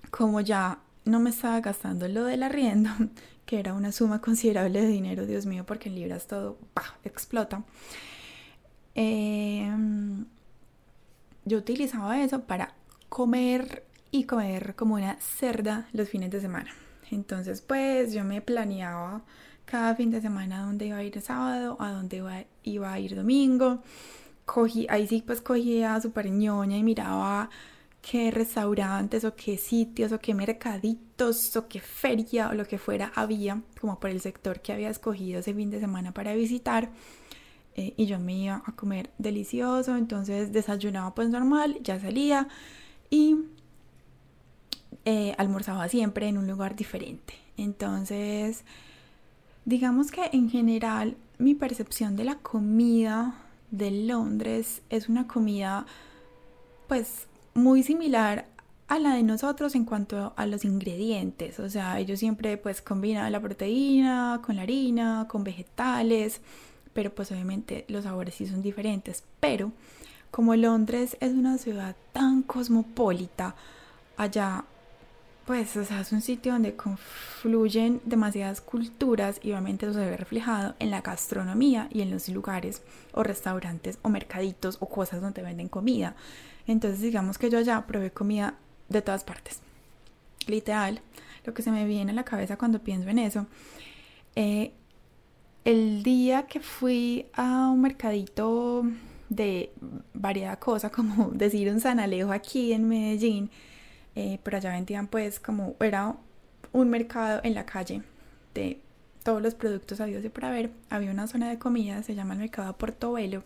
como 0.09 0.39
ya 0.39 0.79
no 1.03 1.19
me 1.19 1.31
estaba 1.31 1.59
gastando 1.59 2.07
lo 2.07 2.23
del 2.23 2.43
arriendo, 2.43 2.89
que 3.45 3.59
era 3.59 3.73
una 3.73 3.91
suma 3.91 4.21
considerable 4.21 4.81
de 4.81 4.87
dinero, 4.87 5.25
Dios 5.25 5.45
mío, 5.45 5.65
porque 5.65 5.89
en 5.89 5.95
libras 5.95 6.27
todo 6.27 6.57
explota. 7.03 7.63
Em, 8.95 10.25
yo 11.45 11.57
utilizaba 11.57 12.21
eso 12.21 12.43
para 12.43 12.73
comer 13.09 13.83
y 14.11 14.23
comer 14.23 14.75
como 14.75 14.95
una 14.95 15.19
cerda 15.19 15.87
los 15.93 16.09
fines 16.09 16.31
de 16.31 16.41
semana. 16.41 16.71
Entonces, 17.11 17.61
pues 17.61 18.13
yo 18.13 18.23
me 18.23 18.41
planeaba 18.41 19.21
cada 19.65 19.95
fin 19.95 20.09
de 20.11 20.21
semana 20.21 20.61
a 20.61 20.65
dónde 20.65 20.87
iba 20.87 20.97
a 20.97 21.03
ir 21.03 21.21
sábado, 21.21 21.77
a 21.79 21.91
dónde 21.91 22.17
iba, 22.63 22.93
a 22.93 22.99
ir 22.99 23.15
domingo. 23.15 23.83
Cogí, 24.45 24.87
ahí 24.89 25.07
sí 25.07 25.23
pues 25.25 25.41
cogía 25.41 25.99
súper 26.01 26.29
ñoña 26.31 26.75
y 26.77 26.83
miraba 26.83 27.49
qué 28.01 28.31
restaurantes 28.31 29.25
o 29.25 29.35
qué 29.35 29.57
sitios 29.57 30.11
o 30.11 30.19
qué 30.19 30.33
mercaditos 30.33 31.55
o 31.55 31.67
qué 31.67 31.79
feria 31.79 32.49
o 32.49 32.53
lo 32.53 32.65
que 32.65 32.77
fuera 32.79 33.11
había 33.13 33.61
como 33.79 33.99
por 33.99 34.09
el 34.09 34.21
sector 34.21 34.61
que 34.61 34.73
había 34.73 34.89
escogido 34.89 35.39
ese 35.41 35.53
fin 35.53 35.69
de 35.69 35.79
semana 35.79 36.13
para 36.13 36.33
visitar 36.33 36.89
eh, 37.75 37.93
y 37.97 38.05
yo 38.05 38.17
me 38.19 38.37
iba 38.37 38.63
a 38.65 38.71
comer 38.71 39.11
delicioso 39.17 39.97
entonces 39.97 40.53
desayunaba 40.53 41.13
pues 41.13 41.29
normal 41.29 41.77
ya 41.83 41.99
salía 41.99 42.47
y 43.09 43.37
eh, 45.05 45.33
almorzaba 45.37 45.87
siempre 45.89 46.27
en 46.27 46.37
un 46.37 46.47
lugar 46.47 46.75
diferente. 46.75 47.33
Entonces 47.57 48.63
Digamos 49.69 50.09
que 50.09 50.29
en 50.33 50.49
general 50.49 51.15
mi 51.37 51.53
percepción 51.53 52.15
de 52.15 52.23
la 52.23 52.39
comida 52.39 53.35
de 53.69 53.91
Londres 53.91 54.81
es 54.89 55.09
una 55.09 55.27
comida 55.27 55.85
pues 56.87 57.27
muy 57.53 57.83
similar 57.83 58.47
a 58.87 58.97
la 58.97 59.13
de 59.13 59.21
nosotros 59.21 59.75
en 59.75 59.85
cuanto 59.85 60.33
a 60.35 60.47
los 60.47 60.65
ingredientes, 60.65 61.59
o 61.59 61.69
sea, 61.69 61.99
ellos 61.99 62.17
siempre 62.17 62.57
pues 62.57 62.81
combinan 62.81 63.31
la 63.31 63.39
proteína 63.39 64.41
con 64.43 64.55
la 64.55 64.63
harina, 64.63 65.27
con 65.29 65.43
vegetales, 65.43 66.41
pero 66.93 67.13
pues 67.13 67.31
obviamente 67.31 67.85
los 67.89 68.05
sabores 68.05 68.33
sí 68.33 68.47
son 68.47 68.63
diferentes, 68.63 69.23
pero 69.39 69.71
como 70.31 70.55
Londres 70.55 71.17
es 71.19 71.33
una 71.33 71.57
ciudad 71.57 71.95
tan 72.13 72.43
cosmopolita, 72.43 73.55
allá 74.17 74.65
pues, 75.49 75.75
o 75.77 75.83
sea, 75.83 76.01
es 76.01 76.11
un 76.11 76.21
sitio 76.21 76.51
donde 76.51 76.75
confluyen 76.75 78.01
demasiadas 78.05 78.61
culturas 78.61 79.39
y 79.41 79.49
obviamente 79.49 79.87
eso 79.87 79.97
se 79.97 80.05
ve 80.05 80.15
reflejado 80.15 80.75
en 80.77 80.91
la 80.91 81.01
gastronomía 81.01 81.87
y 81.91 82.01
en 82.01 82.11
los 82.11 82.29
lugares 82.29 82.83
o 83.13 83.23
restaurantes 83.23 83.97
o 84.03 84.09
mercaditos 84.09 84.77
o 84.79 84.87
cosas 84.87 85.21
donde 85.21 85.41
venden 85.41 85.67
comida. 85.67 86.15
Entonces, 86.67 87.01
digamos 87.01 87.39
que 87.39 87.49
yo 87.49 87.57
allá 87.57 87.83
probé 87.87 88.11
comida 88.11 88.59
de 88.89 89.01
todas 89.01 89.23
partes. 89.23 89.59
Literal, 90.45 91.01
lo 91.45 91.55
que 91.55 91.63
se 91.63 91.71
me 91.71 91.85
viene 91.87 92.11
a 92.11 92.13
la 92.15 92.25
cabeza 92.25 92.55
cuando 92.55 92.77
pienso 92.77 93.09
en 93.09 93.17
eso. 93.17 93.47
Eh, 94.35 94.71
el 95.65 96.03
día 96.03 96.45
que 96.45 96.59
fui 96.59 97.25
a 97.33 97.69
un 97.69 97.81
mercadito 97.81 98.85
de 99.29 99.71
variada 100.13 100.57
cosa, 100.57 100.89
como 100.91 101.29
decir 101.31 101.71
un 101.71 101.79
San 101.79 101.99
Alejo 101.99 102.31
aquí 102.31 102.73
en 102.73 102.87
Medellín, 102.87 103.49
eh, 104.15 104.39
pero 104.43 104.57
allá 104.57 104.71
vendían 104.71 105.07
pues 105.07 105.39
como 105.39 105.75
era 105.79 106.15
un 106.71 106.89
mercado 106.89 107.41
en 107.43 107.53
la 107.53 107.65
calle 107.65 108.01
de 108.53 108.79
todos 109.23 109.41
los 109.41 109.55
productos 109.55 110.01
habidos 110.01 110.23
y 110.25 110.29
para 110.29 110.49
ver. 110.49 110.71
Había 110.89 111.11
una 111.11 111.27
zona 111.27 111.49
de 111.49 111.59
comidas, 111.59 112.05
se 112.05 112.15
llama 112.15 112.33
el 112.33 112.39
mercado 112.39 112.75
Portobelo. 112.77 113.43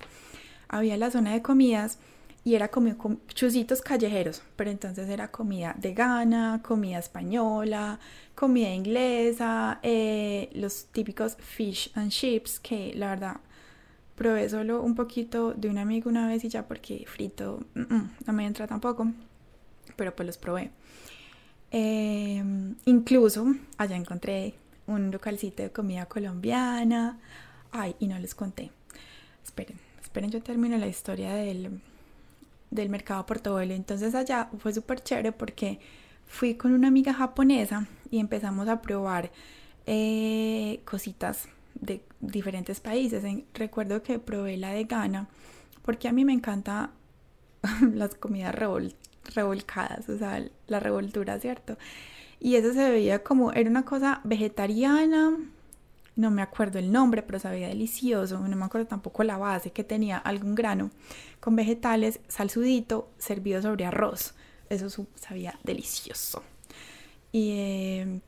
Había 0.67 0.97
la 0.97 1.11
zona 1.11 1.33
de 1.33 1.41
comidas 1.41 1.99
y 2.45 2.55
era 2.55 2.67
como 2.67 3.19
chusitos 3.27 3.81
callejeros, 3.81 4.43
pero 4.55 4.69
entonces 4.69 5.09
era 5.09 5.29
comida 5.29 5.75
de 5.77 5.93
Ghana, 5.93 6.61
comida 6.63 6.99
española, 6.99 7.99
comida 8.35 8.69
inglesa, 8.69 9.79
eh, 9.81 10.49
los 10.53 10.85
típicos 10.85 11.37
fish 11.37 11.91
and 11.95 12.11
chips, 12.11 12.59
que 12.59 12.93
la 12.95 13.09
verdad 13.09 13.37
probé 14.15 14.49
solo 14.49 14.81
un 14.81 14.95
poquito 14.95 15.53
de 15.53 15.69
un 15.69 15.77
amigo 15.77 16.09
una 16.09 16.27
vez 16.27 16.43
y 16.43 16.49
ya 16.49 16.67
porque 16.67 17.05
frito 17.07 17.63
no 17.73 18.33
me 18.33 18.45
entra 18.45 18.67
tampoco 18.67 19.07
pero 19.95 20.15
pues 20.15 20.25
los 20.27 20.37
probé. 20.37 20.71
Em, 21.71 22.75
incluso 22.85 23.45
allá 23.77 23.95
encontré 23.95 24.55
un 24.87 25.11
localcito 25.11 25.63
de 25.63 25.71
comida 25.71 26.05
colombiana. 26.05 27.19
Ay, 27.71 27.95
y 27.99 28.07
no 28.07 28.17
les 28.19 28.35
conté. 28.35 28.71
Esperen, 29.43 29.77
esperen, 30.01 30.31
yo 30.31 30.41
termino 30.41 30.77
la 30.77 30.87
historia 30.87 31.33
del, 31.33 31.81
del 32.69 32.89
mercado 32.89 33.25
Portobelo. 33.25 33.73
Entonces 33.73 34.13
allá 34.15 34.49
fue 34.59 34.73
súper 34.73 35.01
chévere 35.01 35.31
porque 35.31 35.79
fui 36.27 36.55
con 36.55 36.73
una 36.73 36.87
amiga 36.87 37.13
japonesa 37.13 37.87
y 38.11 38.19
empezamos 38.19 38.67
a 38.67 38.81
probar 38.81 39.31
eh, 39.85 40.81
cositas 40.85 41.47
de 41.75 42.01
diferentes 42.27 42.79
países. 42.79 43.23
recuerdo 43.53 44.03
que 44.03 44.19
probé 44.19 44.57
la 44.57 44.71
de 44.71 44.85
Ghana 44.85 45.27
porque 45.83 46.07
a 46.07 46.13
mí 46.13 46.25
me 46.25 46.33
encanta 46.33 46.91
las 47.93 48.15
comidas 48.15 48.55
revoltas 48.55 48.99
revolcadas, 49.35 50.09
o 50.09 50.17
sea, 50.17 50.45
la 50.67 50.79
revoltura, 50.79 51.39
¿cierto? 51.39 51.77
Y 52.39 52.55
eso 52.55 52.73
se 52.73 52.89
veía 52.89 53.23
como, 53.23 53.53
era 53.53 53.69
una 53.69 53.85
cosa 53.85 54.19
vegetariana, 54.25 55.37
no 56.15 56.29
me 56.29 56.41
acuerdo 56.41 56.77
el 56.77 56.91
nombre, 56.91 57.23
pero 57.23 57.39
sabía 57.39 57.69
delicioso, 57.69 58.39
no 58.39 58.55
me 58.55 58.65
acuerdo 58.65 58.87
tampoco 58.87 59.23
la 59.23 59.37
base, 59.37 59.71
que 59.71 59.83
tenía 59.83 60.17
algún 60.17 60.55
grano 60.55 60.91
con 61.39 61.55
vegetales, 61.55 62.19
salsudito, 62.27 63.09
servido 63.17 63.61
sobre 63.61 63.85
arroz. 63.85 64.35
Eso 64.69 65.07
sabía 65.15 65.57
delicioso. 65.63 66.43
Y 67.31 67.51
eh, 67.51 68.21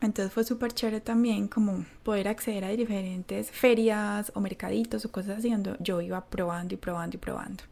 entonces 0.00 0.32
fue 0.32 0.44
súper 0.44 0.72
chévere 0.72 1.00
también 1.00 1.46
como 1.48 1.84
poder 2.02 2.28
acceder 2.28 2.64
a 2.64 2.68
diferentes 2.68 3.50
ferias 3.50 4.32
o 4.34 4.40
mercaditos 4.40 5.04
o 5.04 5.12
cosas 5.12 5.38
así 5.38 5.50
donde 5.50 5.76
yo 5.80 6.00
iba 6.00 6.24
probando 6.24 6.74
y 6.74 6.76
probando 6.78 7.16
y 7.16 7.20
probando. 7.20 7.64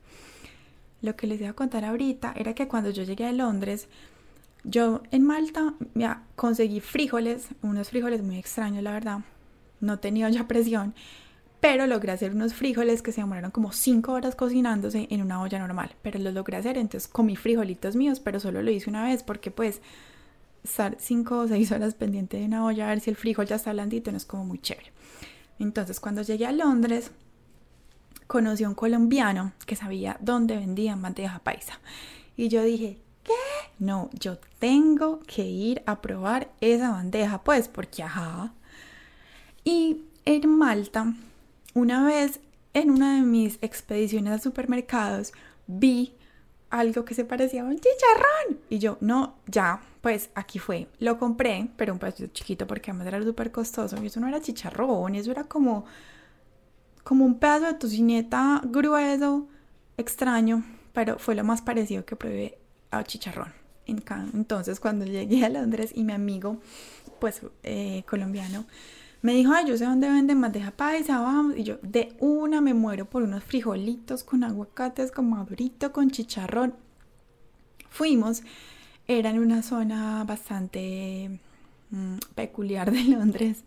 Lo 1.00 1.16
que 1.16 1.26
les 1.26 1.40
iba 1.40 1.50
a 1.50 1.54
contar 1.54 1.84
ahorita 1.84 2.34
era 2.36 2.54
que 2.54 2.68
cuando 2.68 2.90
yo 2.90 3.04
llegué 3.04 3.24
a 3.24 3.32
Londres, 3.32 3.88
yo 4.64 5.02
en 5.10 5.24
Malta 5.24 5.74
me 5.94 6.08
conseguí 6.34 6.80
frijoles, 6.80 7.48
unos 7.62 7.90
frijoles 7.90 8.22
muy 8.22 8.36
extraños, 8.36 8.82
la 8.82 8.92
verdad. 8.92 9.20
No 9.80 10.00
tenía 10.00 10.28
ya 10.28 10.48
presión, 10.48 10.94
pero 11.60 11.86
logré 11.86 12.12
hacer 12.12 12.32
unos 12.32 12.52
frijoles 12.52 13.00
que 13.00 13.12
se 13.12 13.20
demoraron 13.20 13.52
como 13.52 13.72
5 13.72 14.12
horas 14.12 14.34
cocinándose 14.34 15.06
en 15.10 15.22
una 15.22 15.40
olla 15.40 15.58
normal. 15.60 15.94
Pero 16.02 16.18
los 16.18 16.34
logré 16.34 16.56
hacer, 16.56 16.76
entonces 16.76 17.08
comí 17.08 17.36
frijolitos 17.36 17.96
míos, 17.96 18.20
pero 18.20 18.40
solo 18.40 18.60
lo 18.60 18.70
hice 18.70 18.90
una 18.90 19.04
vez 19.04 19.22
porque 19.22 19.50
pues 19.50 19.80
estar 20.68 20.96
5 20.98 21.38
o 21.38 21.48
6 21.48 21.72
horas 21.72 21.94
pendiente 21.94 22.36
de 22.36 22.44
una 22.44 22.64
olla 22.64 22.86
a 22.86 22.88
ver 22.90 23.00
si 23.00 23.10
el 23.10 23.16
frijol 23.16 23.46
ya 23.46 23.56
está 23.56 23.72
blandito 23.72 24.10
no 24.10 24.16
es 24.16 24.24
como 24.24 24.44
muy 24.44 24.58
chévere. 24.58 24.92
Entonces 25.58 26.00
cuando 26.00 26.22
llegué 26.22 26.46
a 26.46 26.52
Londres, 26.52 27.10
conocí 28.26 28.64
a 28.64 28.68
un 28.68 28.74
colombiano 28.74 29.52
que 29.66 29.76
sabía 29.76 30.16
dónde 30.20 30.56
vendían 30.56 31.02
bandeja 31.02 31.40
paisa. 31.40 31.80
Y 32.36 32.48
yo 32.48 32.62
dije, 32.62 32.98
¿qué? 33.24 33.32
No, 33.78 34.10
yo 34.12 34.38
tengo 34.58 35.20
que 35.20 35.44
ir 35.44 35.82
a 35.86 36.00
probar 36.00 36.52
esa 36.60 36.90
bandeja, 36.90 37.42
pues, 37.42 37.68
porque 37.68 38.02
ajá. 38.02 38.52
Y 39.64 40.02
en 40.24 40.48
Malta, 40.48 41.14
una 41.74 42.04
vez 42.04 42.40
en 42.74 42.90
una 42.90 43.16
de 43.16 43.22
mis 43.22 43.58
expediciones 43.60 44.32
a 44.32 44.38
supermercados, 44.38 45.32
vi 45.66 46.12
algo 46.70 47.04
que 47.04 47.14
se 47.14 47.24
parecía 47.24 47.62
a 47.62 47.64
un 47.64 47.76
chicharrón. 47.76 48.60
Y 48.68 48.78
yo, 48.78 48.98
no, 49.00 49.34
ya, 49.46 49.80
pues 50.00 50.30
aquí 50.34 50.58
fue. 50.58 50.88
Lo 50.98 51.18
compré, 51.18 51.68
pero 51.76 51.92
un 51.92 51.98
pedacito 51.98 52.32
chiquito 52.32 52.66
porque 52.66 52.90
además 52.90 53.08
era 53.08 53.22
súper 53.22 53.50
costoso. 53.50 53.96
Y 54.02 54.06
eso 54.06 54.20
no 54.20 54.28
era 54.28 54.40
chicharrón, 54.40 55.14
eso 55.14 55.30
era 55.30 55.44
como 55.44 55.84
como 57.08 57.24
un 57.24 57.38
pedazo 57.38 57.64
de 57.64 57.72
tocineta 57.72 58.60
grueso, 58.66 59.48
extraño, 59.96 60.62
pero 60.92 61.18
fue 61.18 61.34
lo 61.34 61.42
más 61.42 61.62
parecido 61.62 62.04
que 62.04 62.16
probé 62.16 62.58
a 62.90 63.02
chicharrón. 63.02 63.54
Entonces 63.86 64.78
cuando 64.78 65.06
llegué 65.06 65.42
a 65.42 65.48
Londres 65.48 65.92
y 65.94 66.04
mi 66.04 66.12
amigo, 66.12 66.58
pues 67.18 67.40
eh, 67.62 68.04
colombiano, 68.06 68.66
me 69.20 69.34
dijo, 69.34 69.52
ay, 69.52 69.66
yo 69.66 69.76
sé 69.76 69.84
dónde 69.84 70.08
venden 70.08 70.40
bandeja 70.40 70.70
paisa, 70.70 71.20
vamos. 71.20 71.56
Y 71.56 71.64
yo 71.64 71.78
de 71.82 72.14
una 72.20 72.60
me 72.60 72.74
muero 72.74 73.06
por 73.06 73.22
unos 73.22 73.42
frijolitos 73.44 74.22
con 74.24 74.44
aguacates, 74.44 75.10
con 75.10 75.30
madurito, 75.30 75.92
con 75.92 76.10
chicharrón. 76.10 76.74
Fuimos, 77.90 78.42
era 79.08 79.30
en 79.30 79.38
una 79.40 79.62
zona 79.62 80.22
bastante 80.24 81.40
mm, 81.90 82.18
peculiar 82.34 82.90
de 82.92 83.04
Londres. 83.04 83.64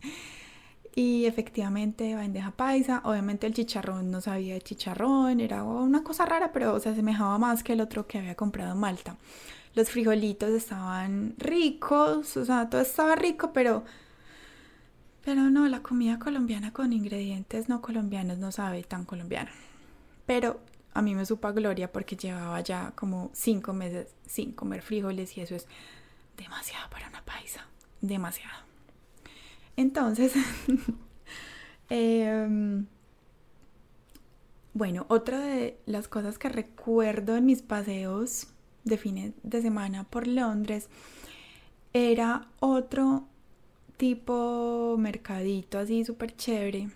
Y 0.95 1.25
efectivamente, 1.25 2.15
bandeja 2.15 2.51
paisa. 2.51 3.01
Obviamente 3.05 3.47
el 3.47 3.53
chicharrón 3.53 4.11
no 4.11 4.21
sabía 4.21 4.53
de 4.53 4.61
chicharrón, 4.61 5.39
era 5.39 5.63
una 5.63 6.03
cosa 6.03 6.25
rara, 6.25 6.51
pero 6.53 6.79
se 6.79 6.89
asemejaba 6.89 7.37
más 7.37 7.63
que 7.63 7.73
el 7.73 7.81
otro 7.81 8.07
que 8.07 8.19
había 8.19 8.35
comprado 8.35 8.73
en 8.73 8.79
Malta. 8.79 9.17
Los 9.73 9.89
frijolitos 9.89 10.49
estaban 10.51 11.33
ricos, 11.37 12.35
o 12.37 12.45
sea, 12.45 12.69
todo 12.69 12.81
estaba 12.81 13.15
rico, 13.15 13.51
pero 13.53 13.83
pero 15.23 15.49
no, 15.49 15.67
la 15.67 15.83
comida 15.83 16.17
colombiana 16.19 16.73
con 16.73 16.93
ingredientes 16.93 17.69
no 17.69 17.81
colombianos 17.81 18.37
no 18.37 18.51
sabe 18.51 18.83
tan 18.83 19.05
colombiana. 19.05 19.51
Pero 20.25 20.59
a 20.93 21.01
mí 21.01 21.15
me 21.15 21.25
supo 21.25 21.51
gloria 21.53 21.91
porque 21.91 22.15
llevaba 22.15 22.59
ya 22.61 22.91
como 22.95 23.29
cinco 23.33 23.73
meses 23.73 24.07
sin 24.25 24.51
comer 24.51 24.81
frijoles 24.81 25.37
y 25.37 25.41
eso 25.41 25.55
es 25.55 25.67
demasiado 26.37 26.89
para 26.89 27.07
una 27.07 27.23
paisa. 27.23 27.65
Demasiado. 28.01 28.57
Entonces, 29.77 30.33
em, 31.89 32.87
bueno, 34.73 35.05
otra 35.07 35.39
de 35.39 35.77
las 35.85 36.07
cosas 36.07 36.37
que 36.37 36.49
recuerdo 36.49 37.35
en 37.35 37.45
mis 37.45 37.61
paseos 37.61 38.47
de 38.83 38.97
fines 38.97 39.33
de 39.43 39.61
semana 39.61 40.03
por 40.05 40.27
Londres 40.27 40.89
era 41.93 42.47
otro 42.59 43.27
tipo 44.01 44.95
mercadito 44.97 45.77
así 45.77 46.03
súper 46.03 46.35
chévere, 46.35 46.89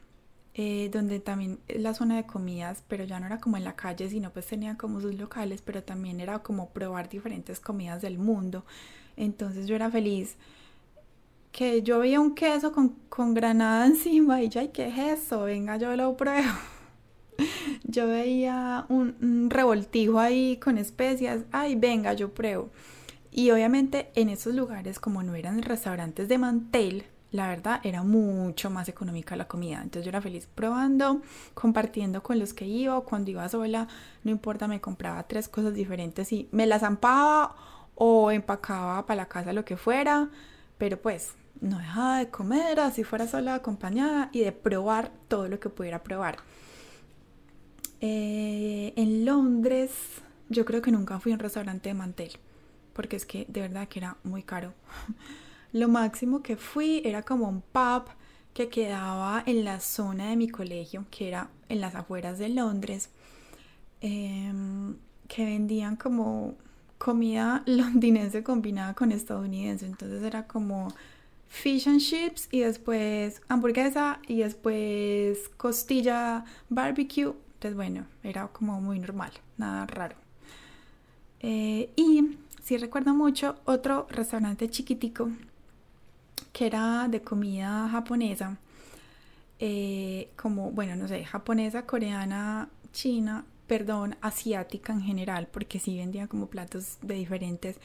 eh, 0.55 0.89
donde 0.91 1.19
también 1.19 1.59
la 1.67 1.93
zona 1.93 2.15
de 2.15 2.25
comidas, 2.25 2.83
pero 2.87 3.03
ya 3.03 3.19
no 3.19 3.27
era 3.27 3.39
como 3.39 3.57
en 3.57 3.63
la 3.63 3.75
calle, 3.75 4.09
sino 4.09 4.31
pues 4.33 4.47
tenía 4.47 4.75
como 4.75 4.99
sus 5.01 5.13
locales, 5.13 5.61
pero 5.61 5.83
también 5.83 6.19
era 6.19 6.39
como 6.39 6.71
probar 6.71 7.07
diferentes 7.07 7.59
comidas 7.59 8.01
del 8.01 8.17
mundo. 8.17 8.65
Entonces 9.17 9.67
yo 9.67 9.75
era 9.75 9.91
feliz 9.91 10.35
que 11.51 11.83
yo 11.83 11.99
veía 11.99 12.19
un 12.19 12.33
queso 12.33 12.71
con, 12.71 13.35
granada 13.35 13.85
encima 13.91 14.41
y 14.41 14.49
ya, 14.49 14.71
¿qué 14.71 14.87
es 14.87 15.19
eso? 15.19 15.43
Venga, 15.43 15.77
yo 15.77 15.95
lo 15.95 16.17
pruebo. 16.17 16.53
Yo 17.83 18.07
veía 18.07 18.85
un, 18.89 19.15
un, 19.21 19.49
revoltijo 19.49 20.19
ahí 20.19 20.57
con 20.57 20.77
especias, 20.77 21.43
ay, 21.51 21.75
venga, 21.75 22.13
yo 22.13 22.33
pruebo. 22.33 22.71
Y 23.37 23.51
obviamente 23.51 24.11
en 24.15 24.29
esos 24.29 24.55
lugares, 24.55 24.97
como 24.97 25.21
no 25.21 25.35
eran 25.35 25.61
restaurantes 25.61 26.29
de 26.29 26.37
mantel, 26.37 27.03
la 27.31 27.49
verdad 27.49 27.81
era 27.83 28.01
mucho 28.01 28.69
más 28.69 28.87
económica 28.87 29.35
la 29.35 29.49
comida. 29.49 29.81
Entonces 29.83 30.05
yo 30.05 30.09
era 30.09 30.21
feliz 30.21 30.47
probando, 30.55 31.21
compartiendo 31.53 32.23
con 32.23 32.39
los 32.39 32.53
que 32.53 32.65
iba. 32.65 33.01
Cuando 33.01 33.31
iba 33.31 33.49
sola, 33.49 33.89
no 34.23 34.31
importa, 34.31 34.69
me 34.69 34.79
compraba 34.79 35.21
tres 35.23 35.49
cosas 35.49 35.73
diferentes 35.73 36.31
y 36.31 36.47
me 36.53 36.65
las 36.65 36.79
zampaba 36.79 37.57
o 37.95 38.31
empacaba 38.31 39.05
para 39.05 39.23
la 39.23 39.27
casa, 39.27 39.51
lo 39.51 39.65
que 39.65 39.75
fuera. 39.75 40.29
Pero 40.77 41.01
pues 41.01 41.33
no 41.59 41.77
dejaba 41.79 42.19
de 42.19 42.29
comer, 42.29 42.79
así 42.79 43.03
fuera 43.03 43.27
sola 43.27 43.55
acompañada 43.55 44.29
y 44.31 44.45
de 44.45 44.53
probar 44.53 45.11
todo 45.27 45.49
lo 45.49 45.59
que 45.59 45.67
pudiera 45.67 46.03
probar. 46.03 46.37
Eh, 47.99 48.93
en 48.95 49.25
Londres, 49.25 49.91
yo 50.47 50.63
creo 50.63 50.81
que 50.81 50.91
nunca 50.91 51.19
fui 51.19 51.33
a 51.33 51.35
un 51.35 51.39
restaurante 51.39 51.89
de 51.89 51.95
mantel. 51.95 52.39
Porque 52.95 53.17
es 53.17 53.25
que 53.25 53.45
de 53.49 53.61
verdad 53.61 53.87
que 53.87 53.99
era 53.99 54.17
muy 54.23 54.41
caro. 54.41 54.73
Lo 55.73 55.89
máximo 55.89 56.41
que 56.41 56.55
fui 56.55 57.01
era 57.03 57.21
como 57.21 57.49
un 57.49 57.61
pub 57.61 58.05
que 58.53 58.69
quedaba 58.69 59.43
en 59.45 59.65
la 59.65 59.81
zona 59.81 60.29
de 60.29 60.37
mi 60.37 60.47
colegio, 60.47 61.05
que 61.11 61.27
era 61.27 61.49
en 61.67 61.81
las 61.81 61.93
afueras 61.93 62.39
de 62.39 62.47
Londres, 62.47 63.09
em, 63.99 64.95
que 65.27 65.43
vendían 65.43 65.97
como 65.97 66.55
comida 66.97 67.63
londinense 67.67 68.43
combinada 68.43 68.93
con 68.93 69.11
estadounidense. 69.11 69.85
Entonces 69.85 70.23
era 70.23 70.47
como 70.47 70.87
fish 71.49 71.89
and 71.89 71.99
chips 71.99 72.47
y 72.49 72.61
después 72.61 73.41
hamburguesa 73.49 74.19
y 74.27 74.37
después 74.39 75.49
costilla 75.57 76.45
barbecue. 76.69 77.33
Entonces 77.55 77.75
bueno, 77.75 78.05
era 78.23 78.47
como 78.47 78.79
muy 78.79 78.99
normal, 78.99 79.31
nada 79.57 79.85
raro. 79.85 80.15
Eh, 81.41 81.89
y 81.97 82.37
si 82.65 82.77
recuerdo 82.77 83.13
mucho 83.13 83.57
otro 83.65 84.07
restaurante 84.09 84.67
chiquitico 84.71 85.29
que 86.51 86.65
era 86.65 87.07
de 87.07 87.21
comida 87.21 87.87
japonesa, 87.89 88.57
eh, 89.59 90.29
como, 90.35 90.71
bueno, 90.71 90.95
no 90.95 91.07
sé, 91.07 91.23
japonesa, 91.25 91.85
coreana, 91.85 92.69
china, 92.91 93.45
perdón, 93.67 94.17
asiática 94.19 94.93
en 94.93 95.01
general, 95.01 95.47
porque 95.51 95.79
sí 95.79 95.95
vendía 95.95 96.27
como 96.27 96.47
platos 96.47 96.97
de 97.03 97.13
diferentes. 97.13 97.77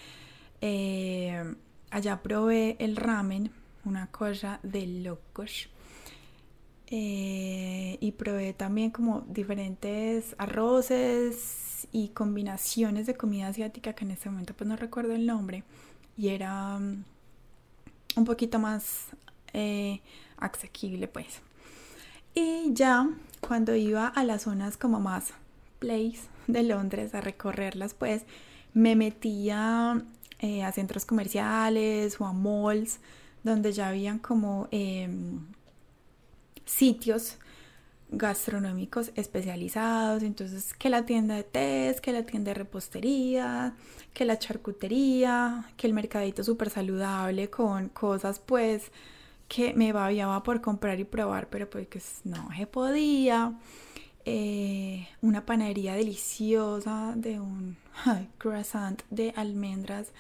Eh, 0.63 1.55
allá 1.91 2.23
probé 2.23 2.77
el 2.79 2.97
ramen, 2.97 3.51
una 3.85 4.07
cosa 4.07 4.61
de 4.63 4.87
locos. 4.87 5.69
Eh, 6.87 7.99
y 8.01 8.13
probé 8.13 8.55
también 8.55 8.91
como 8.91 9.27
diferentes 9.29 10.35
arroces 10.39 11.70
y 11.93 12.09
combinaciones 12.09 13.07
de 13.07 13.15
comida 13.15 13.49
asiática 13.49 13.93
que 13.93 14.05
en 14.05 14.13
este 14.13 14.31
momento 14.31 14.55
pues 14.55 14.69
no 14.69 14.77
recuerdo 14.77 15.15
el 15.15 15.27
nombre 15.27 15.65
y 16.17 16.29
era 16.29 16.79
mm, 16.79 17.05
un 18.17 18.25
poquito 18.25 18.59
más 18.59 19.07
eh, 19.53 20.01
asequible 20.37 21.09
pues. 21.09 21.41
Y 22.35 22.73
ya 22.73 23.09
cuando 23.41 23.75
iba 23.75 24.07
a 24.07 24.25
las 24.25 24.43
zonas 24.43 24.77
como 24.77 25.01
más 25.01 25.33
place 25.79 26.21
de 26.47 26.63
Londres 26.63 27.15
a 27.15 27.21
recorrerlas 27.21 27.95
pues 27.95 28.23
me 28.75 28.95
metía 28.97 30.03
eh, 30.39 30.63
a 30.63 30.73
centros 30.73 31.05
comerciales 31.05 32.21
o 32.21 32.27
a 32.27 32.33
malls 32.33 33.01
donde 33.43 33.73
ya 33.73 33.89
habían 33.89 34.19
como 34.19 34.69
em, 34.71 35.47
sitios 36.65 37.39
gastronómicos 38.11 39.13
especializados, 39.15 40.23
entonces 40.23 40.75
que 40.75 40.91
la 40.91 41.07
tienda 41.07 41.37
de 41.37 41.45
té, 41.45 41.97
que 42.03 42.13
la 42.13 42.25
tienda 42.25 42.51
de 42.51 42.55
repostería, 42.55 43.75
que 44.13 44.25
la 44.25 44.39
charcutería, 44.39 45.71
que 45.77 45.87
el 45.87 45.93
mercadito 45.93 46.43
súper 46.43 46.71
saludable 46.71 47.51
con 47.51 47.89
cosas 47.89 48.41
pues 48.41 48.91
que 49.49 49.75
me 49.75 49.93
babiaba 49.93 50.43
por 50.43 50.61
comprar 50.61 51.01
y 51.01 51.05
probar, 51.05 51.49
pero 51.49 51.69
pues 51.69 52.21
no 52.25 52.49
se 52.57 52.67
podía. 52.67 53.55
Eh, 54.27 55.09
una 55.23 55.47
panadería 55.47 55.95
deliciosa 55.95 57.15
de 57.17 57.41
un 57.41 57.79
croissant 58.39 59.03
de 59.09 59.33
almendras 59.35 60.13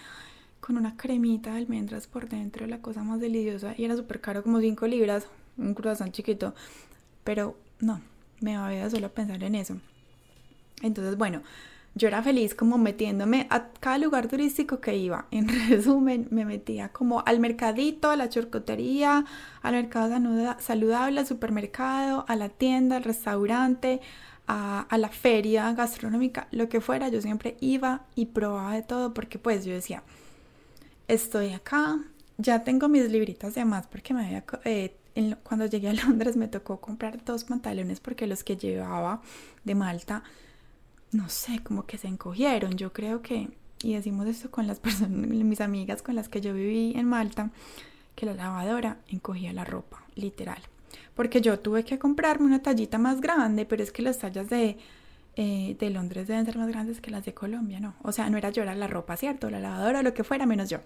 con 0.61 0.79
una 0.79 0.97
cremita 0.97 1.53
de 1.53 1.59
almendras 1.59 2.07
por 2.07 2.29
dentro, 2.29 2.67
la 2.67 2.81
cosa 2.81 3.03
más 3.03 3.21
deliciosa 3.21 3.75
y 3.77 3.85
era 3.85 3.97
súper 3.97 4.21
caro, 4.21 4.43
como 4.43 4.61
5 4.61 4.87
libras, 4.87 5.27
un 5.59 5.75
croissant 5.75 6.13
chiquito, 6.13 6.55
pero 7.25 7.57
no, 7.81 8.01
me 8.41 8.57
va 8.57 8.69
a 8.69 8.91
solo 8.91 9.11
pensar 9.11 9.43
en 9.43 9.55
eso. 9.55 9.77
Entonces, 10.83 11.17
bueno, 11.17 11.43
yo 11.95 12.09
era 12.09 12.23
feliz 12.23 12.55
como 12.55 12.79
metiéndome 12.79 13.47
a 13.51 13.69
cada 13.81 13.99
lugar 13.99 14.29
turístico 14.29 14.81
que 14.81 14.97
iba. 14.97 15.27
En 15.31 15.49
resumen, 15.69 16.29
me 16.31 16.45
metía 16.45 16.91
como 16.91 17.23
al 17.27 17.41
mercadito, 17.41 18.11
a 18.11 18.17
la 18.17 18.29
chorcotería, 18.29 19.25
al 19.63 19.73
mercado 19.75 20.15
saludable, 20.59 21.21
al 21.21 21.27
supermercado, 21.27 22.25
a 22.29 22.37
la 22.37 22.49
tienda, 22.49 22.97
al 22.97 23.05
restaurante, 23.05 24.01
a, 24.47 24.87
la 24.99 25.09
feria 25.09 25.73
gastronómica, 25.73 26.49
lo 26.51 26.69
que 26.69 26.81
fuera. 26.81 27.09
Yo 27.09 27.21
siempre 27.21 27.57
iba 27.61 28.03
y 28.15 28.27
probaba 28.27 28.75
de 28.75 28.83
todo 28.83 29.15
porque 29.15 29.39
pues 29.39 29.65
yo 29.65 29.73
decía, 29.73 30.03
estoy 31.09 31.53
acá, 31.53 31.99
ya 32.39 32.65
tengo 32.65 32.89
mis 32.89 33.11
libritas 33.11 33.55
de 33.55 33.65
más 33.65 33.87
porque 33.87 34.15
me 34.15 34.27
había, 34.27 34.45
eh, 34.65 34.97
cuando 35.43 35.67
llegué 35.67 35.89
a 35.89 35.93
Londres 36.07 36.37
me 36.37 36.49
tocó 36.49 36.81
comprar 36.81 37.25
dos 37.25 37.45
pantalones 37.45 38.01
porque 38.01 38.27
los 38.27 38.45
que 38.45 38.57
llevaba 38.57 39.23
de 39.65 39.75
Malta, 39.75 40.23
no 41.13 41.29
sé, 41.29 41.61
como 41.63 41.87
que 41.87 41.99
se 41.99 42.09
encogieron. 42.09 42.77
Yo 42.77 42.93
creo 42.93 43.23
que, 43.23 43.49
y 43.83 43.95
decimos 43.95 44.27
esto 44.27 44.51
con 44.51 44.67
las 44.67 44.81
personas, 44.81 45.11
mis 45.11 45.61
amigas 45.61 46.03
con 46.03 46.15
las 46.15 46.29
que 46.29 46.41
yo 46.41 46.55
viví 46.55 46.93
en 46.97 47.07
Malta, 47.07 47.51
que 48.15 48.27
la 48.27 48.35
lavadora 48.35 48.99
encogía 49.09 49.53
la 49.53 49.65
ropa, 49.65 50.05
literal. 50.15 50.63
Porque 51.15 51.41
yo 51.41 51.59
tuve 51.59 51.85
que 51.85 51.99
comprarme 51.99 52.47
una 52.47 52.63
tallita 52.63 52.99
más 52.99 53.21
grande, 53.21 53.67
pero 53.67 53.83
es 53.83 53.93
que 53.93 54.03
las 54.03 54.19
tallas 54.19 54.49
de 54.49 54.79
eh, 55.37 55.77
de 55.79 55.91
Londres 55.91 56.27
deben 56.27 56.45
ser 56.45 56.59
más 56.59 56.69
grandes 56.69 57.01
que 57.01 57.11
las 57.11 57.25
de 57.25 57.33
Colombia, 57.33 57.79
¿no? 57.79 57.95
O 58.03 58.11
sea, 58.11 58.29
no 58.29 58.37
era 58.37 58.51
llorar 58.51 58.77
la 58.77 58.89
ropa, 58.89 59.17
¿cierto? 59.17 59.49
La 59.49 59.61
lavadora, 59.61 60.03
lo 60.03 60.13
que 60.13 60.25
fuera, 60.25 60.45
menos 60.45 60.69
yo. 60.69 60.79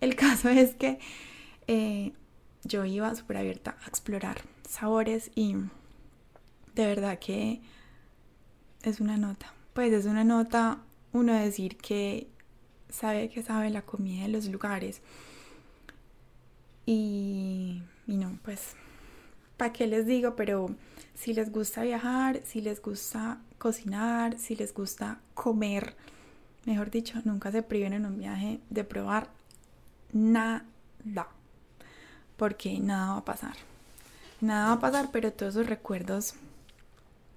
El 0.00 0.14
caso 0.16 0.48
es 0.48 0.74
que 0.74 0.98
eh, 1.66 2.12
yo 2.66 2.84
iba 2.84 3.14
súper 3.14 3.38
abierta 3.38 3.76
a 3.84 3.88
explorar 3.88 4.42
sabores 4.68 5.30
y 5.34 5.54
de 6.74 6.86
verdad 6.86 7.18
que 7.18 7.60
es 8.82 9.00
una 9.00 9.16
nota. 9.16 9.52
Pues 9.72 9.92
es 9.92 10.06
una 10.06 10.24
nota 10.24 10.78
uno 11.12 11.32
decir 11.32 11.76
que 11.76 12.28
sabe 12.88 13.28
que 13.28 13.42
sabe 13.42 13.70
la 13.70 13.82
comida 13.82 14.22
de 14.22 14.28
los 14.28 14.46
lugares. 14.46 15.02
Y, 16.84 17.82
y 18.06 18.16
no, 18.16 18.38
pues, 18.44 18.74
¿para 19.56 19.72
qué 19.72 19.86
les 19.86 20.06
digo? 20.06 20.36
Pero 20.36 20.74
si 21.14 21.34
les 21.34 21.50
gusta 21.50 21.82
viajar, 21.82 22.42
si 22.44 22.60
les 22.60 22.80
gusta 22.80 23.40
cocinar, 23.58 24.38
si 24.38 24.54
les 24.54 24.72
gusta 24.72 25.20
comer, 25.34 25.96
mejor 26.64 26.90
dicho, 26.90 27.20
nunca 27.24 27.50
se 27.50 27.62
priven 27.62 27.92
en 27.92 28.06
un 28.06 28.18
viaje 28.18 28.60
de 28.70 28.84
probar 28.84 29.30
nada. 30.12 30.64
Porque 32.36 32.78
nada 32.78 33.12
va 33.12 33.16
a 33.18 33.24
pasar. 33.24 33.54
Nada 34.40 34.68
va 34.68 34.72
a 34.74 34.80
pasar, 34.80 35.10
pero 35.10 35.32
todos 35.32 35.54
esos 35.54 35.66
recuerdos, 35.66 36.34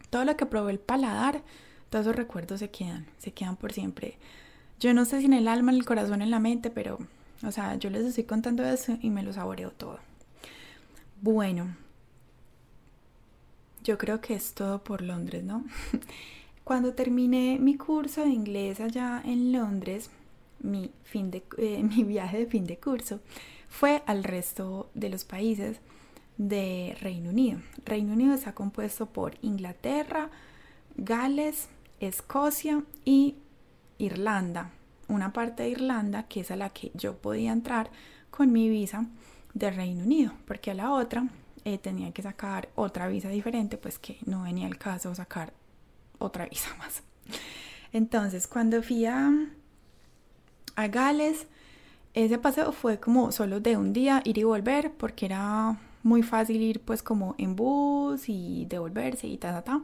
todo 0.09 0.25
lo 0.25 0.35
que 0.35 0.45
probó 0.45 0.69
el 0.69 0.79
paladar, 0.79 1.41
todos 1.89 2.05
esos 2.05 2.15
recuerdos 2.15 2.59
se 2.59 2.69
quedan, 2.69 3.05
se 3.17 3.31
quedan 3.31 3.55
por 3.55 3.71
siempre. 3.71 4.17
Yo 4.79 4.93
no 4.93 5.05
sé 5.05 5.19
si 5.19 5.25
en 5.25 5.33
el 5.33 5.47
alma, 5.47 5.71
en 5.71 5.77
el 5.77 5.85
corazón, 5.85 6.21
en 6.21 6.31
la 6.31 6.39
mente, 6.39 6.69
pero, 6.69 6.99
o 7.43 7.51
sea, 7.51 7.75
yo 7.75 7.89
les 7.89 8.05
estoy 8.05 8.25
contando 8.25 8.63
eso 8.65 8.97
y 9.01 9.09
me 9.09 9.23
lo 9.23 9.33
saboreo 9.33 9.71
todo. 9.71 9.99
Bueno, 11.21 11.75
yo 13.83 13.97
creo 13.97 14.21
que 14.21 14.35
es 14.35 14.53
todo 14.53 14.83
por 14.83 15.01
Londres, 15.01 15.43
¿no? 15.43 15.65
Cuando 16.63 16.93
terminé 16.93 17.57
mi 17.59 17.75
curso 17.75 18.21
de 18.21 18.29
inglés 18.29 18.79
allá 18.79 19.21
en 19.25 19.51
Londres, 19.51 20.09
mi, 20.59 20.91
fin 21.03 21.31
de, 21.31 21.43
eh, 21.57 21.81
mi 21.95 22.03
viaje 22.03 22.39
de 22.39 22.45
fin 22.45 22.65
de 22.65 22.77
curso 22.77 23.19
fue 23.69 24.03
al 24.05 24.23
resto 24.23 24.89
de 24.93 25.09
los 25.09 25.25
países 25.25 25.79
de 26.37 26.97
Reino 27.01 27.29
Unido. 27.29 27.59
Reino 27.85 28.13
Unido 28.13 28.33
está 28.33 28.53
compuesto 28.53 29.07
por 29.07 29.35
Inglaterra, 29.41 30.29
Gales, 30.95 31.69
Escocia 31.99 32.83
y 33.05 33.35
Irlanda. 33.97 34.71
Una 35.07 35.33
parte 35.33 35.63
de 35.63 35.69
Irlanda 35.69 36.23
que 36.23 36.41
es 36.41 36.51
a 36.51 36.55
la 36.55 36.69
que 36.69 36.91
yo 36.93 37.17
podía 37.17 37.51
entrar 37.51 37.89
con 38.31 38.51
mi 38.51 38.69
visa 38.69 39.05
de 39.53 39.71
Reino 39.71 40.03
Unido, 40.03 40.33
porque 40.45 40.71
a 40.71 40.75
la 40.75 40.91
otra 40.91 41.27
eh, 41.65 41.77
tenía 41.77 42.11
que 42.11 42.21
sacar 42.21 42.69
otra 42.75 43.07
visa 43.07 43.29
diferente, 43.29 43.77
pues 43.77 43.99
que 43.99 44.17
no 44.25 44.43
venía 44.43 44.67
el 44.67 44.77
caso 44.77 45.13
sacar 45.13 45.53
otra 46.19 46.45
visa 46.45 46.73
más. 46.77 47.03
Entonces, 47.91 48.47
cuando 48.47 48.81
fui 48.81 49.05
a, 49.05 49.31
a 50.75 50.87
Gales, 50.87 51.47
ese 52.13 52.37
paseo 52.37 52.71
fue 52.71 52.99
como 52.99 53.31
solo 53.31 53.59
de 53.59 53.77
un 53.77 53.93
día 53.93 54.21
ir 54.25 54.37
y 54.37 54.43
volver, 54.43 54.91
porque 54.93 55.25
era 55.25 55.79
muy 56.03 56.23
fácil 56.23 56.61
ir 56.61 56.81
pues 56.81 57.03
como 57.03 57.35
en 57.37 57.55
bus 57.55 58.29
y 58.29 58.65
devolverse 58.65 59.27
y 59.27 59.37
ta, 59.37 59.51
ta, 59.51 59.63
ta. 59.63 59.81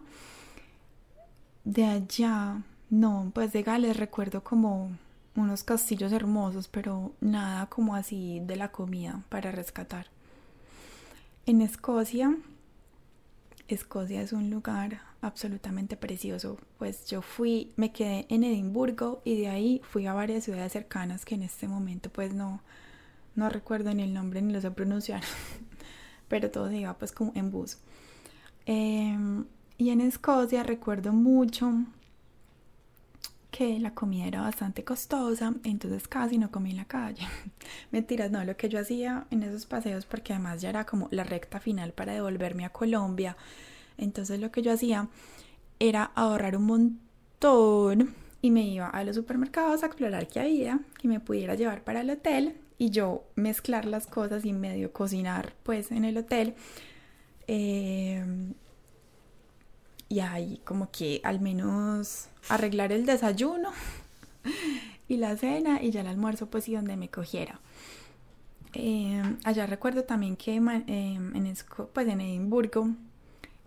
De 1.63 1.85
allá, 1.85 2.61
no, 2.89 3.31
pues 3.33 3.51
de 3.53 3.63
Gales 3.63 3.97
recuerdo 3.97 4.43
como 4.43 4.91
unos 5.35 5.63
castillos 5.63 6.11
hermosos, 6.11 6.67
pero 6.67 7.11
nada 7.21 7.65
como 7.67 7.95
así 7.95 8.39
de 8.45 8.55
la 8.55 8.71
comida 8.71 9.23
para 9.29 9.51
rescatar. 9.51 10.07
En 11.45 11.61
Escocia, 11.61 12.35
Escocia 13.67 14.21
es 14.21 14.31
un 14.33 14.49
lugar 14.49 15.01
absolutamente 15.21 15.97
precioso. 15.97 16.57
Pues 16.77 17.07
yo 17.07 17.21
fui, 17.21 17.73
me 17.75 17.91
quedé 17.91 18.25
en 18.29 18.43
Edimburgo 18.43 19.21
y 19.25 19.39
de 19.41 19.47
ahí 19.47 19.81
fui 19.83 20.05
a 20.05 20.13
varias 20.13 20.43
ciudades 20.43 20.71
cercanas 20.71 21.25
que 21.25 21.35
en 21.35 21.43
este 21.43 21.67
momento 21.67 22.09
pues 22.09 22.33
no, 22.33 22.61
no 23.35 23.49
recuerdo 23.49 23.93
ni 23.93 24.03
el 24.03 24.13
nombre 24.13 24.41
ni 24.41 24.53
lo 24.53 24.61
sé 24.61 24.71
pronunciar, 24.71 25.23
pero 26.27 26.51
todo 26.51 26.69
se 26.69 26.77
iba 26.77 26.93
pues 26.97 27.11
como 27.11 27.31
en 27.35 27.51
bus. 27.51 27.77
Em, 28.65 29.45
y 29.77 29.89
en 29.89 30.01
Escocia 30.01 30.63
recuerdo 30.63 31.11
mucho 31.11 31.73
que 33.55 33.79
la 33.79 33.93
comida 33.93 34.25
era 34.25 34.41
bastante 34.41 34.83
costosa, 34.83 35.53
entonces 35.63 36.09
casi 36.09 36.37
no 36.37 36.51
comí 36.51 36.71
en 36.71 36.75
la 36.77 36.85
calle. 36.85 37.25
Mentiras, 37.91 38.29
no, 38.29 38.43
lo 38.43 38.57
que 38.57 38.67
yo 38.67 38.79
hacía 38.79 39.27
en 39.31 39.43
esos 39.43 39.65
paseos, 39.65 40.05
porque 40.05 40.33
además 40.33 40.61
ya 40.61 40.67
era 40.67 40.85
como 40.85 41.07
la 41.11 41.23
recta 41.23 41.61
final 41.61 41.93
para 41.93 42.11
devolverme 42.11 42.65
a 42.65 42.73
Colombia, 42.73 43.37
entonces 43.97 44.41
lo 44.41 44.51
que 44.51 44.61
yo 44.61 44.73
hacía 44.73 45.07
era 45.79 46.03
ahorrar 46.15 46.57
un 46.57 46.65
montón 46.65 48.13
y 48.41 48.51
me 48.51 48.63
iba 48.63 48.89
a 48.89 49.05
los 49.05 49.15
supermercados 49.15 49.83
a 49.83 49.85
explorar 49.85 50.27
qué 50.27 50.41
había 50.41 50.81
y 51.01 51.07
me 51.07 51.21
pudiera 51.21 51.55
llevar 51.55 51.85
para 51.85 52.01
el 52.01 52.09
hotel 52.09 52.57
y 52.77 52.89
yo 52.89 53.23
mezclar 53.35 53.85
las 53.85 54.05
cosas 54.05 54.43
y 54.43 54.51
medio 54.51 54.91
cocinar 54.91 55.53
pues 55.63 55.91
en 55.91 56.03
el 56.03 56.17
hotel. 56.17 56.55
Eh, 57.47 58.21
y 60.09 60.19
ahí 60.19 60.61
como 60.63 60.91
que 60.91 61.21
al 61.23 61.39
menos 61.39 62.29
arreglar 62.49 62.91
el 62.91 63.05
desayuno 63.05 63.71
y 65.07 65.17
la 65.17 65.35
cena 65.37 65.81
y 65.81 65.91
ya 65.91 66.01
el 66.01 66.07
almuerzo 66.07 66.47
pues 66.47 66.67
y 66.69 66.75
donde 66.75 66.97
me 66.97 67.09
cogiera. 67.09 67.59
Eh, 68.73 69.21
allá 69.45 69.65
recuerdo 69.65 70.03
también 70.03 70.35
que 70.35 70.55
em, 70.55 70.67
en, 70.67 71.53
pues, 71.93 72.07
en 72.07 72.21
Edimburgo 72.21 72.89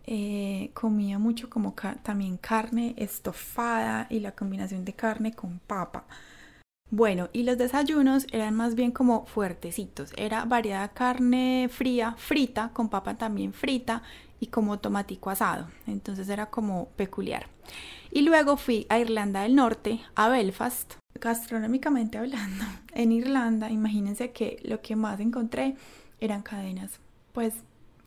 eh, 0.07 0.71
comía 0.75 1.19
mucho 1.19 1.49
como 1.51 1.75
también 2.03 2.37
carne 2.37 2.95
estofada 2.97 4.07
y 4.11 4.21
la 4.21 4.33
combinación 4.33 4.85
de 4.85 4.93
carne 4.93 5.33
con 5.33 5.59
papa. 5.61 6.05
Bueno, 6.91 7.29
y 7.35 7.43
los 7.43 7.59
desayunos 7.59 8.27
eran 8.33 8.55
más 8.55 8.75
bien 8.75 8.93
como 8.93 9.27
fuertecitos. 9.27 10.13
Era 10.17 10.47
variada 10.47 10.89
carne 10.89 11.69
fría, 11.71 12.15
frita, 12.17 12.71
con 12.73 12.89
papa 12.89 13.19
también 13.19 13.53
frita 13.53 14.03
y 14.41 14.47
como 14.47 14.79
tomatico 14.79 15.31
asado. 15.31 15.69
Entonces 15.87 16.29
era 16.29 16.47
como 16.47 16.89
peculiar. 16.97 17.47
Y 18.11 18.23
luego 18.23 18.57
fui 18.57 18.87
a 18.89 18.99
Irlanda 18.99 19.43
del 19.43 19.55
Norte, 19.55 20.01
a 20.15 20.29
Belfast. 20.29 20.95
Gastronómicamente 21.21 22.19
hablando, 22.19 22.65
en 22.95 23.13
Irlanda, 23.13 23.71
imagínense 23.71 24.31
que 24.33 24.61
lo 24.65 24.81
que 24.81 24.97
más 24.97 25.21
encontré 25.21 25.77
eran 26.21 26.43
cadenas. 26.43 26.93
Pues 27.33 27.55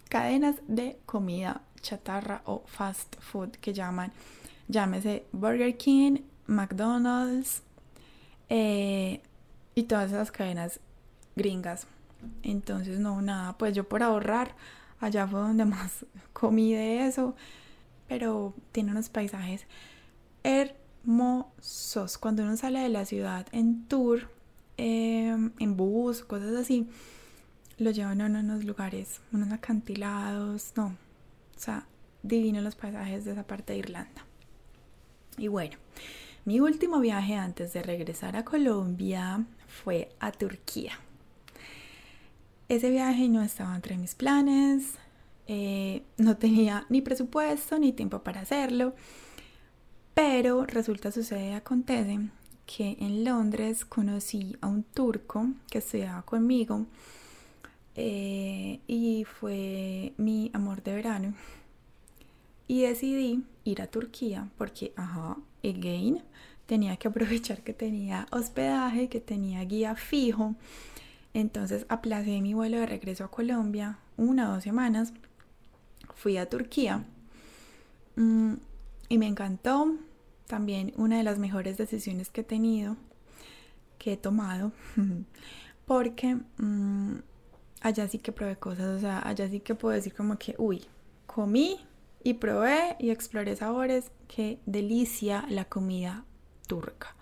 cadenas 0.10 0.56
de 0.68 0.98
comida 1.06 1.62
chatarra 1.82 2.42
o 2.46 2.64
fast 2.66 3.20
food 3.20 3.52
que 3.52 3.74
llaman. 3.74 4.12
Llámese 4.68 5.26
Burger 5.34 5.76
King, 5.78 6.20
McDonald's, 6.48 7.64
eh, 8.50 9.22
y 9.76 9.84
todas 9.84 10.12
esas 10.12 10.32
cadenas 10.32 10.80
gringas. 11.36 11.88
Entonces, 12.44 13.00
no, 13.00 13.22
nada, 13.22 13.58
pues 13.58 13.74
yo 13.74 13.88
por 13.88 14.04
ahorrar, 14.04 14.56
allá 15.02 15.28
fue 15.28 15.39
donde 15.39 15.66
más 15.66 16.06
comí 16.34 16.74
de 16.74 17.08
eso, 17.08 17.36
pero 18.08 18.54
tiene 18.72 18.91
unos 18.91 19.10
paisajes 19.10 19.66
hermosos. 20.43 22.18
Cuando 22.18 22.43
uno 22.43 22.56
sale 22.56 22.80
de 22.80 22.89
la 22.89 23.06
ciudad 23.06 23.47
en 23.52 23.86
tour, 23.88 24.30
em, 24.78 25.52
en 25.60 25.76
bus, 25.76 26.24
cosas 26.24 26.56
así, 26.56 26.88
lo 27.78 27.91
llevan 27.91 28.22
a 28.22 28.28
unos 28.28 28.64
lugares, 28.64 29.22
unos 29.34 29.52
acantilados, 29.52 30.74
no, 30.76 30.95
o 31.56 31.60
sea, 31.60 31.88
divinos 32.24 32.64
los 32.64 32.76
paisajes 32.76 33.26
de 33.26 33.32
esa 33.32 33.43
parte 33.43 33.74
de 33.74 33.80
Irlanda. 33.80 34.26
Y 35.38 35.47
bueno, 35.47 35.78
mi 36.45 36.60
último 36.60 36.99
viaje 36.99 37.36
antes 37.36 37.74
de 37.74 37.82
regresar 37.82 38.36
a 38.36 38.45
Colombia 38.45 39.45
fue 39.68 40.10
a 40.20 40.32
Turquía. 40.32 40.93
Ese 42.72 42.89
viaje 42.89 43.28
no 43.28 43.43
estaba 43.43 43.76
entre 43.76 43.97
mis 43.97 44.15
planes, 44.15 44.93
eh, 45.45 46.03
no 46.15 46.38
tenía 46.38 46.86
ni 46.88 47.01
presupuesto 47.01 47.78
ni 47.78 47.91
tiempo 47.91 48.19
para 48.19 48.39
hacerlo, 48.39 48.95
pero 50.13 50.65
resulta, 50.65 51.11
sucede, 51.11 51.53
acontece 51.53 52.30
que 52.65 52.95
en 53.01 53.26
Londres 53.26 53.84
conocí 53.84 54.55
a 54.61 54.67
un 54.67 54.84
turco 54.84 55.49
que 55.69 55.80
estudiaba 55.80 56.22
conmigo 56.22 56.86
eh, 57.95 58.80
y 58.88 59.26
fue 59.26 60.13
mi 60.15 60.49
amor 60.53 60.82
de 60.82 60.95
verano. 60.95 61.34
Y 62.69 62.84
decidí 62.84 63.43
ir 63.65 63.82
a 63.82 63.88
Turquía 63.88 64.47
porque, 64.57 64.93
ajá, 64.95 65.36
again, 65.61 66.24
tenía 66.67 66.95
que 66.95 67.09
aprovechar 67.09 67.63
que 67.63 67.74
tenía 67.74 68.28
hospedaje, 68.32 69.09
que 69.09 69.19
tenía 69.19 69.61
guía 69.65 69.93
fijo. 69.95 70.55
Entonces 71.34 71.86
aplacé 71.90 72.42
mi 72.42 72.54
vuelo 72.54 72.80
de 72.80 72.86
regreso 72.86 73.24
a 73.24 73.32
Colombia 73.32 74.00
una 74.18 74.50
o 74.50 74.54
dos 74.56 74.64
semanas. 74.64 75.14
Fui 76.16 76.38
a 76.38 76.50
Turquía 76.50 77.06
mm, 78.16 78.54
y 79.10 79.18
me 79.18 79.28
encantó. 79.28 79.96
También 80.48 80.94
una 80.98 81.18
de 81.18 81.24
las 81.24 81.40
mejores 81.40 81.78
decisiones 81.78 82.30
que 82.30 82.42
he 82.42 82.44
tenido, 82.44 82.98
que 83.98 84.14
he 84.14 84.18
tomado, 84.18 84.74
porque 85.86 86.38
mm, 86.58 87.20
allá 87.80 88.08
sí 88.10 88.18
que 88.18 88.34
probé 88.34 88.58
cosas, 88.58 88.98
o 88.98 89.00
sea, 89.00 89.26
allá 89.26 89.48
sí 89.48 89.62
que 89.62 89.76
puedo 89.76 89.96
decir 89.96 90.14
como 90.14 90.38
que, 90.38 90.56
uy, 90.58 90.84
comí 91.26 91.80
y 92.22 92.34
probé 92.34 92.98
y 93.00 93.12
exploré 93.12 93.56
sabores, 93.56 94.12
qué 94.28 94.60
delicia 94.66 95.46
la 95.50 95.64
comida 95.66 96.26
turca. 96.68 97.16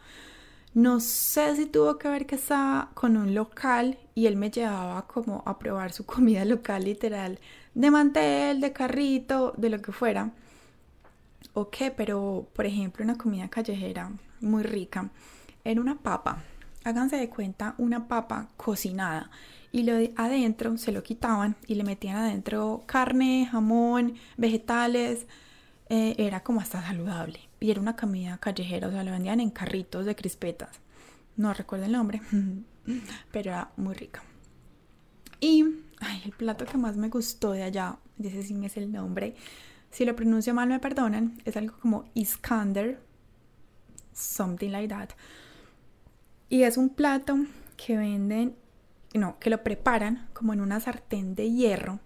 No 0.79 1.01
sé 1.01 1.57
si 1.57 1.65
tuvo 1.65 1.97
que 1.97 2.07
ver 2.07 2.25
que 2.25 2.35
estaba 2.35 2.91
con 2.93 3.17
un 3.17 3.35
local 3.35 3.97
y 4.15 4.27
él 4.27 4.37
me 4.37 4.49
llevaba 4.49 5.07
como 5.07 5.43
a 5.45 5.59
probar 5.59 5.91
su 5.91 6.05
comida 6.13 6.45
local 6.45 6.85
literal, 6.85 7.37
de 7.73 7.91
mantel, 7.91 8.61
de 8.61 8.71
carrito, 8.71 9.53
de 9.57 9.69
lo 9.71 9.81
que 9.81 9.91
fuera. 9.91 10.31
O 11.53 11.69
qué, 11.69 11.91
pero 11.91 12.47
por 12.53 12.65
ejemplo 12.65 13.03
una 13.03 13.17
comida 13.17 13.49
callejera 13.49 14.09
muy 14.39 14.63
rica 14.63 15.09
era 15.65 15.81
una 15.81 15.97
papa. 15.97 16.43
Háganse 16.85 17.17
de 17.17 17.29
cuenta 17.29 17.75
una 17.77 18.07
papa 18.07 18.47
cocinada 18.55 19.29
y 19.73 19.83
lo 19.83 19.95
de 19.95 20.13
adentro 20.15 20.77
se 20.77 20.93
lo 20.93 21.03
quitaban 21.03 21.57
y 21.67 21.75
le 21.75 21.83
metían 21.83 22.15
adentro 22.15 22.83
carne, 22.85 23.49
jamón, 23.51 24.15
vegetales. 24.37 25.27
Eh, 25.89 26.15
era 26.17 26.41
como 26.41 26.61
hasta 26.61 26.81
saludable 26.81 27.48
y 27.59 27.71
era 27.71 27.81
una 27.81 27.95
comida 27.95 28.37
callejera, 28.37 28.87
o 28.87 28.91
sea, 28.91 29.03
lo 29.03 29.11
vendían 29.11 29.39
en 29.39 29.49
carritos 29.49 30.05
de 30.05 30.15
crispetas. 30.15 30.79
No 31.35 31.53
recuerdo 31.53 31.85
el 31.85 31.91
nombre, 31.91 32.21
pero 33.31 33.51
era 33.51 33.71
muy 33.77 33.95
rica. 33.95 34.23
Y 35.39 35.61
el 36.23 36.31
plato 36.31 36.65
que 36.65 36.77
más 36.77 36.97
me 36.97 37.09
gustó 37.09 37.51
de 37.51 37.63
allá, 37.63 37.97
ese 38.21 38.43
sí 38.43 38.65
es 38.65 38.77
el 38.77 38.91
nombre. 38.91 39.35
Si 39.91 40.05
lo 40.05 40.15
pronuncio 40.15 40.53
mal 40.53 40.69
me 40.69 40.79
perdonan, 40.79 41.41
es 41.45 41.57
algo 41.57 41.77
como 41.79 42.05
Iskander, 42.13 42.99
something 44.13 44.69
like 44.69 44.89
that. 44.89 45.09
Y 46.49 46.63
es 46.63 46.77
un 46.77 46.89
plato 46.89 47.37
que 47.77 47.97
venden, 47.97 48.55
no, 49.13 49.39
que 49.39 49.49
lo 49.49 49.63
preparan 49.63 50.27
como 50.33 50.53
en 50.53 50.61
una 50.61 50.79
sartén 50.79 51.35
de 51.35 51.51
hierro. 51.51 51.99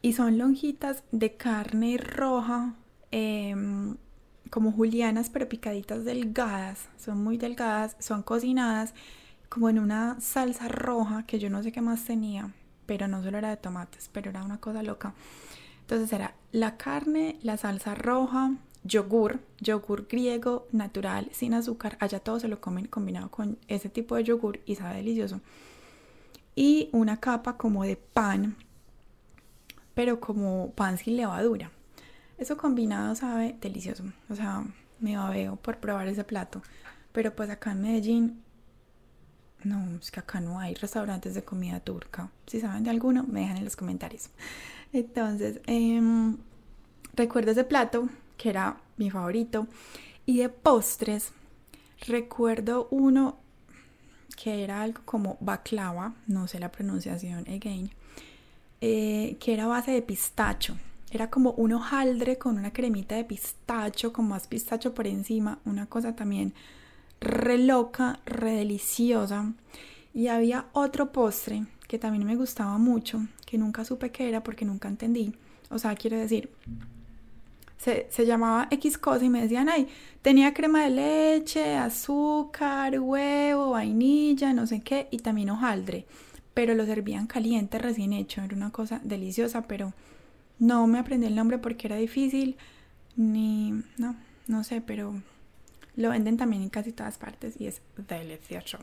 Y 0.00 0.12
son 0.12 0.38
lonjitas 0.38 1.02
de 1.10 1.36
carne 1.36 1.98
roja, 1.98 2.74
eh, 3.10 3.54
como 4.50 4.72
julianas, 4.72 5.30
pero 5.30 5.48
picaditas 5.48 6.04
delgadas, 6.04 6.88
son 6.98 7.22
muy 7.22 7.36
delgadas, 7.36 7.96
son 7.98 8.22
cocinadas 8.22 8.94
como 9.48 9.70
en 9.70 9.78
una 9.78 10.20
salsa 10.20 10.68
roja 10.68 11.24
que 11.24 11.38
yo 11.38 11.50
no 11.50 11.62
sé 11.62 11.72
qué 11.72 11.80
más 11.80 12.04
tenía, 12.04 12.52
pero 12.86 13.08
no 13.08 13.22
solo 13.22 13.38
era 13.38 13.50
de 13.50 13.56
tomates, 13.56 14.10
pero 14.12 14.30
era 14.30 14.42
una 14.42 14.58
cosa 14.58 14.82
loca. 14.82 15.14
Entonces 15.80 16.12
era 16.12 16.34
la 16.52 16.76
carne, 16.76 17.38
la 17.42 17.56
salsa 17.56 17.94
roja, 17.94 18.52
yogur, 18.84 19.40
yogur 19.60 20.06
griego 20.06 20.66
natural, 20.72 21.28
sin 21.32 21.54
azúcar. 21.54 21.96
Allá 22.00 22.20
todo 22.20 22.40
se 22.40 22.48
lo 22.48 22.60
comen 22.60 22.86
combinado 22.86 23.30
con 23.30 23.58
ese 23.68 23.88
tipo 23.88 24.16
de 24.16 24.24
yogur 24.24 24.60
y 24.66 24.74
sabe 24.74 24.96
delicioso. 24.96 25.40
Y 26.54 26.90
una 26.92 27.18
capa 27.20 27.56
como 27.56 27.84
de 27.84 27.96
pan, 27.96 28.56
pero 29.94 30.20
como 30.20 30.72
pan 30.72 30.98
sin 30.98 31.16
levadura. 31.16 31.70
Eso 32.38 32.56
combinado 32.56 33.14
sabe 33.14 33.56
delicioso. 33.60 34.04
O 34.28 34.34
sea, 34.34 34.64
me 35.00 35.16
babeo 35.16 35.56
por 35.56 35.78
probar 35.78 36.08
ese 36.08 36.24
plato. 36.24 36.62
Pero 37.12 37.34
pues 37.34 37.50
acá 37.50 37.72
en 37.72 37.82
Medellín, 37.82 38.42
no, 39.64 39.98
es 40.00 40.10
que 40.10 40.20
acá 40.20 40.40
no 40.40 40.60
hay 40.60 40.74
restaurantes 40.74 41.34
de 41.34 41.44
comida 41.44 41.80
turca. 41.80 42.30
Si 42.46 42.60
saben 42.60 42.84
de 42.84 42.90
alguno, 42.90 43.24
me 43.24 43.40
dejan 43.40 43.58
en 43.58 43.64
los 43.64 43.76
comentarios. 43.76 44.30
Entonces, 44.92 45.60
eh, 45.66 46.00
recuerdo 47.14 47.50
ese 47.50 47.64
plato 47.64 48.08
que 48.36 48.50
era 48.50 48.78
mi 48.96 49.10
favorito. 49.10 49.66
Y 50.24 50.38
de 50.38 50.48
postres, 50.48 51.32
recuerdo 52.06 52.88
uno 52.90 53.38
que 54.36 54.62
era 54.62 54.82
algo 54.82 55.02
como 55.04 55.36
baklava, 55.40 56.14
no 56.26 56.46
sé 56.46 56.60
la 56.60 56.70
pronunciación, 56.70 57.40
again, 57.48 57.90
eh, 58.80 59.36
que 59.40 59.52
era 59.52 59.66
base 59.66 59.90
de 59.90 60.02
pistacho. 60.02 60.76
Era 61.10 61.30
como 61.30 61.52
un 61.52 61.72
hojaldre 61.72 62.36
con 62.36 62.58
una 62.58 62.72
cremita 62.72 63.14
de 63.14 63.24
pistacho, 63.24 64.12
con 64.12 64.28
más 64.28 64.46
pistacho 64.46 64.94
por 64.94 65.06
encima, 65.06 65.58
una 65.64 65.86
cosa 65.86 66.14
también 66.14 66.52
re 67.20 67.58
loca, 67.58 68.20
re 68.26 68.52
deliciosa. 68.52 69.52
Y 70.12 70.28
había 70.28 70.66
otro 70.72 71.12
postre 71.12 71.64
que 71.86 71.98
también 71.98 72.26
me 72.26 72.36
gustaba 72.36 72.76
mucho, 72.76 73.26
que 73.46 73.56
nunca 73.56 73.84
supe 73.84 74.10
qué 74.10 74.28
era 74.28 74.42
porque 74.42 74.66
nunca 74.66 74.88
entendí. 74.88 75.34
O 75.70 75.78
sea, 75.78 75.94
quiero 75.94 76.18
decir, 76.18 76.50
se, 77.78 78.06
se, 78.10 78.26
llamaba 78.26 78.68
X 78.70 78.98
cosa 78.98 79.24
y 79.24 79.30
me 79.30 79.40
decían, 79.40 79.70
ay, 79.70 79.88
tenía 80.20 80.52
crema 80.52 80.84
de 80.84 80.90
leche, 80.90 81.76
azúcar, 81.76 83.00
huevo, 83.00 83.70
vainilla, 83.70 84.52
no 84.52 84.66
sé 84.66 84.80
qué, 84.80 85.08
y 85.10 85.18
también 85.18 85.50
hojaldre. 85.50 86.06
Pero 86.52 86.74
lo 86.74 86.84
servían 86.84 87.26
caliente, 87.26 87.78
recién 87.78 88.12
hecho, 88.12 88.42
era 88.42 88.54
una 88.54 88.70
cosa 88.70 89.00
deliciosa, 89.04 89.62
pero 89.62 89.94
no 90.58 90.86
me 90.86 90.98
aprendí 90.98 91.26
el 91.26 91.34
nombre 91.34 91.58
porque 91.58 91.86
era 91.86 91.96
difícil, 91.96 92.56
ni, 93.16 93.72
no, 93.96 94.16
no 94.46 94.64
sé, 94.64 94.80
pero 94.80 95.20
lo 95.96 96.10
venden 96.10 96.36
también 96.36 96.62
en 96.62 96.68
casi 96.68 96.92
todas 96.92 97.18
partes 97.18 97.60
y 97.60 97.66
es 97.66 97.82
delicioso. 98.08 98.78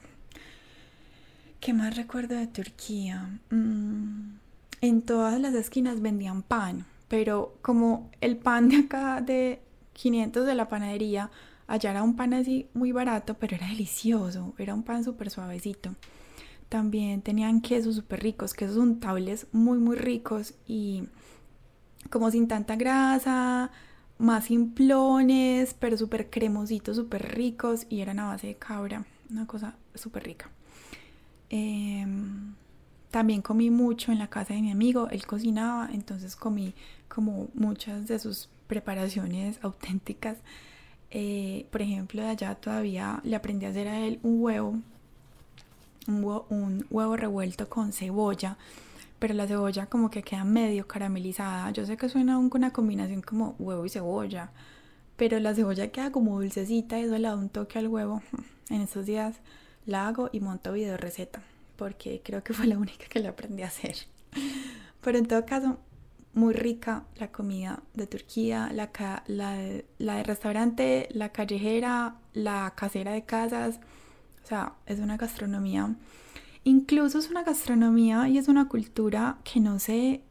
¿Qué 1.60 1.74
más 1.74 1.96
recuerdo 1.96 2.36
de 2.36 2.48
Turquía? 2.48 3.40
Mm, 3.50 4.36
en 4.82 5.02
todas 5.02 5.40
las 5.40 5.54
esquinas 5.56 6.02
vendían 6.02 6.44
pan, 6.44 6.86
pero 7.08 7.58
como 7.62 8.12
el 8.22 8.38
pan 8.38 8.70
de 8.70 8.78
acá 8.78 9.22
de 9.22 9.62
500 9.94 10.46
de 10.46 10.56
la 10.56 10.68
panadería, 10.68 11.32
allá 11.68 11.92
era 11.92 12.04
un 12.04 12.16
pan 12.16 12.34
así 12.34 12.68
muy 12.74 12.92
barato, 12.92 13.36
pero 13.36 13.56
era 13.56 13.68
delicioso, 13.68 14.54
era 14.58 14.74
un 14.74 14.84
pan 14.84 15.04
súper 15.04 15.30
suavecito. 15.30 15.96
También 16.70 17.22
tenían 17.22 17.62
quesos 17.62 17.96
súper 17.96 18.22
ricos, 18.22 18.54
quesos 18.54 18.78
untables 18.78 19.48
muy 19.52 19.78
muy 19.78 19.96
ricos 19.96 20.56
y 20.68 21.04
como 22.10 22.32
sin 22.32 22.48
tanta 22.48 22.76
grasa, 22.76 23.72
más 24.18 24.46
simplones, 24.46 25.76
pero 25.78 25.98
súper 25.98 26.30
cremositos, 26.30 26.96
súper 26.96 27.36
ricos 27.36 27.86
y 27.90 28.02
eran 28.02 28.20
a 28.20 28.28
base 28.28 28.48
de 28.48 28.56
cabra, 28.56 29.06
una 29.30 29.46
cosa 29.46 29.76
súper 29.94 30.24
rica. 30.24 30.50
Em, 31.50 32.54
también 33.12 33.42
comí 33.42 33.70
mucho 33.70 34.12
en 34.12 34.20
la 34.20 34.30
casa 34.30 34.54
de 34.54 34.62
mi 34.62 34.72
amigo, 34.72 35.10
él 35.10 35.26
cocinaba, 35.26 35.90
entonces 35.92 36.36
comí 36.36 36.74
como 37.08 37.50
muchas 37.54 38.08
de 38.08 38.20
sus 38.20 38.50
preparaciones 38.68 39.60
auténticas. 39.64 40.38
Eh, 41.12 41.68
por 41.72 41.82
ejemplo, 41.82 42.22
de 42.22 42.30
allá 42.30 42.56
todavía 42.56 43.22
le 43.24 43.36
aprendí 43.36 43.66
a 43.66 43.70
hacer 43.70 43.88
a 43.88 44.00
él 44.00 44.20
un 44.24 44.42
huevo, 44.42 44.80
un 46.08 46.86
huevo 46.90 47.16
revuelto 47.16 47.68
con 47.70 47.92
cebolla 47.92 48.58
pero 49.20 49.34
la 49.34 49.48
cebolla 49.48 49.88
como 49.88 50.10
que 50.10 50.24
queda 50.24 50.44
medio 50.44 50.88
caramelizada. 50.88 51.72
Yo 51.72 51.86
sé 51.86 51.98
que 51.98 52.10
suena 52.10 52.38
una 52.38 52.74
combinación 52.74 53.22
como 53.22 53.56
huevo 53.60 53.86
y 53.86 53.90
cebolla, 53.90 54.52
pero 55.16 55.40
la 55.40 55.54
cebolla 55.56 55.92
queda 55.92 56.12
como 56.12 56.40
dulcecita 56.40 57.00
y 57.00 57.04
eso 57.04 57.18
le 57.18 57.28
da 57.28 57.36
un 57.36 57.50
toque 57.50 57.80
al 57.80 57.88
huevo. 57.88 58.22
En 58.72 58.82
esos 58.82 59.06
días 59.06 59.42
la 59.86 60.08
hago 60.08 60.32
y 60.32 60.40
monto 60.40 60.74
video 60.74 60.98
receta, 60.98 61.44
porque 61.76 62.22
creo 62.26 62.44
que 62.44 62.54
fue 62.54 62.66
la 62.66 62.80
única 62.80 63.06
que 63.06 63.20
le 63.20 63.28
aprendí 63.28 63.62
a 63.62 63.68
hacer. 63.68 63.96
Pero 65.02 65.20
en 65.20 65.28
todo 65.28 65.46
caso, 65.46 65.78
muy 66.34 66.54
rica 66.54 67.04
la 67.18 67.32
comida 67.32 67.84
de 67.94 68.08
Turquía, 68.08 68.72
la, 68.74 68.90
la, 69.28 69.84
la 70.00 70.16
de 70.16 70.24
restaurante, 70.24 71.08
la 71.12 71.30
callejera, 71.30 72.16
la 72.34 72.74
casera 72.76 73.12
de 73.12 73.24
casas. 73.24 73.80
O 74.44 74.48
sea, 74.48 74.74
es 74.88 75.00
una 75.00 75.18
gastronomía 75.18 75.96
Incluso 76.66 77.20
es 77.20 77.30
una 77.30 77.44
gastronomía 77.44 78.28
y 78.28 78.40
es 78.40 78.48
una 78.48 78.68
cultura 78.68 79.38
que 79.44 79.60
no 79.60 79.78
se, 79.78 80.24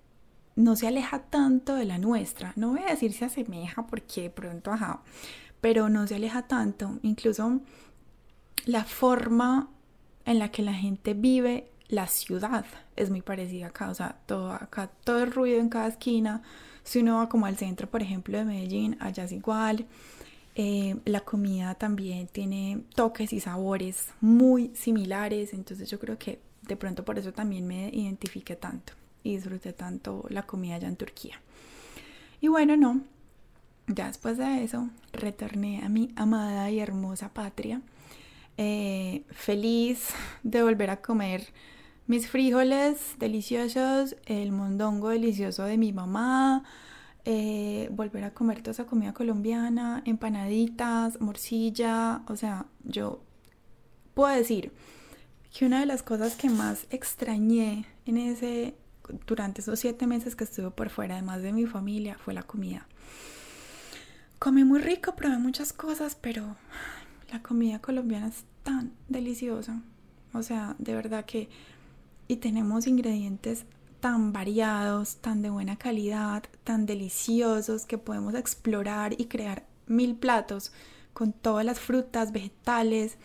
no 0.57 0.74
se 0.74 0.89
aleja 0.89 1.20
tanto 1.20 1.76
de 1.76 1.85
la 1.85 1.97
nuestra. 1.99 2.53
No 2.57 2.70
voy 2.70 2.80
a 2.80 2.91
decir 2.91 3.12
se 3.12 3.24
asemeja 3.24 3.87
porque 3.87 4.30
pronto, 4.30 4.72
ajá, 4.72 5.01
pero 5.61 5.89
no 5.89 6.09
se 6.09 6.16
aleja 6.16 6.43
tanto. 6.43 6.99
Incluso 7.03 7.61
la 8.66 8.82
forma 8.85 9.70
en 10.24 10.41
la 10.41 10.51
que 10.51 10.62
la 10.62 10.74
gente 10.74 11.14
vive 11.14 11.70
la 11.89 12.09
ciudad 12.09 12.64
es 12.97 13.11
muy 13.11 13.22
parecida 13.22 13.68
acá. 13.68 13.89
O 13.89 13.95
sea, 13.95 14.18
todo 14.26 14.51
acá, 14.51 14.91
todo 15.05 15.22
el 15.22 15.30
ruido 15.30 15.61
en 15.61 15.68
cada 15.68 15.87
esquina. 15.87 16.43
Si 16.82 16.99
uno 16.99 17.18
va 17.18 17.28
como 17.28 17.47
al 17.47 17.57
centro, 17.57 17.89
por 17.89 18.03
ejemplo, 18.03 18.37
de 18.37 18.45
Medellín, 18.45 18.97
allá 18.99 19.22
es 19.22 19.30
igual. 19.30 19.87
Eh, 20.57 20.96
la 21.05 21.20
comida 21.20 21.74
también 21.74 22.28
tiene 22.28 22.80
toques 22.94 23.32
y 23.32 23.40
sabores 23.40 24.09
muy 24.20 24.70
similares, 24.74 25.52
entonces 25.52 25.90
yo 25.90 25.98
creo 25.98 26.16
que 26.16 26.40
de 26.62 26.76
pronto 26.76 27.05
por 27.05 27.18
eso 27.18 27.32
también 27.32 27.66
me 27.66 27.88
identifiqué 27.88 28.55
tanto 28.55 28.92
y 29.24 29.36
disfruté 29.36 29.72
tanto 29.72 30.24
la 30.28 30.44
comida 30.44 30.76
allá 30.76 30.88
en 30.88 30.96
Turquía. 30.96 31.40
Y 32.40 32.48
bueno, 32.48 32.76
no, 32.76 33.00
ya 33.88 34.07
después 34.07 34.38
de 34.38 34.62
eso 34.62 34.88
retorné 35.12 35.82
a 35.82 35.88
mi 35.88 36.12
amada 36.14 36.70
y 36.70 36.78
hermosa 36.78 37.32
patria, 37.32 37.82
eh, 38.57 39.24
feliz 39.30 40.11
de 40.44 40.62
volver 40.62 40.90
a 40.90 41.02
comer 41.02 41.48
mis 42.07 42.28
frijoles 42.28 43.16
deliciosos, 43.18 44.16
el 44.26 44.52
mondongo 44.52 45.09
delicioso 45.09 45.64
de 45.64 45.78
mi 45.78 45.92
mamá, 45.92 46.62
eh, 47.25 47.89
volver 47.91 48.25
a 48.25 48.35
comer 48.35 48.59
toda 48.59 48.72
esa 48.72 48.87
comida 48.87 49.14
colombiana, 49.14 50.03
empanaditas, 50.05 51.20
morcilla, 51.20 52.22
o 52.29 52.37
sea, 52.37 52.66
yo 52.85 53.22
puedo 54.14 54.35
decir 54.35 54.72
que 55.53 55.66
una 55.66 55.81
de 55.81 55.87
las 55.87 56.03
cosas 56.03 56.35
que 56.35 56.51
más 56.51 56.87
extrañé 56.91 57.87
en 58.07 58.18
ese, 58.18 58.75
durante 59.27 59.61
esos 59.61 59.79
siete 59.79 60.07
meses 60.07 60.37
que 60.37 60.45
estuve 60.45 60.70
por 60.70 60.91
fuera, 60.91 61.14
además 61.14 61.43
de 61.43 61.53
mi 61.53 61.66
familia, 61.66 62.18
fue 62.18 62.35
la 62.35 62.43
comida. 62.43 62.87
Comí 64.39 64.64
muy 64.64 64.81
rico, 64.81 65.14
probé 65.16 65.39
muchas 65.39 65.72
cosas, 65.72 66.16
pero 66.20 66.57
la 67.33 67.41
comida 67.43 67.79
colombiana 67.79 68.29
es 68.29 68.45
tan 68.62 68.93
deliciosa. 69.09 69.81
O 70.33 70.43
sea, 70.43 70.77
de 70.79 70.95
verdad 70.95 71.25
que... 71.25 71.49
Y 72.27 72.37
tenemos 72.37 72.87
ingredientes 72.87 73.66
tan 74.05 74.34
variados, 74.34 75.16
tan 75.16 75.40
de 75.40 75.48
buena 75.48 75.76
calidad, 75.76 76.44
tan 76.62 76.84
deliciosos 76.84 77.86
que 77.86 77.96
podemos 77.96 78.34
explorar 78.34 79.18
y 79.18 79.28
crear 79.28 79.64
mil 79.86 80.14
platos 80.14 80.72
con 81.14 81.32
todas 81.32 81.64
las 81.64 81.80
frutas, 81.80 82.30
vegetales, 82.30 83.16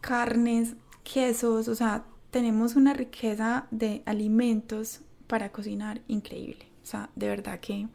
carnes, 0.00 0.76
quesos, 1.02 1.66
o 1.66 1.74
sea, 1.74 2.04
tenemos 2.30 2.76
una 2.76 2.94
riqueza 2.94 3.66
de 3.72 4.04
alimentos 4.06 5.00
para 5.26 5.50
cocinar 5.50 6.00
increíble. 6.06 6.68
O 6.84 6.86
sea, 6.86 7.10
de 7.16 7.26
verdad 7.26 7.58
que 7.58 7.88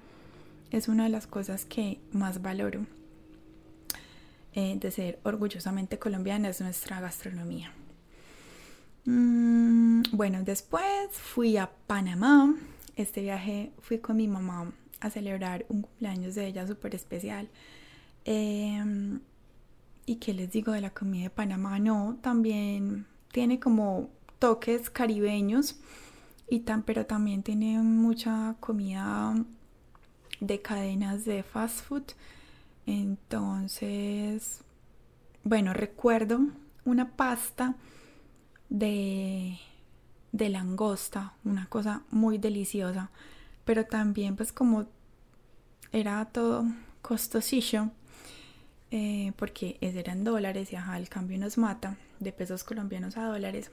es 0.72 0.90
una 0.90 1.06
de 1.06 1.12
las 1.12 1.26
cosas 1.26 1.64
que 1.64 2.02
más 2.12 2.42
valoro 2.42 2.86
eh, 4.56 4.76
de 4.78 4.92
ser 4.92 5.20
orgullosamente 5.24 6.00
colombiana, 6.00 6.50
es 6.50 6.60
nuestra 6.60 7.00
gastronomía. 7.00 7.72
Mm, 9.10 10.04
bueno, 10.12 10.44
después 10.44 11.10
fui 11.12 11.58
a 11.58 11.72
Panamá. 11.88 12.54
Este 12.96 13.22
viaje 13.22 13.72
fui 13.82 13.98
con 13.98 14.18
mi 14.18 14.28
mamá 14.28 14.72
a 15.00 15.10
celebrar 15.10 15.66
un 15.70 15.82
cumpleaños 15.82 16.36
de 16.36 16.46
ella 16.46 16.68
súper 16.68 16.94
especial. 16.94 17.50
Em, 18.26 19.20
¿Y 20.06 20.18
qué 20.18 20.34
les 20.34 20.52
digo 20.52 20.74
de 20.74 20.82
la 20.82 20.92
comida 20.92 21.24
de 21.24 21.30
Panamá? 21.32 21.80
No, 21.80 22.18
también 22.22 23.08
tiene 23.32 23.60
como 23.60 24.10
toques 24.38 24.90
caribeños, 24.92 25.78
y 26.50 26.62
tan, 26.62 26.84
pero 26.84 27.06
también 27.06 27.44
tiene 27.44 27.80
mucha 27.80 28.56
comida 28.60 29.36
de 30.40 30.62
cadenas 30.62 31.26
de 31.26 31.44
fast 31.44 31.82
food. 31.86 32.04
Entonces, 32.86 34.62
bueno, 35.44 35.74
recuerdo 35.74 36.42
una 36.86 37.12
pasta 37.16 37.76
de, 38.70 39.60
de 40.32 40.50
langosta, 40.50 41.34
una 41.44 41.68
cosa 41.68 42.04
muy 42.12 42.38
deliciosa, 42.38 43.10
pero 43.66 43.86
también 43.86 44.36
pues 44.36 44.52
como 44.52 44.88
era 45.92 46.26
todo 46.26 46.66
costosillo, 47.02 47.90
eh, 48.92 49.34
porque 49.38 49.78
eran 49.82 50.24
dólares 50.24 50.72
y 50.74 50.76
ajá, 50.76 50.98
el 50.98 51.10
cambio 51.10 51.38
nos 51.38 51.58
mata 51.58 51.98
de 52.20 52.32
pesos 52.32 52.64
colombianos 52.64 53.18
a 53.18 53.26
dólares. 53.26 53.72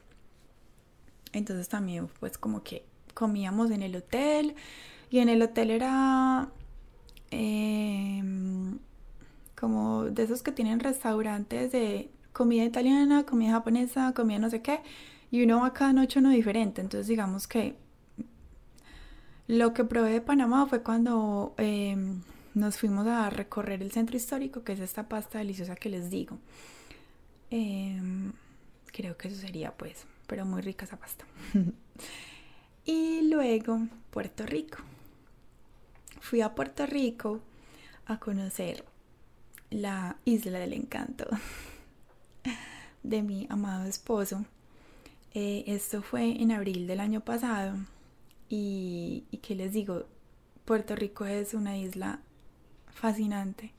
Entonces 1.32 1.68
también 1.68 2.08
pues 2.20 2.38
como 2.38 2.62
que 2.62 2.84
comíamos 3.14 3.70
en 3.70 3.82
el 3.82 3.96
hotel 3.96 4.54
y 5.10 5.18
en 5.18 5.28
el 5.28 5.42
hotel 5.42 5.70
era 5.70 6.48
em, 7.30 8.78
como 9.58 10.04
de 10.04 10.22
esos 10.22 10.42
que 10.42 10.52
tienen 10.52 10.80
restaurantes 10.80 11.72
de 11.72 12.10
comida 12.36 12.64
italiana, 12.64 13.24
comida 13.24 13.52
japonesa, 13.52 14.12
comida 14.12 14.38
no 14.38 14.50
sé 14.50 14.60
qué, 14.60 14.80
y 15.30 15.42
uno 15.42 15.60
va 15.62 15.72
cada 15.72 15.94
noche 15.94 16.18
uno 16.18 16.28
diferente. 16.28 16.82
Entonces 16.82 17.06
digamos 17.06 17.48
que 17.48 17.76
lo 19.46 19.72
que 19.72 19.84
probé 19.84 20.10
de 20.10 20.20
Panamá 20.20 20.66
fue 20.66 20.82
cuando 20.82 21.54
em, 21.56 22.20
nos 22.52 22.76
fuimos 22.76 23.06
a 23.06 23.30
recorrer 23.30 23.80
el 23.80 23.90
centro 23.90 24.18
histórico, 24.18 24.64
que 24.64 24.72
es 24.74 24.80
esta 24.80 25.08
pasta 25.08 25.38
deliciosa 25.38 25.76
que 25.76 25.88
les 25.88 26.10
digo. 26.10 26.38
Em, 27.50 28.32
creo 28.92 29.16
que 29.16 29.28
eso 29.28 29.40
sería 29.40 29.72
pues, 29.72 30.06
pero 30.26 30.44
muy 30.44 30.60
rica 30.60 30.84
esa 30.84 30.98
pasta. 30.98 31.24
y 32.84 33.22
luego 33.30 33.80
Puerto 34.10 34.44
Rico. 34.44 34.78
Fui 36.20 36.42
a 36.42 36.54
Puerto 36.54 36.84
Rico 36.84 37.40
a 38.04 38.18
conocer 38.18 38.84
la 39.70 40.16
isla 40.26 40.58
del 40.58 40.74
encanto. 40.74 41.26
de 43.02 43.22
mi 43.22 43.46
amado 43.50 43.86
esposo. 43.86 44.44
Eh, 45.34 45.64
esto 45.66 46.02
fue 46.02 46.40
en 46.40 46.52
abril 46.52 46.86
del 46.86 47.00
año 47.00 47.20
pasado 47.20 47.76
y, 48.48 49.24
y 49.30 49.38
que 49.38 49.54
les 49.54 49.72
digo, 49.72 50.06
Puerto 50.64 50.96
Rico 50.96 51.24
es 51.24 51.54
una 51.54 51.76
isla 51.76 52.20
fascinante. 52.92 53.72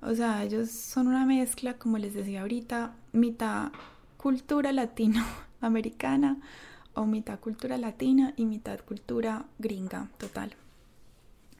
O 0.00 0.14
sea, 0.14 0.44
ellos 0.44 0.70
son 0.70 1.08
una 1.08 1.26
mezcla, 1.26 1.74
como 1.74 1.98
les 1.98 2.14
decía 2.14 2.42
ahorita, 2.42 2.94
mitad 3.12 3.72
cultura 4.16 4.72
latinoamericana 4.72 6.38
o 6.94 7.04
mitad 7.06 7.40
cultura 7.40 7.76
latina 7.78 8.32
y 8.36 8.44
mitad 8.46 8.80
cultura 8.80 9.44
gringa, 9.58 10.08
total. 10.18 10.54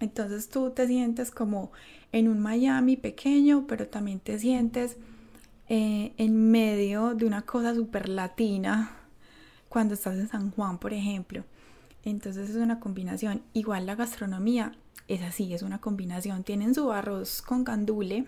Entonces 0.01 0.49
tú 0.49 0.71
te 0.71 0.87
sientes 0.87 1.31
como 1.31 1.73
en 2.13 2.29
un 2.29 2.39
Miami 2.41 2.97
pequeño, 2.97 3.67
pero 3.67 3.89
también 3.89 4.21
te 4.21 4.39
sientes 4.39 4.97
eh, 5.69 6.15
en 6.17 6.51
medio 6.51 7.15
de 7.15 7.27
una 7.27 7.43
cosa 7.43 7.75
súper 7.75 8.09
latina 8.09 8.91
cuando 9.69 9.95
estás 9.95 10.17
en 10.17 10.29
San 10.29 10.51
Juan, 10.51 10.79
por 10.79 10.95
ejemplo. 10.95 11.45
Entonces 12.05 12.51
es 12.51 12.57
una 12.57 12.81
combinación. 12.81 13.43
Igual 13.53 13.87
la 13.87 13.95
gastronomía 13.95 14.73
es 15.09 15.23
así, 15.23 15.53
es 15.53 15.63
una 15.63 15.81
combinación. 15.81 16.45
Tienen 16.45 16.75
su 16.75 16.91
arroz 16.93 17.43
con 17.43 17.65
gandule, 17.65 18.27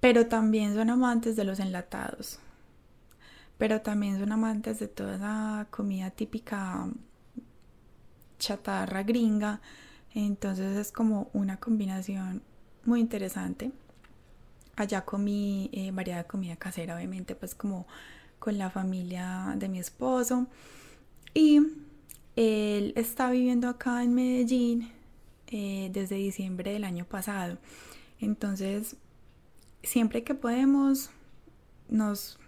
pero 0.00 0.26
también 0.26 0.74
son 0.74 0.90
amantes 0.90 1.34
de 1.36 1.44
los 1.44 1.58
enlatados. 1.60 2.38
Pero 3.56 3.80
también 3.80 4.18
son 4.18 4.30
amantes 4.30 4.78
de 4.78 4.86
toda 4.86 5.16
esa 5.16 5.66
comida 5.70 6.10
típica 6.10 6.88
chatarra 8.38 9.02
gringa. 9.02 9.60
Entonces 10.14 10.76
es 10.76 10.92
como 10.92 11.30
una 11.32 11.58
combinación 11.58 12.42
muy 12.84 13.00
interesante. 13.00 13.72
Allá 14.78 15.04
comí 15.04 15.70
eh, 15.72 15.90
variedad 15.90 16.24
comida 16.24 16.54
casera, 16.54 16.94
obviamente, 16.94 17.34
pues 17.34 17.56
como 17.56 17.88
con 18.38 18.58
la 18.58 18.70
familia 18.70 19.54
de 19.56 19.68
mi 19.68 19.80
esposo. 19.80 20.46
Y 21.34 21.60
él 22.36 22.92
está 22.94 23.28
viviendo 23.28 23.68
acá 23.68 24.04
en 24.04 24.14
Medellín 24.14 24.92
eh, 25.48 25.90
desde 25.92 26.14
diciembre 26.14 26.72
del 26.72 26.84
año 26.84 27.04
pasado. 27.04 27.58
Entonces, 28.20 28.94
siempre 29.82 30.22
que 30.22 30.34
podemos, 30.34 31.10
nos, 31.88 32.38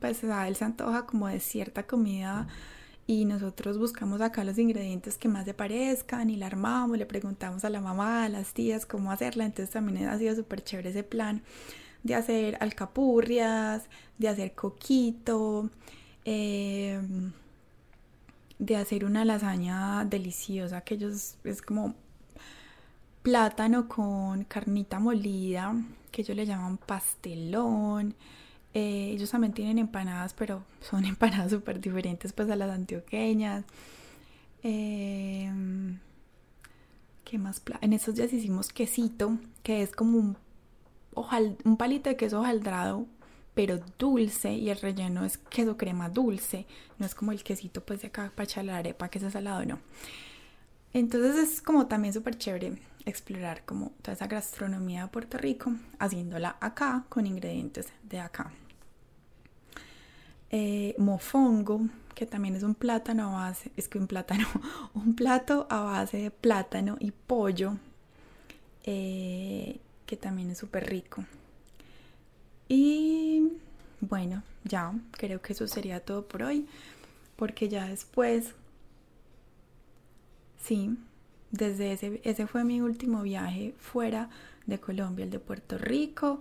pues 0.00 0.24
a 0.24 0.48
él 0.48 0.56
se 0.56 0.64
antoja 0.64 1.06
como 1.06 1.28
de 1.28 1.38
cierta 1.38 1.86
comida 1.86 2.48
y 3.06 3.24
nosotros 3.24 3.78
buscamos 3.78 4.20
acá 4.20 4.42
los 4.42 4.58
ingredientes 4.58 5.16
que 5.16 5.28
más 5.28 5.46
le 5.46 5.54
parezcan 5.54 6.28
y 6.28 6.36
la 6.36 6.46
armamos, 6.46 6.98
le 6.98 7.06
preguntamos 7.06 7.64
a 7.64 7.70
la 7.70 7.80
mamá, 7.80 8.24
a 8.24 8.28
las 8.28 8.52
tías 8.52 8.84
cómo 8.84 9.12
hacerla, 9.12 9.44
entonces 9.44 9.72
también 9.72 10.08
ha 10.08 10.18
sido 10.18 10.34
súper 10.34 10.62
chévere 10.64 10.90
ese 10.90 11.04
plan 11.04 11.42
de 12.02 12.14
hacer 12.14 12.56
alcapurrias, 12.60 13.84
de 14.18 14.28
hacer 14.28 14.54
coquito, 14.54 15.70
em, 16.24 17.32
de 18.58 18.76
hacer 18.76 19.04
una 19.04 19.24
lasaña 19.24 20.04
deliciosa 20.04 20.80
que 20.80 20.94
ellos 20.94 21.36
es 21.44 21.62
como 21.62 21.94
plátano 23.22 23.88
con 23.88 24.44
carnita 24.44 24.98
molida, 25.00 25.74
que 26.10 26.22
ellos 26.22 26.36
le 26.36 26.46
llaman 26.46 26.78
pastelón. 26.78 28.14
Eh, 28.78 29.12
ellos 29.12 29.30
también 29.30 29.54
tienen 29.54 29.78
empanadas, 29.78 30.34
pero 30.34 30.62
son 30.82 31.04
empanadas 31.06 31.50
súper 31.50 31.80
diferentes 31.80 32.34
pues 32.34 32.50
a 32.50 32.56
las 32.56 32.70
antioqueñas. 32.70 33.64
Em, 34.62 35.98
¿Qué 37.24 37.38
más? 37.38 37.62
En 37.80 37.94
estos 37.94 38.16
días 38.16 38.34
hicimos 38.34 38.68
quesito, 38.68 39.38
que 39.62 39.80
es 39.80 39.92
como 39.92 40.18
un, 40.18 40.36
un 41.64 41.76
palito 41.78 42.10
de 42.10 42.16
queso 42.16 42.40
hojaldrado, 42.40 43.06
pero 43.54 43.80
dulce, 43.98 44.52
y 44.52 44.68
el 44.68 44.78
relleno 44.78 45.24
es 45.24 45.38
queso 45.38 45.78
crema 45.78 46.10
dulce. 46.10 46.66
No 46.98 47.06
es 47.06 47.14
como 47.14 47.32
el 47.32 47.42
quesito 47.42 47.82
pues 47.82 48.02
de 48.02 48.08
acá 48.08 48.30
para 48.34 48.44
echar 48.44 48.66
la 48.66 48.76
arepa, 48.76 49.08
que 49.08 49.18
es 49.18 49.32
salado, 49.32 49.64
no. 49.64 49.78
Entonces 50.92 51.36
es 51.36 51.62
como 51.62 51.86
también 51.86 52.12
súper 52.12 52.36
chévere 52.36 52.78
explorar 53.06 53.64
como 53.64 53.92
toda 54.02 54.12
esa 54.12 54.26
gastronomía 54.26 55.04
de 55.04 55.08
Puerto 55.08 55.38
Rico 55.38 55.72
haciéndola 55.98 56.58
acá 56.60 57.06
con 57.08 57.26
ingredientes 57.26 57.86
de 58.02 58.20
acá. 58.20 58.52
Eh, 60.50 60.94
mofongo, 60.98 61.82
que 62.14 62.26
también 62.26 62.54
es 62.56 62.62
un 62.62 62.74
plátano 62.74 63.36
a 63.36 63.40
base, 63.48 63.70
es 63.76 63.88
que 63.88 63.98
un 63.98 64.06
plátano, 64.06 64.46
un 64.94 65.14
plato 65.14 65.66
a 65.70 65.80
base 65.82 66.18
de 66.18 66.30
plátano 66.30 66.96
y 67.00 67.10
pollo, 67.10 67.76
eh, 68.84 69.78
que 70.06 70.16
también 70.16 70.50
es 70.50 70.58
súper 70.58 70.88
rico. 70.88 71.24
Y 72.68 73.52
bueno, 74.00 74.42
ya 74.64 74.92
creo 75.12 75.40
que 75.40 75.52
eso 75.52 75.66
sería 75.66 76.00
todo 76.00 76.26
por 76.26 76.42
hoy, 76.42 76.66
porque 77.36 77.68
ya 77.68 77.86
después 77.86 78.54
Sí, 80.66 80.96
desde 81.52 81.92
ese, 81.92 82.20
ese 82.24 82.46
fue 82.48 82.64
mi 82.64 82.80
último 82.80 83.22
viaje 83.22 83.72
fuera 83.78 84.30
de 84.66 84.80
Colombia, 84.80 85.24
el 85.24 85.30
de 85.30 85.38
Puerto 85.38 85.78
Rico. 85.78 86.40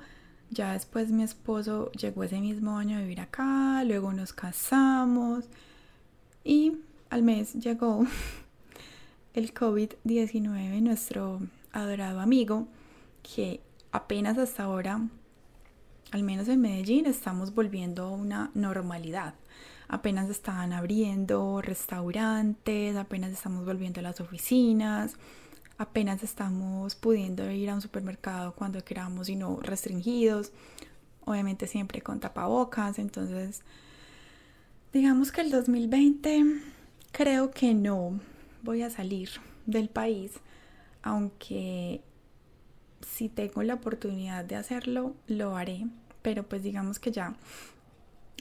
Ya 0.50 0.74
después 0.74 1.10
mi 1.10 1.24
esposo 1.24 1.92
llegó 1.92 2.24
ese 2.24 2.40
mismo 2.40 2.78
año 2.78 2.98
a 2.98 3.02
vivir 3.02 3.20
acá, 3.20 3.84
luego 3.84 4.14
nos 4.14 4.32
casamos 4.32 5.46
y 6.44 6.74
al 7.10 7.24
mes 7.24 7.54
llegó 7.56 8.06
el 9.34 9.54
COVID-19, 9.54 10.82
nuestro 10.82 11.40
adorado 11.74 12.20
amigo, 12.22 12.68
que 13.24 13.62
apenas 13.92 14.38
hasta 14.38 14.64
ahora, 14.64 15.02
al 16.12 16.24
menos 16.24 16.48
en 16.48 16.62
Medellín, 16.62 17.06
estamos 17.06 17.54
volviendo 17.54 18.04
a 18.04 18.12
una 18.12 18.52
normalidad. 18.54 19.34
Apenas 19.88 20.30
estaban 20.30 20.74
abriendo 20.74 21.62
restaurantes, 21.62 22.96
apenas 22.96 23.32
estamos 23.32 23.66
volviendo 23.66 24.00
a 24.00 24.04
las 24.04 24.20
oficinas, 24.22 25.16
apenas 25.78 26.24
estamos 26.24 26.96
pudiendo 26.96 27.50
ir 27.52 27.70
a 27.70 27.76
un 27.76 27.82
supermercado 27.82 28.54
cuando 28.54 28.84
queramos 28.84 29.30
y 29.30 29.36
no 29.36 29.60
restringidos, 29.62 30.52
obviamente 31.26 31.68
siempre 31.68 32.02
con 32.02 32.20
tapabocas, 32.20 33.00
entonces 33.00 33.62
digamos 34.94 35.32
que 35.32 35.42
el 35.42 35.52
2020 35.52 36.44
creo 37.12 37.52
que 37.52 37.74
no 37.74 38.20
voy 38.64 38.82
a 38.82 38.90
salir 38.90 39.30
del 39.66 39.90
país, 39.90 40.32
aunque 41.02 42.02
si 43.02 43.30
tengo 43.30 43.64
la 43.64 43.76
oportunidad 43.76 44.46
de 44.46 44.56
hacerlo, 44.56 45.16
lo 45.28 45.56
haré, 45.58 45.88
pero 46.22 46.44
pues 46.44 46.64
digamos 46.64 47.00
que 47.00 47.12
ya 47.12 47.36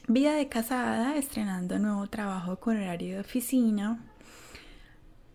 Vida 0.07 0.35
de 0.35 0.51
casada, 0.51 1.17
estrenando 1.17 1.79
nuevo 1.79 2.07
trabajo 2.09 2.61
con 2.61 2.77
horario 2.77 3.15
de 3.15 3.21
oficina. 3.21 4.05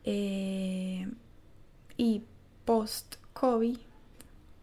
Eh, 0.04 1.08
y 2.00 2.24
post-COVID, 2.64 3.78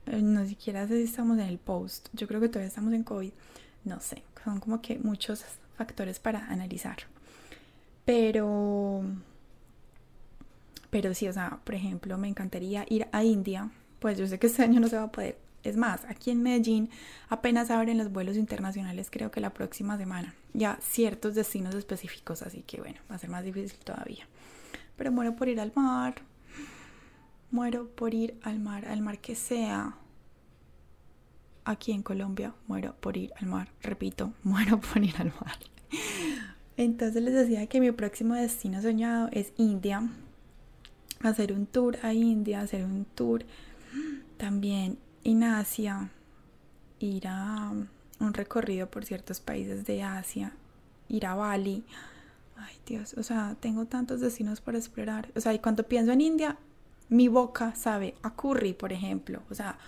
eh, 0.07 0.23
no 0.23 0.47
siquiera 0.47 0.89
sé 0.89 0.97
si 0.97 1.03
estamos 1.03 1.37
en 1.39 1.45
el 1.45 1.59
post, 1.59 2.09
yo 2.15 2.27
creo 2.27 2.41
que 2.41 2.49
todavía 2.49 2.69
estamos 2.69 2.95
en 2.95 3.05
COVID, 3.05 3.31
no 3.85 4.01
sé, 4.01 4.23
son 4.43 4.59
como 4.59 4.81
que 4.81 4.99
muchos 4.99 5.45
factores 5.77 6.19
para 6.19 6.47
analizar. 6.47 6.97
Pero, 8.07 9.03
pero 10.89 11.13
sí, 11.13 11.29
o 11.29 11.33
sea, 11.35 11.61
por 11.63 11.75
ejemplo, 11.75 12.17
me 12.17 12.27
encantaría 12.27 12.87
ir 12.89 13.07
a 13.13 13.23
India, 13.23 13.71
pues 13.99 14.17
yo 14.17 14.27
sé 14.27 14.39
que 14.39 14.47
este 14.47 14.63
año 14.63 14.81
no 14.81 14.89
se 14.89 14.97
va 14.97 15.03
a 15.03 15.13
poder, 15.13 15.37
es 15.63 15.77
más, 15.77 16.07
aquí 16.07 16.31
en 16.31 16.43
Medellín 16.43 16.89
apenas 17.29 17.71
abren 17.71 17.99
los 17.99 18.11
vuelos 18.11 18.39
internacionales, 18.39 19.09
creo 19.11 19.31
que 19.31 19.43
la 19.43 19.51
próxima 19.51 19.99
semana. 19.99 20.35
Ya 20.55 20.79
ciertos 20.81 21.35
destinos 21.35 21.75
específicos, 21.75 22.41
así 22.41 22.63
que 22.63 22.79
bueno, 22.81 22.99
va 23.11 23.17
a 23.17 23.19
ser 23.19 23.29
más 23.29 23.45
difícil 23.45 23.79
todavía. 23.81 24.27
Pero 24.97 25.13
muero 25.13 25.37
por 25.37 25.49
ir 25.49 25.61
al 25.61 25.73
mar. 25.75 26.15
Muero 27.57 27.89
por 27.89 28.13
ir 28.13 28.39
al 28.43 28.61
mar, 28.61 28.85
al 28.85 29.01
mar 29.01 29.19
que 29.19 29.35
sea. 29.35 29.97
Aquí 31.65 31.93
en 31.93 32.03
Colombia 32.03 32.53
muero 32.67 32.95
por 33.01 33.17
ir 33.17 33.33
al 33.41 33.47
mar. 33.47 33.71
Repito, 33.81 34.35
muero 34.43 34.79
por 34.79 35.03
ir 35.03 35.17
al 35.17 35.33
mar. 35.41 35.57
Entonces 36.77 37.23
les 37.23 37.33
decía 37.33 37.67
que 37.67 37.81
mi 37.81 37.91
próximo 37.93 38.35
destino 38.35 38.83
soñado 38.83 39.31
es 39.33 39.55
India. 39.57 40.07
Hacer 41.23 41.55
un 41.55 41.65
tour 41.65 41.97
a 42.03 42.13
India, 42.13 42.61
hacer 42.61 42.85
un 42.85 43.07
tour 43.07 43.47
también 44.37 44.99
en 45.25 45.43
Asia, 45.43 46.11
ir 46.99 47.27
a 47.27 47.73
un 48.21 48.35
recorrido 48.35 48.91
por 48.91 49.07
ciertos 49.07 49.41
países 49.41 49.87
de 49.87 50.03
Asia, 50.03 50.53
ir 51.09 51.25
a 51.25 51.35
Bali. 51.35 51.87
Ay 52.55 52.77
Dios, 52.85 53.15
o 53.15 53.23
sea, 53.23 53.57
tengo 53.61 53.87
tantos 53.87 54.21
destinos 54.21 54.61
para 54.61 54.77
explorar. 54.77 55.31
O 55.35 55.41
sea, 55.41 55.55
y 55.55 55.59
cuando 55.59 55.85
pienso 55.85 56.13
en 56.13 56.21
India, 56.21 56.59
mi 57.09 57.29
boca 57.29 57.75
sabe 57.75 58.15
a 58.23 58.35
curry, 58.35 58.73
por 58.73 58.93
ejemplo. 58.93 59.43
O 59.51 59.55
sea, 59.55 59.79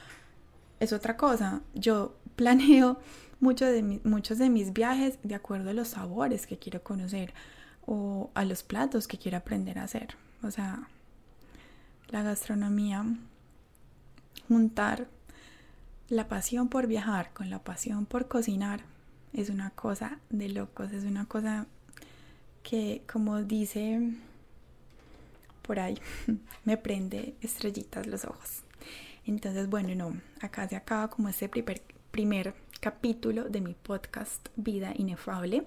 es 0.80 0.92
otra 0.92 1.16
cosa. 1.16 1.60
Yo 1.74 2.16
planeo 2.36 2.98
muchos 3.40 4.38
de 4.38 4.50
mis 4.50 4.72
viajes 4.72 5.18
de 5.22 5.34
acuerdo 5.34 5.70
a 5.70 5.74
los 5.74 5.88
sabores 5.88 6.46
que 6.46 6.58
quiero 6.58 6.82
conocer 6.82 7.32
o 7.86 8.30
a 8.34 8.44
los 8.44 8.62
platos 8.62 9.08
que 9.08 9.18
quiero 9.18 9.38
aprender 9.38 9.78
a 9.78 9.84
hacer. 9.84 10.16
O 10.42 10.50
sea, 10.50 10.88
la 12.08 12.22
gastronomía, 12.22 13.04
juntar 14.46 15.08
la 16.08 16.28
pasión 16.28 16.68
por 16.68 16.86
viajar 16.86 17.32
con 17.32 17.50
la 17.50 17.62
pasión 17.62 18.06
por 18.06 18.28
cocinar 18.28 18.80
es 19.32 19.50
una 19.50 19.70
cosa 19.70 20.18
de 20.30 20.48
locos, 20.48 20.92
es 20.92 21.04
una 21.04 21.26
cosa 21.26 21.66
que 22.62 23.02
como 23.10 23.42
dice 23.42 24.14
por 25.68 25.78
ahí, 25.78 25.98
me 26.64 26.78
prende 26.78 27.34
estrellitas 27.42 28.06
los 28.06 28.24
ojos. 28.24 28.64
Entonces, 29.26 29.68
bueno, 29.68 29.94
no, 29.94 30.18
acá 30.40 30.66
se 30.66 30.76
acaba 30.76 31.10
como 31.10 31.28
este 31.28 31.50
primer, 31.50 31.82
primer 32.10 32.54
capítulo 32.80 33.44
de 33.50 33.60
mi 33.60 33.74
podcast 33.74 34.48
Vida 34.56 34.94
Inefable. 34.96 35.66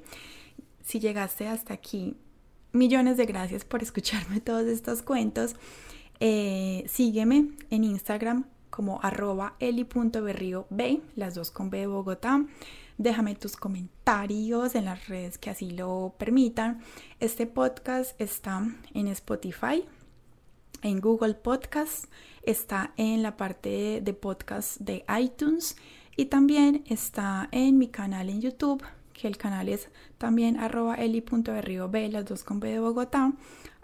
Si 0.81 0.99
llegaste 0.99 1.47
hasta 1.47 1.75
aquí, 1.75 2.17
millones 2.71 3.17
de 3.17 3.27
gracias 3.27 3.63
por 3.63 3.83
escucharme 3.83 4.41
todos 4.41 4.65
estos 4.65 5.03
cuentos. 5.03 5.55
Eh, 6.19 6.83
sígueme 6.87 7.49
en 7.69 7.83
Instagram 7.83 8.45
como 8.71 8.99
arroba 9.03 9.55
las 11.15 11.35
dos 11.35 11.51
con 11.51 11.69
B 11.69 11.77
de 11.77 11.87
Bogotá. 11.87 12.43
Déjame 12.97 13.35
tus 13.35 13.55
comentarios 13.55 14.75
en 14.75 14.85
las 14.85 15.07
redes 15.07 15.37
que 15.37 15.49
así 15.49 15.71
lo 15.71 16.13
permitan. 16.17 16.81
Este 17.19 17.47
podcast 17.47 18.19
está 18.19 18.63
en 18.93 19.07
Spotify, 19.07 19.85
en 20.81 20.99
Google 20.99 21.35
Podcast, 21.35 22.05
está 22.43 22.93
en 22.97 23.23
la 23.23 23.37
parte 23.37 24.01
de 24.01 24.13
podcast 24.13 24.79
de 24.79 25.05
iTunes 25.19 25.75
y 26.15 26.25
también 26.25 26.83
está 26.87 27.47
en 27.51 27.77
mi 27.77 27.87
canal 27.87 28.29
en 28.29 28.41
YouTube, 28.41 28.83
que 29.13 29.27
el 29.27 29.37
canal 29.37 29.69
es 29.69 29.89
también 30.17 30.57
arroba 30.57 30.97
las 30.97 32.25
dos 32.25 32.43
con 32.43 32.59
B 32.59 32.69
de 32.69 32.79
Bogotá. 32.79 33.33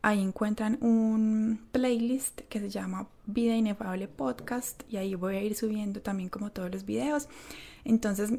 Ahí 0.01 0.21
encuentran 0.21 0.77
un 0.81 1.59
playlist 1.71 2.41
que 2.41 2.59
se 2.59 2.69
llama 2.69 3.07
Vida 3.25 3.55
Inefable 3.55 4.07
Podcast 4.07 4.83
y 4.89 4.97
ahí 4.97 5.15
voy 5.15 5.35
a 5.35 5.41
ir 5.41 5.55
subiendo 5.55 6.01
también 6.01 6.29
como 6.29 6.51
todos 6.51 6.71
los 6.71 6.85
videos. 6.85 7.27
Entonces 7.83 8.31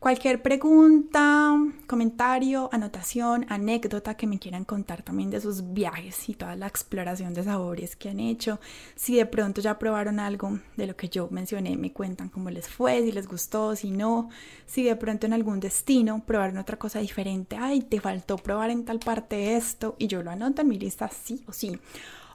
Cualquier 0.00 0.40
pregunta, 0.40 1.54
comentario, 1.86 2.70
anotación, 2.72 3.44
anécdota 3.50 4.14
que 4.14 4.26
me 4.26 4.38
quieran 4.38 4.64
contar 4.64 5.02
también 5.02 5.28
de 5.28 5.42
sus 5.42 5.74
viajes 5.74 6.26
y 6.30 6.32
toda 6.32 6.56
la 6.56 6.68
exploración 6.68 7.34
de 7.34 7.44
sabores 7.44 7.96
que 7.96 8.08
han 8.08 8.18
hecho. 8.18 8.60
Si 8.94 9.16
de 9.16 9.26
pronto 9.26 9.60
ya 9.60 9.78
probaron 9.78 10.18
algo 10.18 10.58
de 10.78 10.86
lo 10.86 10.96
que 10.96 11.10
yo 11.10 11.28
mencioné, 11.30 11.76
me 11.76 11.92
cuentan 11.92 12.30
cómo 12.30 12.48
les 12.48 12.66
fue, 12.66 13.02
si 13.02 13.12
les 13.12 13.28
gustó, 13.28 13.76
si 13.76 13.90
no. 13.90 14.30
Si 14.64 14.82
de 14.82 14.96
pronto 14.96 15.26
en 15.26 15.34
algún 15.34 15.60
destino 15.60 16.24
probaron 16.24 16.56
otra 16.56 16.78
cosa 16.78 17.00
diferente, 17.00 17.58
ay, 17.60 17.82
te 17.82 18.00
faltó 18.00 18.38
probar 18.38 18.70
en 18.70 18.86
tal 18.86 19.00
parte 19.00 19.54
esto 19.54 19.96
y 19.98 20.06
yo 20.06 20.22
lo 20.22 20.30
anoto 20.30 20.62
en 20.62 20.68
mi 20.68 20.78
lista 20.78 21.10
sí 21.10 21.44
o 21.46 21.52
sí. 21.52 21.78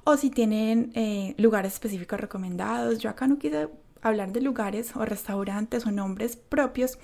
O 0.03 0.17
si 0.17 0.29
tienen 0.29 0.91
eh, 0.93 1.33
lugares 1.39 1.73
específicos 1.73 2.19
recomendados. 2.19 2.99
Yo 2.99 3.09
acá 3.09 3.25
no 3.25 3.39
quise 3.39 3.69
hablar 4.03 4.31
de 4.31 4.41
lugares 4.41 4.95
o 4.95 5.03
restaurantes 5.03 5.87
o 5.87 5.91
nombres 5.91 6.35
propios 6.35 6.99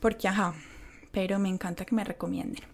porque 0.00 0.28
ajá, 0.28 0.54
pero 1.12 1.38
me 1.38 1.48
encanta 1.48 1.84
que 1.84 1.94
me 1.94 2.04
recomienden. 2.04 2.64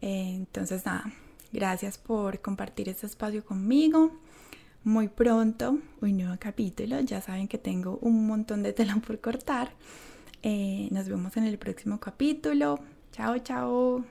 Eh, 0.00 0.34
entonces 0.34 0.86
nada, 0.86 1.12
gracias 1.52 1.98
por 1.98 2.40
compartir 2.40 2.88
este 2.88 3.06
espacio 3.06 3.44
conmigo. 3.44 4.12
Muy 4.84 5.08
pronto, 5.08 5.78
un 6.00 6.16
nuevo 6.16 6.36
capítulo. 6.38 7.00
Ya 7.00 7.20
saben 7.20 7.48
que 7.48 7.58
tengo 7.58 7.98
un 8.00 8.26
montón 8.26 8.62
de 8.62 8.72
tela 8.72 8.96
por 9.06 9.20
cortar. 9.20 9.72
Eh, 10.42 10.88
nos 10.90 11.08
vemos 11.08 11.36
en 11.36 11.44
el 11.44 11.58
próximo 11.58 11.98
capítulo. 11.98 12.78
Chao, 13.12 13.38
chao. 13.38 14.04